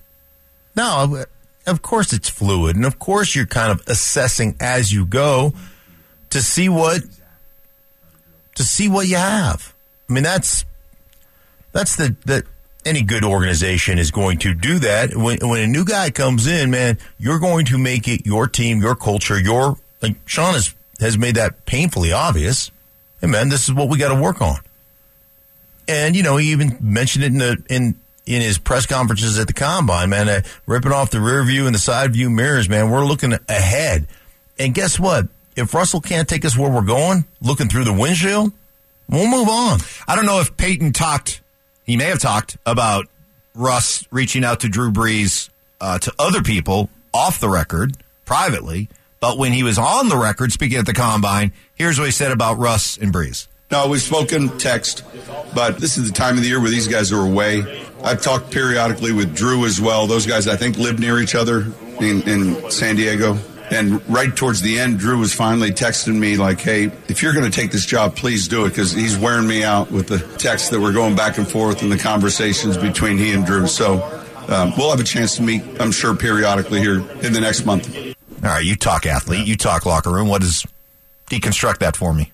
No, 0.75 1.23
of 1.67 1.81
course 1.81 2.13
it's 2.13 2.29
fluid. 2.29 2.75
And 2.75 2.85
of 2.85 2.99
course 2.99 3.35
you're 3.35 3.45
kind 3.45 3.71
of 3.71 3.81
assessing 3.87 4.55
as 4.59 4.93
you 4.93 5.05
go 5.05 5.53
to 6.29 6.41
see 6.41 6.69
what 6.69 7.01
to 8.55 8.63
see 8.63 8.87
what 8.87 9.07
you 9.07 9.17
have. 9.17 9.73
I 10.09 10.13
mean 10.13 10.23
that's 10.23 10.65
that's 11.71 11.95
the 11.95 12.15
that 12.25 12.43
any 12.85 13.01
good 13.01 13.23
organization 13.23 13.97
is 13.97 14.11
going 14.11 14.37
to 14.39 14.53
do 14.53 14.79
that. 14.79 15.15
When 15.15 15.37
when 15.41 15.61
a 15.61 15.67
new 15.67 15.85
guy 15.85 16.11
comes 16.11 16.47
in, 16.47 16.71
man, 16.71 16.97
you're 17.17 17.39
going 17.39 17.65
to 17.65 17.77
make 17.77 18.07
it 18.07 18.25
your 18.25 18.47
team, 18.47 18.79
your 18.81 18.95
culture, 18.95 19.39
your 19.39 19.77
like 20.01 20.15
Sean 20.25 20.53
has 20.53 20.73
has 20.99 21.17
made 21.17 21.35
that 21.35 21.65
painfully 21.65 22.11
obvious. 22.11 22.71
Hey 23.21 23.27
man, 23.27 23.49
this 23.49 23.67
is 23.67 23.73
what 23.73 23.89
we 23.89 23.97
got 23.97 24.13
to 24.13 24.21
work 24.21 24.41
on. 24.41 24.59
And 25.87 26.15
you 26.15 26.23
know, 26.23 26.37
he 26.37 26.51
even 26.51 26.77
mentioned 26.79 27.23
it 27.23 27.31
in 27.31 27.37
the 27.39 27.63
in 27.69 27.99
in 28.25 28.41
his 28.41 28.57
press 28.57 28.85
conferences 28.85 29.37
at 29.37 29.47
the 29.47 29.53
combine, 29.53 30.09
man, 30.09 30.27
uh, 30.27 30.41
ripping 30.65 30.91
off 30.91 31.11
the 31.11 31.21
rear 31.21 31.43
view 31.43 31.65
and 31.65 31.75
the 31.75 31.79
side 31.79 32.13
view 32.13 32.29
mirrors, 32.29 32.67
man. 32.67 32.89
We're 32.89 33.05
looking 33.05 33.33
ahead. 33.47 34.07
And 34.57 34.73
guess 34.73 34.99
what? 34.99 35.27
If 35.55 35.73
Russell 35.73 36.01
can't 36.01 36.27
take 36.27 36.43
us 36.43 36.57
where 36.57 36.69
we're 36.69 36.81
going, 36.81 37.25
looking 37.41 37.67
through 37.67 37.85
the 37.85 37.93
windshield, 37.93 38.51
we'll 39.09 39.27
move 39.27 39.47
on. 39.47 39.79
I 40.07 40.15
don't 40.15 40.25
know 40.25 40.41
if 40.41 40.57
Payton 40.57 40.93
talked. 40.93 41.41
He 41.85 41.97
may 41.97 42.05
have 42.05 42.19
talked 42.19 42.57
about 42.65 43.07
Russ 43.53 44.05
reaching 44.11 44.43
out 44.43 44.61
to 44.61 44.69
Drew 44.69 44.91
Brees 44.91 45.49
uh, 45.79 45.99
to 45.99 46.13
other 46.19 46.41
people 46.41 46.89
off 47.13 47.39
the 47.39 47.49
record 47.49 47.95
privately. 48.25 48.89
But 49.19 49.37
when 49.37 49.53
he 49.53 49.63
was 49.63 49.77
on 49.77 50.09
the 50.09 50.17
record 50.17 50.51
speaking 50.51 50.77
at 50.77 50.85
the 50.85 50.93
combine, 50.93 51.53
here's 51.75 51.97
what 51.97 52.05
he 52.05 52.11
said 52.11 52.31
about 52.31 52.57
Russ 52.57 52.97
and 52.97 53.13
Brees. 53.13 53.47
No, 53.71 53.87
we've 53.87 54.01
spoken 54.01 54.57
text, 54.59 55.03
but 55.55 55.79
this 55.79 55.97
is 55.97 56.07
the 56.07 56.13
time 56.13 56.35
of 56.35 56.43
the 56.43 56.49
year 56.49 56.59
where 56.59 56.69
these 56.69 56.87
guys 56.87 57.11
are 57.11 57.25
away. 57.25 57.84
I've 58.03 58.21
talked 58.21 58.51
periodically 58.51 59.11
with 59.11 59.35
Drew 59.35 59.65
as 59.65 59.81
well. 59.81 60.07
Those 60.07 60.25
guys, 60.25 60.47
I 60.47 60.55
think, 60.55 60.77
live 60.77 60.99
near 60.99 61.19
each 61.19 61.35
other 61.35 61.65
in, 61.99 62.21
in 62.23 62.71
San 62.71 62.95
Diego. 62.95 63.37
And 63.71 64.07
right 64.07 64.35
towards 64.35 64.61
the 64.61 64.79
end, 64.79 64.99
Drew 64.99 65.19
was 65.19 65.33
finally 65.33 65.71
texting 65.71 66.19
me 66.19 66.37
like, 66.37 66.59
"Hey, 66.59 66.91
if 67.07 67.23
you're 67.23 67.33
going 67.33 67.49
to 67.49 67.51
take 67.51 67.71
this 67.71 67.85
job, 67.85 68.15
please 68.15 68.47
do 68.47 68.65
it," 68.65 68.69
because 68.69 68.91
he's 68.91 69.17
wearing 69.17 69.47
me 69.47 69.63
out 69.63 69.89
with 69.89 70.07
the 70.07 70.19
texts 70.37 70.69
that 70.69 70.79
were 70.79 70.91
going 70.91 71.15
back 71.15 71.39
and 71.39 71.47
forth 71.47 71.81
and 71.81 71.91
the 71.91 71.97
conversations 71.97 72.77
between 72.77 73.17
he 73.17 73.31
and 73.31 73.43
Drew. 73.43 73.65
So 73.65 74.03
um, 74.49 74.73
we'll 74.77 74.91
have 74.91 74.99
a 74.99 75.03
chance 75.03 75.37
to 75.37 75.41
meet, 75.41 75.63
I'm 75.79 75.91
sure, 75.91 76.15
periodically 76.15 76.79
here 76.79 76.99
in 76.99 77.33
the 77.33 77.41
next 77.41 77.65
month. 77.65 77.95
All 77.97 78.51
right, 78.51 78.63
you 78.63 78.75
talk 78.75 79.07
athlete, 79.07 79.47
you 79.47 79.57
talk 79.57 79.87
locker 79.87 80.11
room. 80.11 80.27
What 80.27 80.41
does 80.41 80.63
deconstruct 81.31 81.79
that 81.79 81.95
for 81.95 82.13
me? 82.13 82.31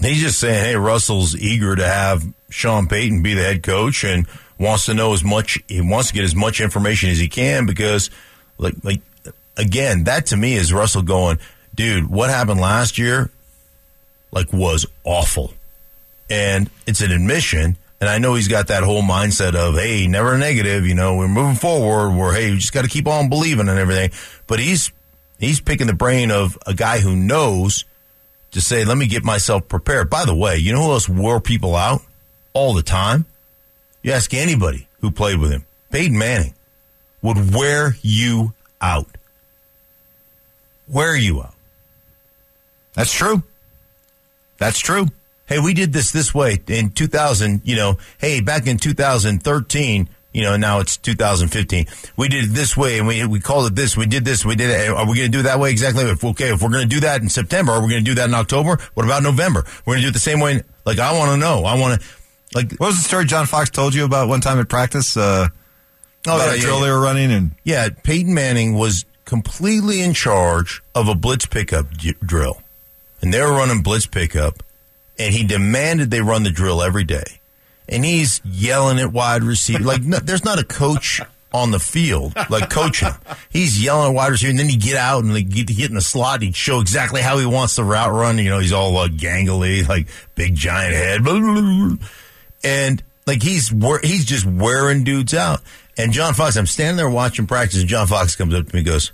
He's 0.00 0.20
just 0.20 0.38
saying, 0.38 0.64
hey, 0.64 0.76
Russell's 0.76 1.34
eager 1.36 1.74
to 1.74 1.84
have 1.84 2.24
Sean 2.50 2.86
Payton 2.86 3.22
be 3.22 3.34
the 3.34 3.42
head 3.42 3.64
coach 3.64 4.04
and 4.04 4.28
wants 4.58 4.86
to 4.86 4.94
know 4.94 5.12
as 5.12 5.22
much, 5.22 5.58
he 5.68 5.80
wants 5.80 6.08
to 6.08 6.14
get 6.14 6.24
as 6.24 6.34
much 6.34 6.60
information 6.60 7.10
as 7.10 7.18
he 7.18 7.28
can 7.28 7.66
because, 7.66 8.10
like, 8.58 8.74
like 8.82 9.00
again, 9.56 10.04
that 10.04 10.26
to 10.26 10.36
me 10.36 10.54
is 10.54 10.72
Russell 10.72 11.02
going, 11.02 11.38
dude, 11.74 12.08
what 12.08 12.30
happened 12.30 12.60
last 12.60 12.98
year, 12.98 13.30
like, 14.30 14.52
was 14.52 14.86
awful. 15.04 15.52
And 16.30 16.70
it's 16.86 17.00
an 17.00 17.12
admission. 17.12 17.76
And 18.00 18.08
I 18.08 18.18
know 18.18 18.34
he's 18.34 18.48
got 18.48 18.68
that 18.68 18.82
whole 18.82 19.02
mindset 19.02 19.54
of, 19.54 19.74
hey, 19.74 20.06
never 20.06 20.38
negative, 20.38 20.86
you 20.86 20.94
know, 20.94 21.16
we're 21.16 21.28
moving 21.28 21.56
forward. 21.56 22.16
We're, 22.16 22.34
hey, 22.34 22.50
we 22.50 22.58
just 22.58 22.72
got 22.72 22.82
to 22.82 22.88
keep 22.88 23.08
on 23.08 23.28
believing 23.28 23.68
and 23.68 23.78
everything. 23.78 24.10
But 24.46 24.60
he's, 24.60 24.92
he's 25.38 25.60
picking 25.60 25.88
the 25.88 25.94
brain 25.94 26.30
of 26.30 26.56
a 26.66 26.74
guy 26.74 27.00
who 27.00 27.16
knows 27.16 27.84
to 28.52 28.60
say, 28.60 28.84
let 28.84 28.96
me 28.96 29.06
get 29.06 29.24
myself 29.24 29.68
prepared. 29.68 30.10
By 30.10 30.24
the 30.24 30.34
way, 30.34 30.58
you 30.58 30.72
know 30.72 30.82
who 30.82 30.92
else 30.92 31.08
wore 31.08 31.40
people 31.40 31.74
out 31.74 32.02
all 32.52 32.72
the 32.72 32.82
time? 32.82 33.26
You 34.08 34.14
ask 34.14 34.32
anybody 34.32 34.88
who 35.02 35.10
played 35.10 35.38
with 35.38 35.50
him. 35.50 35.66
Peyton 35.90 36.16
Manning 36.16 36.54
would 37.20 37.54
wear 37.54 37.94
you 38.00 38.54
out. 38.80 39.18
Wear 40.88 41.14
you 41.14 41.42
out. 41.42 41.52
That's 42.94 43.12
true. 43.12 43.42
That's 44.56 44.78
true. 44.78 45.08
Hey, 45.44 45.58
we 45.58 45.74
did 45.74 45.92
this 45.92 46.10
this 46.10 46.32
way 46.32 46.56
in 46.68 46.88
2000, 46.88 47.60
you 47.64 47.76
know, 47.76 47.98
hey, 48.16 48.40
back 48.40 48.66
in 48.66 48.78
2013, 48.78 50.08
you 50.32 50.42
know, 50.42 50.56
now 50.56 50.80
it's 50.80 50.96
2015. 50.96 51.86
We 52.16 52.28
did 52.28 52.44
it 52.44 52.54
this 52.54 52.78
way 52.78 52.98
and 52.98 53.06
we, 53.06 53.26
we 53.26 53.40
called 53.40 53.66
it 53.66 53.74
this. 53.74 53.94
We 53.94 54.06
did 54.06 54.24
this. 54.24 54.42
We 54.42 54.56
did 54.56 54.70
it. 54.70 54.88
Are 54.88 55.06
we 55.06 55.18
going 55.18 55.30
to 55.30 55.36
do 55.36 55.40
it 55.40 55.42
that 55.42 55.60
way? 55.60 55.70
Exactly. 55.70 56.04
If, 56.04 56.24
okay. 56.24 56.54
If 56.54 56.62
we're 56.62 56.70
going 56.70 56.88
to 56.88 56.94
do 56.94 57.00
that 57.00 57.20
in 57.20 57.28
September, 57.28 57.72
are 57.72 57.82
we 57.82 57.90
going 57.90 58.02
to 58.02 58.10
do 58.10 58.14
that 58.14 58.30
in 58.30 58.34
October? 58.34 58.78
What 58.94 59.04
about 59.04 59.22
November? 59.22 59.66
We're 59.84 59.96
going 59.96 59.98
to 59.98 60.06
do 60.06 60.08
it 60.08 60.12
the 60.14 60.18
same 60.18 60.40
way. 60.40 60.62
Like, 60.86 60.98
I 60.98 61.12
want 61.12 61.32
to 61.32 61.36
know. 61.36 61.64
I 61.64 61.78
want 61.78 62.00
to, 62.00 62.08
like, 62.54 62.72
What 62.78 62.88
was 62.88 62.96
the 62.98 63.04
story 63.04 63.24
John 63.24 63.46
Fox 63.46 63.70
told 63.70 63.94
you 63.94 64.04
about 64.04 64.28
one 64.28 64.40
time 64.40 64.58
at 64.58 64.68
practice? 64.68 65.16
Uh, 65.16 65.48
Oh, 66.26 66.34
about 66.34 66.48
yeah, 66.48 66.54
a 66.54 66.58
drill 66.58 66.78
yeah. 66.80 66.84
they 66.86 66.90
were 66.90 67.00
running, 67.00 67.30
and 67.32 67.52
Yeah, 67.64 67.88
Peyton 68.02 68.34
Manning 68.34 68.74
was 68.74 69.04
completely 69.24 70.02
in 70.02 70.14
charge 70.14 70.82
of 70.94 71.06
a 71.08 71.14
blitz 71.14 71.46
pickup 71.46 71.90
j- 71.96 72.14
drill. 72.20 72.60
And 73.22 73.32
they 73.32 73.40
were 73.40 73.52
running 73.52 73.82
blitz 73.82 74.06
pickup, 74.06 74.62
and 75.18 75.32
he 75.32 75.44
demanded 75.44 76.10
they 76.10 76.20
run 76.20 76.42
the 76.42 76.50
drill 76.50 76.82
every 76.82 77.04
day. 77.04 77.40
And 77.88 78.04
he's 78.04 78.40
yelling 78.44 78.98
at 78.98 79.12
wide 79.12 79.42
receiver. 79.44 79.82
Like, 79.84 80.02
no, 80.02 80.18
there's 80.18 80.44
not 80.44 80.58
a 80.58 80.64
coach 80.64 81.20
on 81.52 81.70
the 81.70 81.78
field, 81.78 82.34
like 82.50 82.68
coaching. 82.68 83.08
He's 83.48 83.82
yelling 83.82 84.10
at 84.10 84.14
wide 84.14 84.32
receiver, 84.32 84.50
and 84.50 84.58
then 84.58 84.68
he'd 84.68 84.82
get 84.82 84.96
out 84.96 85.22
and 85.24 85.32
like, 85.32 85.48
get, 85.48 85.68
get 85.68 85.88
in 85.88 85.94
the 85.94 86.00
slot. 86.02 86.34
And 86.36 86.42
he'd 86.44 86.56
show 86.56 86.80
exactly 86.80 87.22
how 87.22 87.38
he 87.38 87.46
wants 87.46 87.76
the 87.76 87.84
route 87.84 88.12
run. 88.12 88.38
You 88.38 88.50
know, 88.50 88.58
he's 88.58 88.72
all 88.72 88.96
uh, 88.98 89.08
gangly, 89.08 89.88
like 89.88 90.08
big 90.34 90.54
giant 90.56 90.94
head. 90.94 91.22
And 92.64 93.02
like 93.26 93.42
he's 93.42 93.68
he's 94.02 94.24
just 94.24 94.46
wearing 94.46 95.04
dudes 95.04 95.34
out. 95.34 95.60
And 95.96 96.12
John 96.12 96.34
Fox, 96.34 96.56
I'm 96.56 96.66
standing 96.66 96.96
there 96.96 97.10
watching 97.10 97.46
practice, 97.46 97.80
and 97.80 97.88
John 97.88 98.06
Fox 98.06 98.36
comes 98.36 98.54
up 98.54 98.66
to 98.66 98.74
me 98.74 98.80
and 98.80 98.86
goes, 98.86 99.12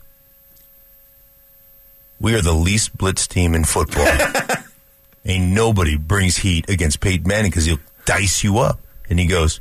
We 2.21 2.35
are 2.35 2.43
the 2.43 2.53
least 2.53 2.97
blitz 2.97 3.27
team 3.27 3.55
in 3.55 3.65
football. 3.65 4.07
Ain't 5.25 5.53
nobody 5.53 5.97
brings 5.97 6.37
heat 6.37 6.69
against 6.69 7.01
Peyton 7.01 7.27
Manning 7.27 7.51
because 7.51 7.65
he'll 7.65 7.79
dice 8.05 8.45
you 8.45 8.59
up. 8.59 8.79
And 9.09 9.19
he 9.19 9.27
goes, 9.27 9.61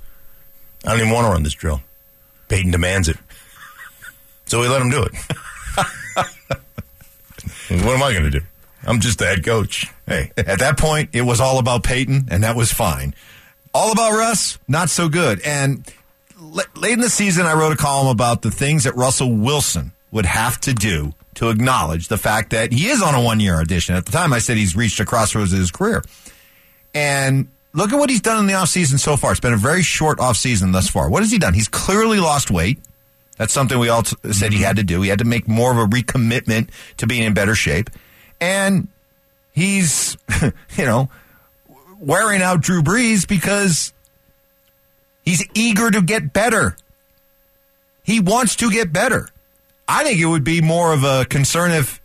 I 0.85 0.91
don't 0.91 0.99
even 0.99 1.13
want 1.13 1.25
to 1.25 1.31
run 1.31 1.43
this 1.43 1.53
drill. 1.53 1.81
Peyton 2.49 2.71
demands 2.71 3.07
it. 3.07 3.17
So 4.45 4.59
we 4.59 4.67
let 4.67 4.81
him 4.81 4.89
do 4.89 5.03
it. 5.03 5.13
what 7.83 7.95
am 7.95 8.03
I 8.03 8.11
going 8.11 8.23
to 8.23 8.29
do? 8.29 8.41
I'm 8.85 8.99
just 8.99 9.19
the 9.19 9.25
head 9.25 9.45
coach. 9.45 9.89
Hey, 10.05 10.31
at 10.35 10.59
that 10.59 10.77
point, 10.77 11.11
it 11.13 11.21
was 11.21 11.39
all 11.39 11.59
about 11.59 11.83
Peyton, 11.83 12.27
and 12.29 12.43
that 12.43 12.57
was 12.57 12.73
fine. 12.73 13.15
All 13.73 13.91
about 13.91 14.11
Russ, 14.11 14.59
not 14.67 14.89
so 14.89 15.09
good. 15.09 15.41
And 15.41 15.83
late 16.75 16.93
in 16.93 17.01
the 17.01 17.09
season, 17.09 17.45
I 17.45 17.53
wrote 17.53 17.73
a 17.73 17.77
column 17.77 18.07
about 18.07 18.41
the 18.41 18.51
things 18.51 18.83
that 18.83 18.95
Russell 18.95 19.33
Wilson 19.33 19.91
would 20.11 20.25
have 20.25 20.59
to 20.61 20.73
do 20.73 21.13
to 21.35 21.49
acknowledge 21.49 22.07
the 22.07 22.17
fact 22.17 22.51
that 22.51 22.71
he 22.71 22.87
is 22.87 23.01
on 23.01 23.15
a 23.15 23.21
one 23.21 23.39
year 23.39 23.59
audition. 23.59 23.95
At 23.95 24.05
the 24.05 24.11
time, 24.11 24.31
I 24.33 24.39
said 24.39 24.57
he's 24.57 24.75
reached 24.75 24.99
a 24.99 25.05
crossroads 25.05 25.53
in 25.53 25.59
his 25.59 25.71
career. 25.71 26.03
And 26.93 27.47
look 27.73 27.91
at 27.91 27.97
what 27.97 28.09
he's 28.09 28.21
done 28.21 28.39
in 28.39 28.45
the 28.45 28.53
offseason 28.53 28.99
so 28.99 29.17
far. 29.17 29.31
It's 29.31 29.39
been 29.39 29.53
a 29.53 29.57
very 29.57 29.81
short 29.81 30.19
offseason 30.19 30.71
thus 30.71 30.89
far. 30.89 31.09
What 31.09 31.23
has 31.23 31.31
he 31.31 31.39
done? 31.39 31.55
He's 31.55 31.67
clearly 31.67 32.19
lost 32.19 32.51
weight. 32.51 32.79
That's 33.37 33.53
something 33.53 33.79
we 33.79 33.89
all 33.89 34.03
t- 34.03 34.15
said 34.31 34.53
he 34.53 34.61
had 34.61 34.75
to 34.75 34.83
do. 34.83 35.01
He 35.01 35.09
had 35.09 35.19
to 35.19 35.25
make 35.25 35.47
more 35.47 35.71
of 35.71 35.77
a 35.77 35.85
recommitment 35.85 36.69
to 36.97 37.07
being 37.07 37.23
in 37.23 37.33
better 37.33 37.55
shape. 37.55 37.89
And 38.39 38.87
he's, 39.51 40.17
you 40.41 40.85
know, 40.85 41.09
wearing 42.03 42.41
out 42.41 42.61
Drew 42.61 42.81
Brees 42.81 43.27
because 43.27 43.93
he's 45.23 45.45
eager 45.53 45.89
to 45.91 46.01
get 46.01 46.33
better. 46.33 46.75
He 48.03 48.19
wants 48.19 48.55
to 48.57 48.69
get 48.69 48.91
better. 48.91 49.29
I 49.87 50.03
think 50.03 50.19
it 50.19 50.25
would 50.25 50.43
be 50.43 50.61
more 50.61 50.93
of 50.93 51.03
a 51.03 51.25
concern 51.25 51.71
if, 51.71 52.01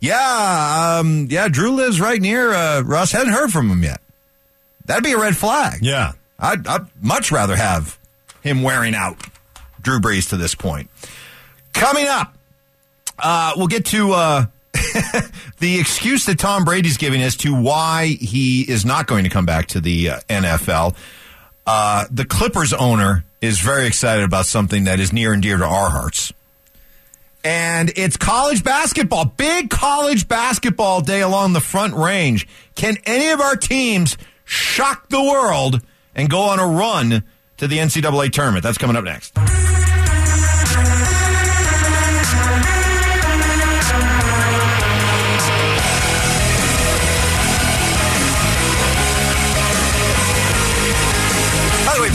yeah, 0.00 0.98
um, 1.00 1.26
yeah, 1.30 1.48
Drew 1.48 1.72
lives 1.72 2.00
right 2.00 2.20
near 2.20 2.52
uh, 2.52 2.82
Russ. 2.82 3.12
Hadn't 3.12 3.32
heard 3.32 3.50
from 3.52 3.70
him 3.70 3.82
yet. 3.82 4.00
That'd 4.86 5.04
be 5.04 5.12
a 5.12 5.18
red 5.18 5.36
flag. 5.36 5.78
Yeah. 5.82 6.12
I'd, 6.38 6.66
I'd 6.66 6.86
much 7.00 7.30
rather 7.30 7.54
have 7.56 7.98
him 8.42 8.62
wearing 8.62 8.94
out 8.94 9.16
Drew 9.80 10.00
Brees 10.00 10.30
to 10.30 10.36
this 10.36 10.54
point. 10.54 10.90
Coming 11.72 12.06
up, 12.08 12.34
uh, 13.18 13.52
we'll 13.56 13.68
get 13.68 13.86
to 13.86 14.12
uh, 14.12 14.46
the 15.62 15.78
excuse 15.78 16.26
that 16.26 16.40
Tom 16.40 16.64
Brady's 16.64 16.96
giving 16.96 17.22
as 17.22 17.36
to 17.36 17.54
why 17.54 18.06
he 18.06 18.62
is 18.68 18.84
not 18.84 19.06
going 19.06 19.22
to 19.22 19.30
come 19.30 19.46
back 19.46 19.66
to 19.66 19.80
the 19.80 20.10
uh, 20.10 20.20
NFL. 20.28 20.96
Uh, 21.64 22.04
the 22.10 22.24
Clippers 22.24 22.72
owner 22.72 23.24
is 23.40 23.60
very 23.60 23.86
excited 23.86 24.24
about 24.24 24.46
something 24.46 24.84
that 24.84 24.98
is 24.98 25.12
near 25.12 25.32
and 25.32 25.40
dear 25.40 25.56
to 25.56 25.64
our 25.64 25.88
hearts. 25.88 26.32
And 27.44 27.92
it's 27.94 28.16
college 28.16 28.64
basketball, 28.64 29.24
big 29.24 29.70
college 29.70 30.26
basketball 30.26 31.00
day 31.00 31.20
along 31.20 31.52
the 31.52 31.60
front 31.60 31.94
range. 31.94 32.48
Can 32.74 32.96
any 33.04 33.28
of 33.30 33.40
our 33.40 33.54
teams 33.54 34.18
shock 34.44 35.10
the 35.10 35.22
world 35.22 35.80
and 36.16 36.28
go 36.28 36.40
on 36.40 36.58
a 36.58 36.66
run 36.66 37.22
to 37.58 37.68
the 37.68 37.78
NCAA 37.78 38.32
tournament? 38.32 38.64
That's 38.64 38.78
coming 38.78 38.96
up 38.96 39.04
next. 39.04 39.32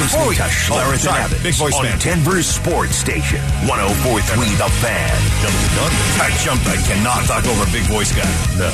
Way, 0.07 0.19
before 0.19 0.29
we 0.29 0.35
to 0.35 0.43
Schlereth 0.43 1.07
and 1.07 1.17
Evans 1.25 1.43
big 1.43 1.53
voice 1.55 1.75
on 1.75 1.85
fan. 1.85 1.99
Denver's 1.99 2.45
Sports 2.47 2.95
Station, 2.95 3.39
1043 3.67 4.55
The 4.55 4.69
Fan. 4.79 5.17
Jumped 5.41 5.59
the 5.59 5.71
gun. 5.75 5.91
I 6.23 6.29
jumped. 6.43 6.67
I 6.67 6.77
cannot 6.87 7.25
talk 7.25 7.45
over 7.45 7.65
big 7.71 7.83
voice 7.91 8.11
guy. 8.15 8.27
No. 8.57 8.71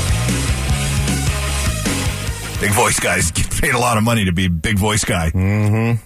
Big 2.62 2.72
voice 2.72 3.00
guys 3.00 3.32
get 3.32 3.50
paid 3.52 3.74
a 3.74 3.80
lot 3.80 3.98
of 3.98 4.04
money 4.04 4.26
to 4.26 4.32
be 4.32 4.48
big 4.48 4.78
voice 4.80 5.04
guy. 5.04 5.32
Mm-hmm. 5.32 6.02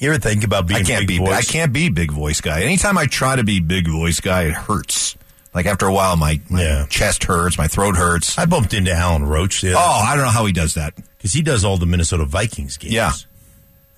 You 0.00 0.10
ever 0.10 0.18
think 0.18 0.44
about 0.44 0.66
being 0.66 0.80
I 0.80 0.82
can't 0.84 1.00
big 1.06 1.08
be. 1.08 1.18
voice? 1.18 1.34
I 1.34 1.42
can't 1.42 1.72
be 1.72 1.88
big 1.90 2.10
voice 2.10 2.40
guy. 2.40 2.62
Anytime 2.62 2.96
I 2.96 3.06
try 3.06 3.36
to 3.36 3.44
be 3.44 3.60
big 3.60 3.86
voice 3.86 4.20
guy, 4.20 4.44
it 4.44 4.54
hurts. 4.54 5.14
Like 5.54 5.66
after 5.66 5.86
a 5.86 5.92
while, 5.92 6.16
my, 6.16 6.40
my 6.48 6.62
Yeah. 6.62 6.86
chest 6.86 7.24
hurts, 7.24 7.58
my 7.58 7.68
throat 7.68 7.96
hurts. 7.96 8.38
I 8.38 8.46
bumped 8.46 8.72
into 8.74 8.92
Alan 8.92 9.24
Roach 9.24 9.60
the 9.60 9.74
Oh, 9.74 9.78
I 9.78 10.14
don't 10.16 10.24
know 10.24 10.30
how 10.30 10.46
he 10.46 10.52
does 10.52 10.74
that. 10.74 10.94
because 11.18 11.32
he 11.32 11.42
does 11.42 11.64
all 11.64 11.76
the 11.76 11.86
Minnesota 11.86 12.24
Vikings 12.24 12.76
games. 12.78 12.94
Yeah. 12.94 13.12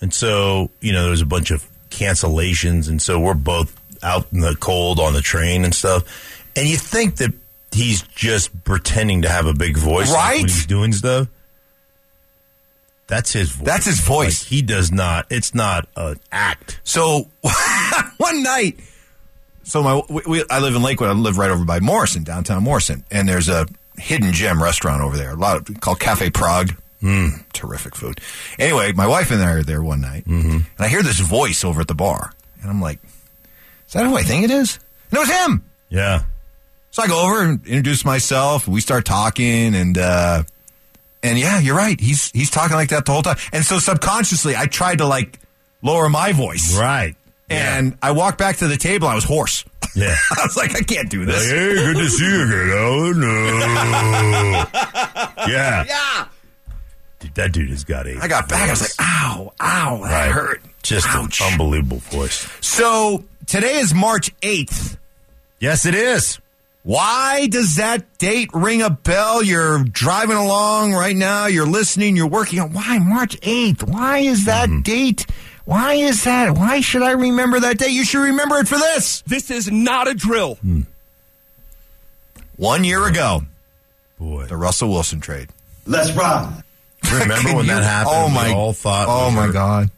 And 0.01 0.13
so, 0.13 0.71
you 0.81 0.93
know, 0.93 1.07
there's 1.07 1.23
a 1.23 1.27
bunch 1.27 1.51
of 1.51 1.67
cancellations. 1.91 2.89
And 2.89 3.01
so 3.01 3.19
we're 3.19 3.35
both 3.35 3.75
out 4.03 4.27
in 4.33 4.41
the 4.41 4.55
cold 4.57 5.01
on 5.01 5.13
the 5.15 5.23
train 5.23 5.65
and 5.65 5.75
stuff. 5.75 6.05
And 6.55 6.69
you 6.69 6.77
think 6.77 7.17
that 7.17 7.33
he's 7.73 8.03
just 8.03 8.65
pretending 8.65 9.23
to 9.23 9.29
have 9.29 9.47
a 9.47 9.55
big 9.55 9.77
voice 9.77 10.13
Right? 10.13 10.41
when 10.41 10.49
he's 10.49 10.67
doing 10.67 10.93
stuff. 10.93 11.29
That's 13.07 13.33
his 13.33 13.51
voice. 13.51 13.67
That's 13.67 13.87
his 13.87 14.01
voice. 14.01 14.43
Like, 14.43 14.49
he 14.49 14.63
does 14.63 14.91
not, 14.91 15.27
it's 15.31 15.55
not 15.55 15.89
an 15.97 16.19
act. 16.33 16.81
So 16.83 17.29
one 18.17 18.43
night, 18.43 18.81
so 19.63 19.83
my 19.83 20.03
we, 20.09 20.23
we, 20.27 20.45
I 20.51 20.59
live 20.61 20.75
in 20.75 20.83
Lakewood. 20.83 21.09
I 21.09 21.13
live 21.13 21.39
right 21.39 21.51
over 21.51 21.65
by 21.65 21.79
Morrison, 21.81 22.25
downtown 22.25 22.63
Morrison, 22.65 23.05
and 23.11 23.29
there's 23.29 23.49
a 23.49 23.67
hidden 23.97 24.33
gem 24.33 24.63
restaurant 24.63 25.03
over 25.03 25.17
there, 25.17 25.31
a 25.31 25.37
lot 25.37 25.57
of, 25.71 25.81
called 25.81 26.01
Cafe 26.01 26.31
Prague. 26.31 26.75
Mm, 27.07 27.45
terrific 27.53 27.95
food. 27.95 28.21
Anyway, 28.59 28.93
my 28.93 29.07
wife 29.07 29.31
and 29.31 29.41
I 29.41 29.53
are 29.53 29.63
there 29.63 29.83
one 29.83 30.01
night, 30.01 30.27
and 30.27 30.65
I 30.79 30.89
hear 30.89 31.03
this 31.03 31.21
voice 31.21 31.65
over 31.65 31.81
at 31.83 31.89
the 31.89 31.95
bar, 31.95 32.33
and 32.61 32.71
I'm 32.71 32.81
like, 32.81 32.99
"Is 33.87 33.93
that 33.93 34.05
who 34.05 34.17
I 34.17 34.23
think 34.23 34.45
it 34.45 34.51
is?" 34.51 34.79
And 35.11 35.19
it 35.19 35.21
was 35.21 35.31
him. 35.31 35.65
Yeah. 35.89 36.25
So 36.91 37.03
I 37.03 37.07
go 37.07 37.25
over 37.27 37.43
and 37.45 37.65
introduce 37.67 38.05
myself. 38.05 38.67
We 38.67 38.81
start 38.81 39.05
talking, 39.05 39.75
and 39.77 39.97
uh, 39.97 40.43
and 41.23 41.39
yeah, 41.39 41.61
you're 41.61 41.77
right. 41.77 42.01
He's 42.01 42.31
he's 42.33 42.51
talking 42.51 42.77
like 42.77 42.89
that 42.89 43.05
the 43.05 43.13
whole 43.13 43.23
time. 43.23 43.37
And 43.53 43.65
so 43.65 43.79
subconsciously, 43.79 44.57
I 44.57 44.67
tried 44.67 44.99
to 44.99 45.07
like 45.07 45.39
lower 45.83 46.09
my 46.09 46.33
voice, 46.33 46.77
Right. 46.77 47.15
and 47.49 47.97
I 48.03 48.11
walked 48.13 48.39
back 48.39 48.57
to 48.57 48.67
the 48.69 48.77
table. 48.77 49.07
I 49.07 49.15
was 49.15 49.23
hoarse. 49.25 49.65
Yeah. 49.95 50.17
I 50.33 50.43
was 50.45 50.57
like, 50.57 50.75
I 50.75 50.81
can't 50.81 51.09
do 51.09 51.21
Like, 51.21 51.29
this. 51.37 51.51
hey, 51.51 51.75
good 51.75 51.97
to 51.99 52.09
see 52.09 52.25
you 52.27 52.43
again. 52.43 52.71
Oh, 52.75 53.13
no. 53.17 54.67
yeah. 55.49 55.85
Yeah. 55.87 56.27
Dude, 57.27 57.35
that 57.37 57.53
dude 57.53 57.71
has 57.71 57.85
got 57.85 58.07
a. 58.07 58.19
I 58.21 58.29
got 58.29 58.49
back. 58.49 58.69
I 58.69 58.71
was 58.71 58.81
like, 58.83 58.91
ow, 59.01 59.53
ow, 59.61 59.97
that 60.03 60.11
Right. 60.27 60.33
hurt. 60.33 60.63
Just 60.83 61.07
Ouch. 61.09 61.41
an 61.41 61.53
unbelievable 61.53 61.99
voice. 61.99 62.47
So 62.61 63.25
today 63.47 63.77
is 63.79 63.93
March 63.95 64.31
8th. 64.43 64.97
Yes, 65.61 65.87
it 65.87 65.95
is. 65.95 66.39
Why 66.85 67.49
does 67.49 67.77
that 67.77 68.19
date 68.19 68.51
ring 68.55 68.81
a 68.83 68.91
bell? 68.91 69.43
You're 69.43 69.83
driving 69.83 70.37
along 70.37 70.93
right 70.93 71.17
now, 71.17 71.47
you're 71.47 71.67
listening, 71.67 72.15
you're 72.17 72.29
working 72.29 72.61
on 72.61 72.73
why 72.73 72.99
March 72.99 73.41
8th? 73.41 73.83
Why 73.83 74.19
is 74.19 74.45
that 74.45 74.69
Mm-hmm. 74.69 74.83
date? 74.83 75.27
Why 75.65 75.95
is 75.95 76.23
that? 76.23 76.53
Why 76.57 76.81
should 76.81 77.03
I 77.03 77.11
remember 77.13 77.59
that 77.59 77.79
date? 77.79 77.91
You 77.91 78.05
should 78.05 78.21
remember 78.23 78.59
it 78.59 78.69
for 78.69 78.79
this. 78.79 79.23
This 79.27 79.51
is 79.51 79.69
not 79.69 80.07
a 80.07 80.15
drill. 80.15 80.59
One 82.57 82.85
year 82.85 83.05
ago, 83.07 83.43
Boy. 84.19 84.45
the 84.47 84.57
Russell 84.57 84.91
Wilson 84.91 85.21
trade. 85.21 85.49
Let's 85.87 86.13
ride. 86.13 86.63
Remember 87.13 87.49
when 87.57 87.65
you- 87.67 87.73
that 87.73 87.83
happened? 87.83 88.15
Oh 88.17 88.27
We 88.29 88.35
my! 88.35 88.53
all 88.53 88.73
thought. 88.73 89.07
oh 89.09 89.31
my 89.31 89.51
God! 89.51 89.91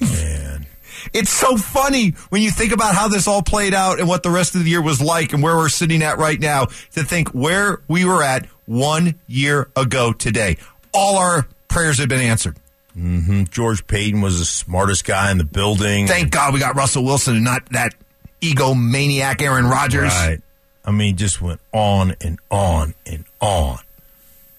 Man. 0.00 0.66
It's 1.12 1.30
so 1.30 1.56
funny 1.56 2.10
when 2.28 2.42
you 2.42 2.50
think 2.50 2.72
about 2.72 2.94
how 2.94 3.08
this 3.08 3.26
all 3.26 3.42
played 3.42 3.74
out 3.74 3.98
and 3.98 4.08
what 4.08 4.22
the 4.22 4.30
rest 4.30 4.54
of 4.54 4.62
the 4.64 4.70
year 4.70 4.82
was 4.82 5.00
like 5.00 5.32
and 5.32 5.42
where 5.42 5.56
we're 5.56 5.68
sitting 5.68 6.02
at 6.02 6.18
right 6.18 6.38
now. 6.38 6.66
To 6.92 7.02
think 7.02 7.28
where 7.30 7.80
we 7.88 8.04
were 8.04 8.22
at 8.22 8.46
one 8.66 9.18
year 9.26 9.68
ago 9.74 10.12
today, 10.12 10.56
all 10.92 11.16
our 11.18 11.48
prayers 11.68 11.98
have 11.98 12.08
been 12.08 12.20
answered. 12.20 12.56
Mm-hmm. 12.96 13.44
George 13.44 13.86
Paton 13.86 14.20
was 14.20 14.38
the 14.38 14.44
smartest 14.44 15.04
guy 15.04 15.30
in 15.30 15.38
the 15.38 15.44
building. 15.44 16.06
Thank 16.06 16.30
God 16.30 16.52
we 16.54 16.60
got 16.60 16.76
Russell 16.76 17.04
Wilson 17.04 17.34
and 17.36 17.44
not 17.44 17.68
that 17.70 17.94
egomaniac 18.40 19.40
Aaron 19.42 19.66
Rodgers. 19.66 20.12
Right. 20.12 20.40
I 20.84 20.90
mean, 20.92 21.16
just 21.16 21.40
went 21.40 21.60
on 21.72 22.14
and 22.20 22.38
on 22.50 22.94
and 23.06 23.24
on. 23.40 23.78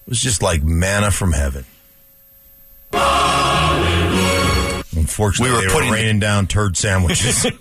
It 0.06 0.10
was 0.10 0.20
just 0.20 0.42
like 0.42 0.62
manna 0.62 1.10
from 1.10 1.32
heaven. 1.32 1.64
Unfortunately, 4.94 5.50
We 5.50 5.56
were 5.56 5.62
they 5.62 5.72
putting 5.72 5.90
were 5.90 5.96
the- 5.96 6.02
raining 6.02 6.20
down 6.20 6.46
turd 6.46 6.76
sandwiches. 6.76 7.46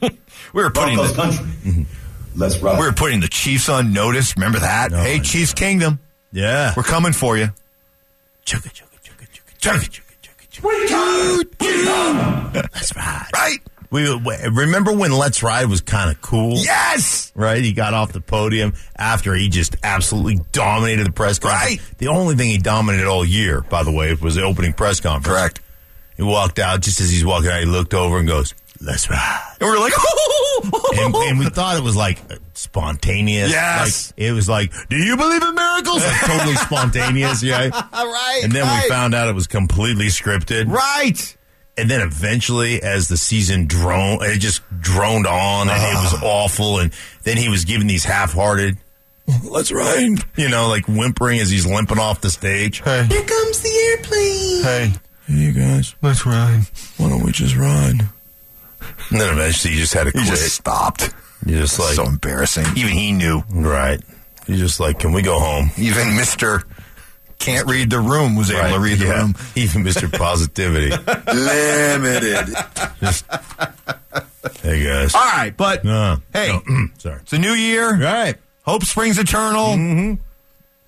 We 0.54 0.64
were 0.64 0.70
putting 0.72 0.96
Broncos 0.96 1.16
the, 1.16 1.22
country. 1.22 1.46
Mm-hmm. 1.46 1.84
Let's 2.40 2.60
ride. 2.60 2.78
we 2.78 2.86
were 2.86 2.92
putting 2.92 3.22
the 3.22 3.30
Chiefs 3.30 3.70
on 3.70 3.94
notice. 3.94 4.36
Remember 4.36 4.60
that? 4.60 4.92
No, 4.92 4.98
hey, 5.02 5.20
Chiefs 5.20 5.54
Kingdom, 5.54 6.00
yeah. 6.34 6.74
we're 6.76 6.84
coming 6.84 7.14
for 7.14 7.38
you. 7.38 7.52
Chugga, 8.46 8.70
chugga, 8.74 9.00
chugga, 9.02 9.28
chugga, 9.62 9.88
chugga, 9.90 10.02
chugga, 10.52 11.46
chugga, 11.46 11.46
chugga. 11.58 12.70
Let's 12.74 12.94
ride. 12.98 13.30
Right? 13.34 13.60
We 13.92 14.16
we- 14.16 14.38
remember 14.50 14.94
when 14.94 15.12
Let's 15.12 15.44
Ride 15.44 15.66
was 15.66 15.82
kind 15.82 16.10
of 16.10 16.22
cool. 16.22 16.54
Yes. 16.56 17.32
Right, 17.36 17.62
he 17.62 17.74
got 17.74 17.94
off 17.94 18.14
the 18.14 18.22
podium 18.22 18.74
after 18.96 19.36
he 19.36 19.50
just 19.50 19.76
absolutely 19.84 20.40
dominated 20.54 21.06
the 21.06 21.12
press 21.12 21.40
conference. 21.40 21.82
Right. 21.82 21.98
The 21.98 22.08
only 22.08 22.36
thing 22.36 22.50
he 22.50 22.58
dominated 22.58 23.08
all 23.08 23.26
year, 23.26 23.62
by 23.62 23.84
the 23.84 23.92
way, 23.92 24.14
was 24.14 24.36
the 24.36 24.44
opening 24.44 24.74
press 24.74 25.00
conference. 25.02 25.28
Correct. 25.28 25.62
He 26.16 26.24
walked 26.24 26.58
out. 26.60 26.82
Just 26.82 27.02
as 27.02 27.10
he's 27.10 27.26
walking 27.26 27.50
out, 27.50 27.60
he 27.60 27.66
looked 27.66 27.94
over 27.94 28.18
and 28.18 28.28
goes, 28.28 28.54
"Let's 28.80 29.10
ride." 29.10 29.56
And 29.60 29.70
we're 29.70 29.80
like, 29.80 29.94
and, 30.98 31.16
and 31.16 31.40
we 31.40 31.50
thought 31.50 31.78
it 31.78 31.84
was 31.84 31.96
like 31.96 32.20
uh, 32.32 32.36
spontaneous. 32.54 33.52
Yes. 33.52 34.14
Like, 34.16 34.28
it 34.28 34.32
was 34.32 34.48
like, 34.48 34.72
do 34.90 34.98
you 34.98 35.18
believe 35.18 35.42
in 35.42 35.56
miracles? 35.56 36.04
Like 36.04 36.22
totally 36.22 36.56
spontaneous, 36.56 37.44
yeah. 37.44 37.70
right. 37.70 38.42
And 38.44 38.52
then 38.52 38.64
right. 38.64 38.84
we 38.84 38.90
found 38.90 39.14
out 39.16 39.28
it 39.28 39.36
was 39.36 39.48
completely 39.48 40.08
scripted. 40.08 40.68
Right. 40.68 41.36
And 41.82 41.90
then 41.90 42.02
eventually, 42.02 42.80
as 42.84 43.08
the 43.08 43.18
season 43.18 43.66
droned, 43.66 44.22
it 44.22 44.38
just 44.38 44.62
droned 44.80 45.26
on, 45.26 45.68
and 45.68 45.82
it 45.82 45.96
was 45.96 46.14
ah. 46.22 46.26
awful. 46.26 46.78
And 46.78 46.94
then 47.24 47.38
he 47.38 47.50
was 47.50 47.66
giving 47.66 47.88
these 47.88 48.04
half-hearted, 48.06 48.78
"Let's 49.44 49.72
ride," 49.72 50.20
you 50.36 50.48
know, 50.48 50.70
like 50.70 50.86
whimpering 50.88 51.40
as 51.40 51.50
he's 51.50 51.66
limping 51.66 51.98
off 51.98 52.22
the 52.22 52.30
stage. 52.30 52.82
Hey. 52.84 53.06
Here 53.10 53.24
comes 53.24 53.62
the 53.62 53.70
airplane. 53.98 54.64
Hey. 54.64 54.94
Hey, 55.28 55.34
you 55.34 55.52
guys, 55.54 55.96
Let's 56.04 56.24
ride. 56.26 56.62
why 56.98 57.10
don't 57.10 57.24
we 57.24 57.32
just 57.32 57.56
ride? 57.56 58.02
And 59.10 59.20
then 59.20 59.34
eventually, 59.34 59.74
he 59.74 59.80
just 59.80 59.94
had 59.96 60.04
to 60.04 60.12
He 60.12 60.20
quit. 60.20 60.26
just 60.28 60.54
stopped. 60.54 61.14
You're 61.48 61.62
just 61.62 61.80
like, 61.80 61.96
so 61.96 62.06
embarrassing. 62.06 62.66
Even 62.76 62.92
he 62.92 63.12
knew. 63.12 63.44
right? 63.50 64.00
You're 64.48 64.58
just 64.58 64.80
like, 64.80 65.00
can 65.00 65.14
we 65.14 65.22
go 65.24 65.40
home? 65.40 65.72
Even 65.78 66.16
Mister 66.16 66.64
can't 67.42 67.68
read 67.70 67.90
the 67.90 68.00
room 68.00 68.36
was 68.36 68.52
able 68.52 68.70
to 68.76 68.80
read 68.80 69.00
the 69.00 69.06
yeah. 69.08 69.20
room. 69.22 69.36
Even 69.56 69.84
Mr. 69.84 70.12
Positivity. 70.12 70.90
Limited. 71.34 72.56
hey 74.62 74.84
guys. 74.84 75.16
All 75.16 75.22
right, 75.22 75.54
but 75.56 75.86
Uh, 75.86 76.18
hey, 76.34 76.60
no, 76.68 76.88
sorry. 76.98 77.20
it's 77.22 77.34
a 77.34 77.40
new 77.40 77.52
year. 77.54 77.98
Right. 77.98 78.36
Hope 78.64 78.84
springs 78.86 79.18
eternal. 79.18 79.70
Mm-hmm. 79.76 80.22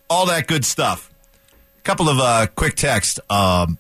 All 0.10 0.28
that 0.28 0.48
good 0.48 0.64
stuff. 0.64 1.10
A 1.80 1.82
couple 1.84 2.08
of 2.08 2.20
uh, 2.20 2.48
quick 2.56 2.76
texts. 2.76 3.20
Um, 3.30 3.78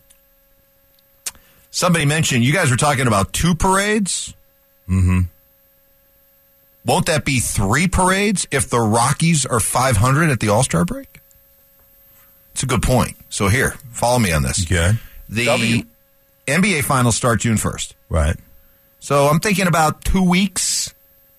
somebody 1.71 2.05
mentioned 2.05 2.43
you 2.43 2.53
guys 2.53 2.71
were 2.71 2.77
talking 2.77 3.07
about 3.07 3.33
two 3.33 3.53
parades. 3.55 4.33
Mm-hmm. 4.89 5.21
Won't 6.85 7.05
that 7.05 7.23
be 7.23 7.39
three 7.39 7.87
parades 7.87 8.45
if 8.51 8.69
the 8.69 8.79
Rockies 8.79 9.45
are 9.45 9.59
500 9.61 10.29
at 10.29 10.39
the 10.39 10.49
All 10.49 10.63
Star 10.63 10.83
break? 10.83 11.19
It's 12.53 12.63
a 12.63 12.65
good 12.65 12.81
point. 12.81 13.15
So 13.29 13.47
here, 13.47 13.71
follow 13.91 14.19
me 14.19 14.31
on 14.31 14.43
this. 14.43 14.63
Okay. 14.63 14.93
The 15.29 15.45
W. 15.45 15.83
NBA 16.47 16.83
finals 16.83 17.15
start 17.15 17.41
June 17.41 17.57
1st. 17.57 17.93
Right. 18.09 18.35
So 18.99 19.27
I'm 19.27 19.39
thinking 19.39 19.67
about 19.67 20.03
two 20.03 20.23
weeks, 20.23 20.93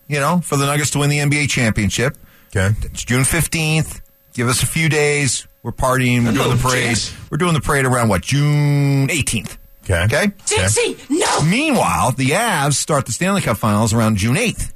you 0.08 0.20
know, 0.20 0.40
for 0.40 0.56
the 0.56 0.66
Nuggets 0.66 0.90
to 0.90 0.98
win 0.98 1.10
the 1.10 1.18
NBA 1.18 1.48
championship. 1.48 2.16
Okay. 2.48 2.74
It's 2.82 3.04
June 3.04 3.22
15th. 3.22 4.00
Give 4.34 4.48
us 4.48 4.62
a 4.62 4.66
few 4.66 4.88
days. 4.88 5.46
We're 5.62 5.72
partying. 5.72 6.24
We're 6.24 6.32
doing 6.32 6.56
the 6.56 6.62
oh, 6.62 6.70
parade. 6.70 6.98
We're 7.30 7.38
doing 7.38 7.54
the 7.54 7.60
parade 7.60 7.86
around 7.86 8.08
what? 8.08 8.22
June 8.22 9.08
18th. 9.08 9.56
Okay. 9.84 10.04
Okay? 10.04 10.32
Dixie, 10.46 10.96
no! 11.10 11.42
Meanwhile, 11.42 12.12
the 12.12 12.30
Avs 12.30 12.74
start 12.74 13.06
the 13.06 13.12
Stanley 13.12 13.42
Cup 13.42 13.58
finals 13.58 13.92
around 13.92 14.16
June 14.16 14.36
8th. 14.36 14.72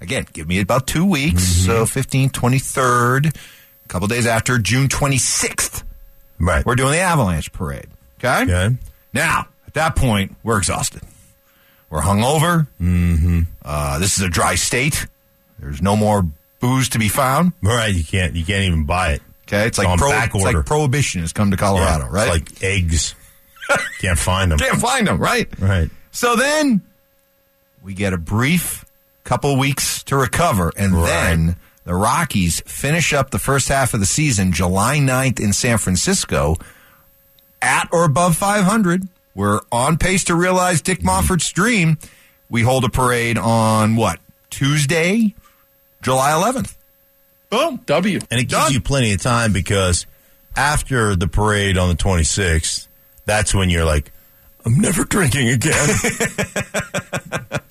Again, 0.00 0.26
give 0.32 0.48
me 0.48 0.60
about 0.60 0.86
two 0.86 1.06
weeks. 1.06 1.42
Mm-hmm. 1.42 1.66
So 1.66 1.84
15th, 1.84 2.32
23rd, 2.32 3.26
a 3.28 3.32
couple 3.92 4.08
days 4.08 4.26
after 4.26 4.58
June 4.58 4.88
26th. 4.88 5.82
Right. 6.38 6.64
We're 6.64 6.76
doing 6.76 6.92
the 6.92 6.98
Avalanche 7.00 7.52
parade. 7.52 7.86
Okay? 8.18 8.42
Okay. 8.42 8.76
Now, 9.12 9.46
at 9.66 9.74
that 9.74 9.96
point, 9.96 10.34
we're 10.42 10.58
exhausted. 10.58 11.02
We're 11.90 12.00
hungover. 12.00 12.66
Mm-hmm. 12.80 13.40
Uh, 13.62 13.98
this 13.98 14.16
is 14.16 14.24
a 14.24 14.28
dry 14.30 14.54
state. 14.54 15.06
There's 15.58 15.82
no 15.82 15.94
more 15.94 16.26
booze 16.60 16.88
to 16.90 16.98
be 16.98 17.08
found. 17.08 17.52
Right. 17.62 17.94
You 17.94 18.02
can't. 18.02 18.34
You 18.34 18.44
can't 18.44 18.64
even 18.64 18.84
buy 18.84 19.12
it. 19.12 19.22
Okay, 19.46 19.66
it's 19.66 19.76
like, 19.76 19.98
pro- 19.98 20.10
it's 20.12 20.34
like 20.34 20.64
prohibition 20.64 21.20
has 21.20 21.34
come 21.34 21.50
to 21.50 21.56
Colorado, 21.58 22.04
Yeah, 22.04 22.10
right? 22.10 22.40
It's 22.40 22.50
like 22.62 22.62
eggs. 22.64 23.14
can't 24.00 24.18
find 24.18 24.50
them. 24.50 24.58
can't 24.58 24.80
find 24.80 25.06
them, 25.06 25.18
right? 25.18 25.46
Right. 25.60 25.90
So 26.12 26.36
then 26.36 26.80
we 27.82 27.92
get 27.92 28.14
a 28.14 28.18
brief 28.18 28.84
couple 29.24 29.58
weeks 29.58 30.02
to 30.04 30.16
recover, 30.16 30.72
and 30.76 30.94
Right. 30.94 31.06
then 31.06 31.56
the 31.84 31.94
Rockies 31.94 32.60
finish 32.66 33.12
up 33.12 33.30
the 33.30 33.38
first 33.38 33.68
half 33.68 33.94
of 33.94 34.00
the 34.00 34.06
season 34.06 34.52
July 34.52 34.98
9th 34.98 35.40
in 35.40 35.52
San 35.52 35.78
Francisco 35.78 36.56
at 37.60 37.88
or 37.92 38.04
above 38.04 38.36
500. 38.36 39.08
We're 39.34 39.60
on 39.70 39.98
pace 39.98 40.24
to 40.24 40.34
realize 40.34 40.80
Dick 40.82 40.98
Mm-hmm. 41.00 41.08
Monfort's 41.08 41.50
dream. 41.52 41.98
We 42.50 42.62
hold 42.62 42.84
a 42.84 42.88
parade 42.88 43.38
on 43.38 43.96
what? 43.96 44.20
Tuesday, 44.50 45.34
July 46.02 46.30
11th. 46.32 46.76
Boom. 47.48 47.80
W. 47.86 48.18
And 48.30 48.40
it 48.40 48.44
gives 48.44 48.72
you 48.72 48.80
plenty 48.80 49.12
of 49.12 49.20
time 49.20 49.52
because 49.52 50.06
after 50.56 51.16
the 51.16 51.28
parade 51.28 51.78
on 51.78 51.88
the 51.88 51.94
26th, 51.94 52.86
that's 53.24 53.54
when 53.54 53.70
you're 53.70 53.84
like, 53.84 54.12
I'm 54.64 54.78
never 54.78 55.04
drinking 55.04 55.48
again. 55.48 55.88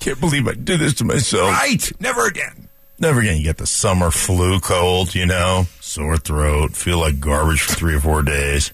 Can't 0.00 0.20
believe 0.20 0.46
I 0.46 0.54
did 0.54 0.80
this 0.80 0.94
to 0.94 1.04
myself. 1.04 1.50
Right. 1.50 1.90
Never 2.00 2.26
again. 2.26 2.65
Never 2.98 3.20
again. 3.20 3.36
You 3.36 3.44
get 3.44 3.58
the 3.58 3.66
summer 3.66 4.10
flu 4.10 4.58
cold, 4.60 5.14
you 5.14 5.26
know, 5.26 5.66
sore 5.80 6.16
throat, 6.16 6.74
feel 6.76 6.98
like 6.98 7.20
garbage 7.20 7.60
for 7.62 7.74
three 7.74 7.94
or 7.96 8.00
four 8.00 8.22
days. 8.22 8.72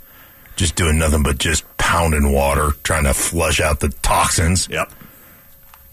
Just 0.54 0.76
doing 0.76 0.98
nothing 0.98 1.22
but 1.22 1.38
just 1.38 1.64
pounding 1.78 2.32
water, 2.32 2.70
trying 2.84 3.04
to 3.04 3.14
flush 3.14 3.60
out 3.60 3.80
the 3.80 3.88
toxins. 4.02 4.68
Yep. 4.70 4.92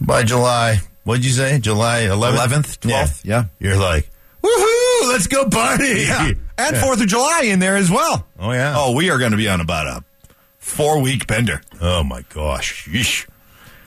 By 0.01 0.23
July, 0.23 0.79
what'd 1.05 1.25
you 1.25 1.31
say? 1.31 1.59
July 1.59 2.01
11th? 2.03 2.37
11th, 2.37 2.79
12th, 2.79 3.21
yeah. 3.25 3.45
You're 3.59 3.77
like, 3.77 4.09
woohoo, 4.43 5.09
let's 5.09 5.27
go 5.27 5.49
party. 5.49 6.03
Yeah. 6.07 6.31
And 6.57 6.75
Yeah. 6.75 6.83
Fourth 6.83 7.01
of 7.01 7.07
July 7.07 7.43
in 7.45 7.59
there 7.59 7.77
as 7.77 7.89
well. 7.89 8.27
Oh, 8.37 8.51
yeah. 8.51 8.75
Oh, 8.77 8.91
we 8.93 9.09
are 9.09 9.17
going 9.17 9.31
to 9.31 9.37
be 9.37 9.47
on 9.49 9.61
about 9.61 9.87
a 9.87 10.03
four 10.59 11.01
week 11.01 11.25
bender. 11.25 11.61
Oh 11.81 12.03
my 12.03 12.23
gosh. 12.29 12.87
Yeesh. 12.87 13.27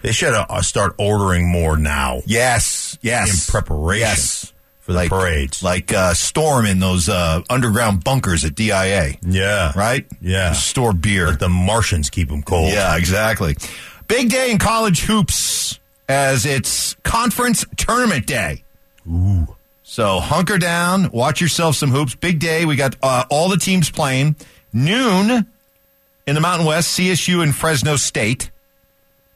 They 0.03 0.13
should 0.13 0.35
uh, 0.35 0.63
start 0.63 0.95
ordering 0.99 1.51
more 1.51 1.77
now 1.77 2.23
Yes, 2.27 2.99
yes. 3.03 3.47
in 3.49 3.53
preparation 3.53 4.01
Yes. 4.09 4.53
for 4.81 4.93
the 4.93 4.99
Like 4.99 5.11
parades. 5.11 5.63
Like 5.63 5.93
uh, 5.93 6.15
storm 6.15 6.67
in 6.67 6.81
those 6.81 7.09
uh, 7.09 7.43
underground 7.49 8.03
bunkers 8.05 8.45
at 8.45 8.55
DIA, 8.55 9.15
yeah. 9.23 9.73
right? 9.77 10.05
Yeah. 10.21 10.51
To 10.51 10.55
store 10.57 10.93
beer. 10.93 11.29
Like 11.29 11.39
the 11.39 11.49
Martians 11.49 12.11
keep 12.11 12.29
them 12.29 12.43
cold. 12.43 12.73
Yeah, 12.73 12.97
exactly. 12.97 13.57
Big 14.09 14.29
day 14.29 14.51
in 14.51 14.59
college 14.59 15.01
hoops 15.03 15.79
as 16.09 16.45
it's 16.45 16.95
conference 17.05 17.65
tournament 17.77 18.27
day. 18.27 18.65
Ooh. 19.09 19.47
So 19.85 20.21
hunker 20.21 20.59
down, 20.59 21.11
watch 21.13 21.41
yourself 21.41 21.77
some 21.77 21.91
hoops. 21.91 22.15
Big 22.15 22.39
day. 22.41 22.65
We 22.65 22.77
got 22.77 22.97
uh, 23.03 23.25
all 23.31 23.49
the 23.49 23.57
teams 23.57 23.91
playing. 23.91 24.37
Noon 24.73 25.47
in 26.27 26.35
the 26.35 26.41
Mountain 26.41 26.67
West, 26.67 26.99
CSU 26.99 27.43
and 27.43 27.55
Fresno 27.55 27.97
State. 27.97 28.51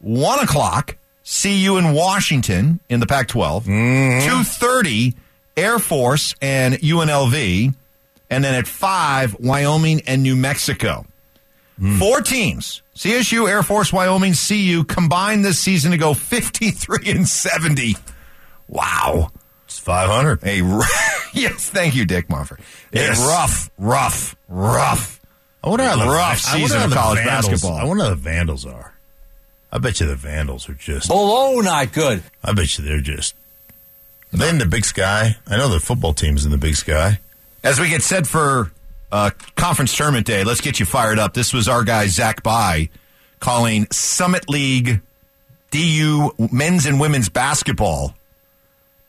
One 0.07 0.39
o'clock, 0.39 0.97
CU 1.25 1.77
in 1.79 1.93
Washington 1.93 2.79
in 2.89 3.01
the 3.01 3.07
Pac-12. 3.09 3.63
Mm-hmm. 3.65 4.29
Two 4.29 4.45
thirty, 4.45 5.15
Air 5.57 5.81
Force 5.81 6.33
and 6.41 6.75
UNLV, 6.75 7.75
and 8.31 8.45
then 8.45 8.55
at 8.55 8.69
five, 8.69 9.35
Wyoming 9.41 10.03
and 10.07 10.23
New 10.23 10.37
Mexico. 10.37 11.05
Hmm. 11.77 11.99
Four 11.99 12.21
teams: 12.21 12.83
CSU, 12.95 13.51
Air 13.51 13.65
Force, 13.65 13.93
Wyoming, 13.93 14.35
CU 14.35 14.85
combined 14.85 15.45
this 15.45 15.59
season 15.59 15.91
to 15.91 15.99
go 15.99 16.15
fifty-three 16.15 17.11
and 17.11 17.27
seventy. 17.27 17.97
Wow. 18.69 19.33
It's 19.65 19.81
500. 19.81 20.45
A 20.45 20.61
r- 20.61 20.81
yes, 21.35 21.69
thank 21.71 21.97
you, 21.97 22.05
Dick 22.05 22.29
Monfort. 22.29 22.61
Yes. 22.93 23.21
A 23.21 23.27
rough, 23.27 23.71
rough, 23.77 24.37
rough. 24.49 25.21
I 25.65 25.69
wonder 25.69 25.85
how 25.85 25.97
the, 25.97 26.05
rough 26.09 26.47
I 26.47 26.53
wonder 26.53 26.69
season 26.69 26.79
how 26.79 26.85
of 26.85 26.91
the 26.91 26.97
college 26.97 27.19
Vandals- 27.19 27.47
basketball. 27.49 27.77
I 27.77 27.85
wonder 27.85 28.05
how 28.05 28.11
the 28.11 28.15
Vandals 28.17 28.65
are. 28.65 28.93
I 29.77 29.79
bet 29.79 30.01
you 30.01 30.07
the 30.07 30.16
Vandals 30.16 30.70
are 30.70 30.74
just. 30.74 31.11
Oh, 31.12 31.61
not 31.61 31.93
good. 31.93 32.22
I 32.43 32.53
bet 32.55 32.79
you 32.79 32.85
they're 32.85 33.03
just. 33.03 33.35
Are 34.33 34.39
they 34.39 34.49
in 34.49 34.57
the 34.57 34.64
Big 34.64 34.87
Sky? 34.87 35.37
I 35.47 35.59
know 35.59 35.68
the 35.68 35.81
football 35.81 36.14
team's 36.14 36.47
in 36.47 36.51
the 36.51 36.57
Big 36.57 36.77
Sky. 36.77 37.20
As 37.62 37.79
we 37.79 37.91
get 37.91 38.01
set 38.03 38.27
for 38.27 38.72
uh, 39.12 39.31
conference 39.55 39.95
tournament 39.95 40.27
day, 40.27 40.45
let's 40.45 40.62
get 40.62 40.81
you 40.81 40.87
fired 40.87 41.18
up. 41.18 41.35
This 41.35 41.53
was 41.53 41.68
our 41.68 41.85
guy 41.85 42.07
Zach 42.07 42.43
By 42.43 42.89
calling 43.39 43.87
Summit 43.93 44.49
League 44.49 45.03
DU 45.72 46.31
men's 46.51 46.87
and 46.87 46.99
women's 46.99 47.29
basketball 47.29 48.14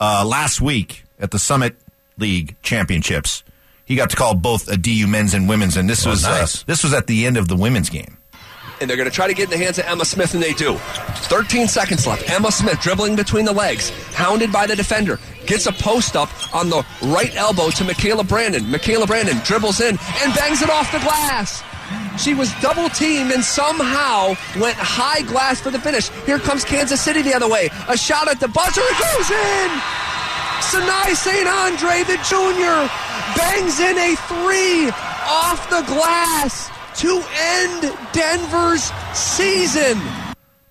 uh, 0.01 0.25
last 0.27 0.59
week 0.59 1.05
at 1.17 1.31
the 1.31 1.39
Summit 1.39 1.77
League 2.17 2.57
championships. 2.61 3.41
He 3.85 3.95
got 3.95 4.09
to 4.09 4.17
call 4.17 4.35
both 4.35 4.67
a 4.67 4.75
DU 4.75 5.07
men's 5.07 5.33
and 5.33 5.47
women's, 5.47 5.77
and 5.77 5.89
this 5.89 6.05
Oh, 6.05 6.09
was 6.09 6.23
nice. 6.23 6.61
uh, 6.61 6.63
this 6.67 6.83
was 6.83 6.93
at 6.93 7.07
the 7.07 7.25
end 7.25 7.37
of 7.37 7.47
the 7.47 7.55
women's 7.55 7.89
game. 7.89 8.16
And 8.79 8.89
they're 8.89 8.97
going 8.97 9.09
to 9.09 9.15
try 9.15 9.27
to 9.27 9.33
get 9.33 9.45
in 9.45 9.49
the 9.49 9.57
hands 9.57 9.79
of 9.79 9.85
Emma 9.85 10.05
Smith, 10.05 10.33
and 10.33 10.43
they 10.43 10.53
do. 10.53 10.75
13 10.75 11.67
seconds 11.67 12.05
left. 12.05 12.29
Emma 12.29 12.51
Smith 12.51 12.79
dribbling 12.79 13.15
between 13.15 13.45
the 13.45 13.51
legs, 13.51 13.89
hounded 14.13 14.51
by 14.51 14.67
the 14.67 14.75
defender, 14.75 15.19
gets 15.45 15.65
a 15.65 15.71
post 15.71 16.15
up 16.15 16.29
on 16.53 16.69
the 16.69 16.85
right 17.03 17.35
elbow 17.35 17.69
to 17.71 17.83
Michaela 17.83 18.23
Brandon. 18.23 18.69
Michaela 18.69 19.07
Brandon 19.07 19.37
dribbles 19.43 19.81
in 19.81 19.97
and 20.21 20.33
bangs 20.35 20.61
it 20.61 20.69
off 20.69 20.91
the 20.91 20.99
glass. 20.99 21.63
She 22.21 22.33
was 22.33 22.51
double 22.61 22.89
teamed 22.89 23.31
and 23.31 23.43
somehow 23.43 24.35
went 24.59 24.75
high 24.75 25.21
glass 25.21 25.61
for 25.61 25.69
the 25.69 25.79
finish. 25.79 26.09
Here 26.25 26.39
comes 26.39 26.63
Kansas 26.63 26.99
City 26.99 27.21
the 27.21 27.33
other 27.33 27.47
way. 27.47 27.69
A 27.87 27.97
shot 27.97 28.27
at 28.27 28.39
the 28.39 28.47
buzzer. 28.47 28.81
It 28.81 28.97
goes 28.99 29.31
in. 29.31 29.69
Sinai 30.61 31.13
St. 31.13 31.47
Andre, 31.47 32.03
the 32.03 32.17
junior, 32.27 32.89
bangs 33.37 33.79
in 33.79 33.97
a 33.97 34.15
three 34.27 34.89
off 35.29 35.69
the 35.69 35.83
glass 35.83 36.69
to 36.97 37.23
end 37.35 37.97
Denver's 38.13 38.91
season. 39.13 39.99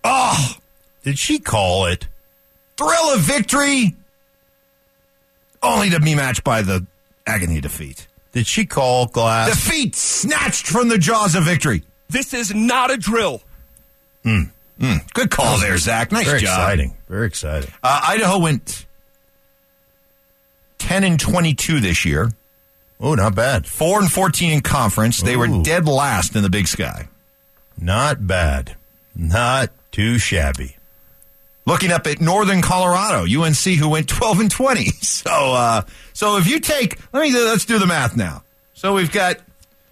Oh, 0.05 0.55
did 1.03 1.18
she 1.18 1.39
call 1.39 1.87
it? 1.87 2.09
Thrill 2.77 3.14
of 3.14 3.20
victory, 3.20 3.95
only 5.62 5.91
to 5.91 6.01
be 6.01 6.14
matched 6.14 6.45
by 6.45 6.62
the 6.62 6.87
agony 7.27 7.61
defeat. 7.61 8.07
Did 8.33 8.47
she 8.47 8.66
call 8.66 9.07
glass? 9.07 9.49
Defeat 9.49 9.95
snatched 9.95 10.66
from 10.66 10.89
the 10.89 10.99
jaws 10.99 11.35
of 11.35 11.45
victory. 11.45 11.83
This 12.09 12.35
is 12.35 12.55
not 12.55 12.91
a 12.91 12.97
drill. 12.99 13.41
Mm, 14.24 14.51
mm. 14.79 15.12
Good 15.14 15.31
call 15.31 15.59
there, 15.59 15.79
Zach. 15.79 16.12
Nice 16.12 16.27
Very 16.27 16.41
job. 16.41 16.49
exciting. 16.59 16.97
Very 17.09 17.27
exciting. 17.27 17.70
Uh, 17.83 18.01
Idaho 18.09 18.39
went 18.39 18.85
10 20.79 21.05
and 21.05 21.18
22 21.18 21.81
this 21.81 22.05
year. 22.05 22.31
Oh, 23.01 23.14
not 23.14 23.34
bad. 23.34 23.66
4 23.66 24.01
and 24.01 24.11
14 24.11 24.53
in 24.53 24.61
conference. 24.62 25.20
They 25.20 25.36
were 25.36 25.62
dead 25.62 25.86
last 25.86 26.34
in 26.34 26.42
the 26.42 26.51
Big 26.51 26.66
Sky. 26.66 27.09
Not 27.78 28.26
bad. 28.26 28.76
Not 29.14 29.70
too 29.92 30.18
shabby. 30.18 30.76
Looking 31.66 31.90
up 31.90 32.07
at 32.07 32.20
Northern 32.20 32.62
Colorado, 32.62 33.24
UNC, 33.24 33.59
who 33.59 33.88
went 33.88 34.09
12 34.09 34.40
and 34.40 34.51
20. 34.51 34.86
So, 35.26 35.32
uh, 35.32 35.82
so 36.12 36.36
if 36.36 36.47
you 36.47 36.61
take, 36.61 37.01
let 37.12 37.22
me 37.22 37.32
let's 37.32 37.64
do 37.64 37.80
the 37.80 37.86
math 37.86 38.16
now. 38.16 38.44
So 38.74 38.94
we've 38.94 39.11
got 39.11 39.38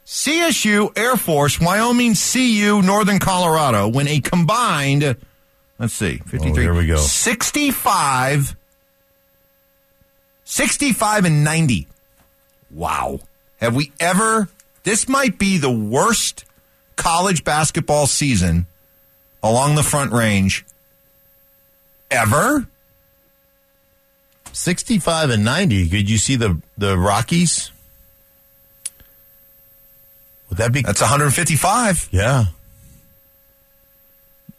CSU, 0.07 0.97
Air 0.97 1.17
Force, 1.17 1.59
Wyoming, 1.61 2.15
CU, 2.15 2.83
Northern 2.83 3.19
Colorado 3.19 3.89
win 3.89 4.07
a 4.07 4.21
combined. 4.21 5.17
Let's 5.79 5.95
see, 5.95 6.19
53. 6.19 6.51
Oh, 6.51 6.55
here 6.55 6.75
we 6.75 6.87
go. 6.87 6.99
65, 6.99 8.55
65 10.45 11.25
and 11.25 11.43
90. 11.43 11.89
Wow. 12.75 13.21
Have 13.59 13.75
we 13.75 13.93
ever? 14.01 14.49
This 14.83 15.09
might 15.09 15.39
be 15.39 15.57
the 15.59 15.71
worst 15.71 16.45
college 16.97 17.45
basketball 17.45 18.07
season 18.07 18.67
along 19.43 19.77
the 19.77 19.83
Front 19.83 20.13
Range 20.13 20.65
ever. 22.11 22.67
65 24.53 25.31
and 25.31 25.45
90. 25.45 25.89
Could 25.89 26.09
you 26.11 26.19
see 26.19 26.37
the, 26.37 26.61
the 26.79 26.97
Rockies? 26.99 27.71
Would 30.49 30.59
that 30.59 30.73
be? 30.73 30.83
That's 30.83 31.01
155. 31.01 32.09
Yeah. 32.13 32.45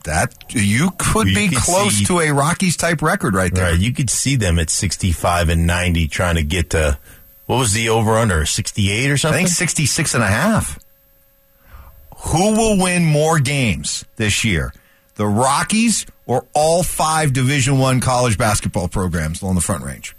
That 0.03 0.33
you 0.49 0.91
could 0.97 1.27
You 1.27 1.35
be 1.35 1.47
could 1.49 1.57
close 1.59 1.95
see- 1.95 2.05
to 2.05 2.19
a 2.19 2.31
Rockies 2.31 2.75
type 2.77 3.01
record 3.01 3.33
right 3.33 3.53
there. 3.53 3.71
Right. 3.71 3.79
You 3.79 3.91
could 3.93 4.09
see 4.09 4.35
them 4.35 4.59
at 4.59 4.69
65 4.69 5.49
and 5.49 5.65
90 5.65 6.07
trying 6.09 6.35
to 6.35 6.43
get 6.43 6.71
to, 6.71 6.99
what 7.45 7.57
was 7.57 7.73
the 7.73 7.89
over 7.89 8.17
under? 8.17 8.45
68 8.45 9.11
or 9.11 9.17
something? 9.17 9.35
I 9.35 9.45
think 9.45 9.49
66 9.49 10.13
and 10.13 10.23
a 10.23 10.27
half. 10.27 10.79
Who 12.17 12.53
will 12.53 12.81
win 12.81 13.05
more 13.05 13.39
games 13.39 14.05
this 14.15 14.43
year? 14.43 14.73
The 15.15 15.27
Rockies 15.27 16.05
or 16.25 16.45
all 16.53 16.83
five 16.83 17.33
Division 17.33 17.77
One 17.77 18.01
college 18.01 18.37
basketball 18.37 18.87
programs 18.87 19.41
along 19.41 19.55
the 19.55 19.61
Front 19.61 19.83
Range? 19.83 20.15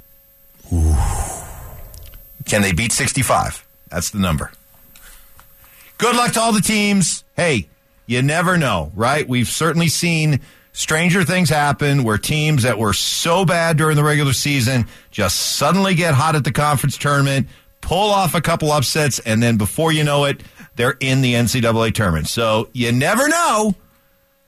Can 2.45 2.63
they 2.63 2.73
beat 2.73 2.93
65? 2.93 3.67
That's 3.89 4.11
the 4.11 4.19
number. 4.19 4.53
Good 5.99 6.15
luck 6.17 6.33
to 6.33 6.41
all 6.41 6.53
the 6.53 6.61
teams. 6.61 7.25
Hey, 7.37 7.69
you 8.07 8.23
never 8.23 8.57
know, 8.57 8.93
right? 8.95 9.29
We've 9.29 9.49
certainly 9.49 9.89
seen 9.89 10.41
stranger 10.77 11.25
things 11.25 11.49
happen 11.49 12.05
where 12.05 12.19
teams 12.19 12.63
that 12.63 12.79
were 12.79 12.93
so 12.93 13.45
bad 13.45 13.79
during 13.79 13.97
the 13.97 14.05
regular 14.05 14.35
season 14.35 14.87
just 15.11 15.37
suddenly 15.57 15.95
get 15.95 16.13
hot 16.13 16.37
at 16.37 16.45
the 16.45 16.53
conference 16.53 16.99
tournament, 16.99 17.49
pull 17.81 18.11
off 18.11 18.35
a 18.35 18.43
couple 18.43 18.71
upsets, 18.71 19.19
and 19.21 19.43
then 19.43 19.57
before 19.57 19.91
you 19.91 20.05
know 20.05 20.27
it, 20.27 20.43
they're 20.77 20.97
in 21.01 21.23
the 21.23 21.33
NCAA 21.33 21.95
tournament. 21.95 22.29
So 22.29 22.69
you 22.75 22.93
never 22.93 23.27
know. 23.27 23.75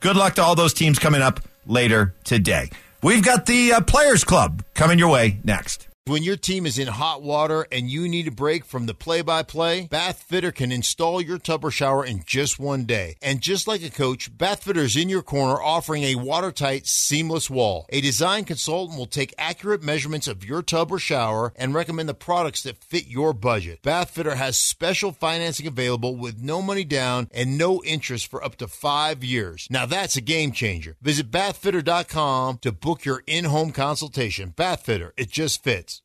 Good 0.01 0.17
luck 0.17 0.35
to 0.35 0.43
all 0.43 0.55
those 0.55 0.75
teams 0.75 0.99
coming 0.99 1.23
up 1.23 1.41
later 1.67 2.15
today. 2.25 2.71
We've 3.03 3.25
got 3.25 3.47
the 3.47 3.73
uh, 3.73 3.81
Players 3.81 4.23
Club 4.23 4.63
coming 4.75 4.99
your 4.99 5.09
way 5.09 5.39
next. 5.43 5.88
When 6.09 6.23
your 6.23 6.37
team 6.37 6.65
is 6.65 6.79
in 6.79 6.87
hot 6.87 7.21
water 7.21 7.67
and 7.71 7.91
you 7.91 8.09
need 8.09 8.29
a 8.29 8.31
break 8.31 8.65
from 8.65 8.87
the 8.87 8.95
play 8.95 9.21
by 9.21 9.43
play, 9.43 9.89
Bath 9.89 10.23
Fitter 10.23 10.51
can 10.51 10.73
install 10.73 11.21
your 11.21 11.37
tub 11.37 11.67
or 11.67 11.71
shower 11.71 12.03
in 12.03 12.23
just 12.25 12.59
one 12.59 12.87
day. 12.87 13.19
And 13.21 13.43
just 13.43 13.69
like 13.69 13.83
a 13.83 13.91
coach, 13.91 14.35
Bath 14.35 14.65
Fitter 14.65 14.81
is 14.81 14.97
in 14.97 15.11
your 15.11 15.21
corner 15.21 15.61
offering 15.61 16.05
a 16.05 16.15
watertight, 16.15 16.87
seamless 16.87 17.51
wall. 17.51 17.85
A 17.91 18.01
design 18.01 18.47
consultant 18.47 18.99
will 18.99 19.05
take 19.05 19.35
accurate 19.37 19.83
measurements 19.83 20.27
of 20.27 20.47
your 20.47 20.63
tub 20.63 20.91
or 20.91 20.99
shower 20.99 21.53
and 21.57 21.75
recommend 21.75 22.09
the 22.09 22.15
products 22.15 22.63
that 22.63 22.83
fit 22.83 23.09
your 23.09 23.35
budget. 23.35 23.83
Bath 23.83 24.09
Fitter 24.09 24.37
has 24.37 24.59
special 24.59 25.13
financing 25.13 25.67
available 25.67 26.17
with 26.17 26.41
no 26.41 26.63
money 26.63 26.85
down 26.85 27.29
and 27.33 27.59
no 27.59 27.83
interest 27.85 28.31
for 28.31 28.43
up 28.43 28.57
to 28.57 28.67
five 28.67 29.23
years. 29.23 29.69
Now 29.71 29.85
that's 29.85 30.17
a 30.17 30.23
game 30.23 30.53
changer. 30.53 30.97
Visit 31.03 31.31
bathfitter.com 31.31 32.61
to 32.63 32.73
book 32.73 33.05
your 33.05 33.23
in 33.27 33.45
home 33.45 33.73
consultation. 33.73 34.55
Bath 34.57 34.87
Fitter, 34.87 35.13
it 35.19 35.31
just 35.31 35.63
fits. 35.63 35.98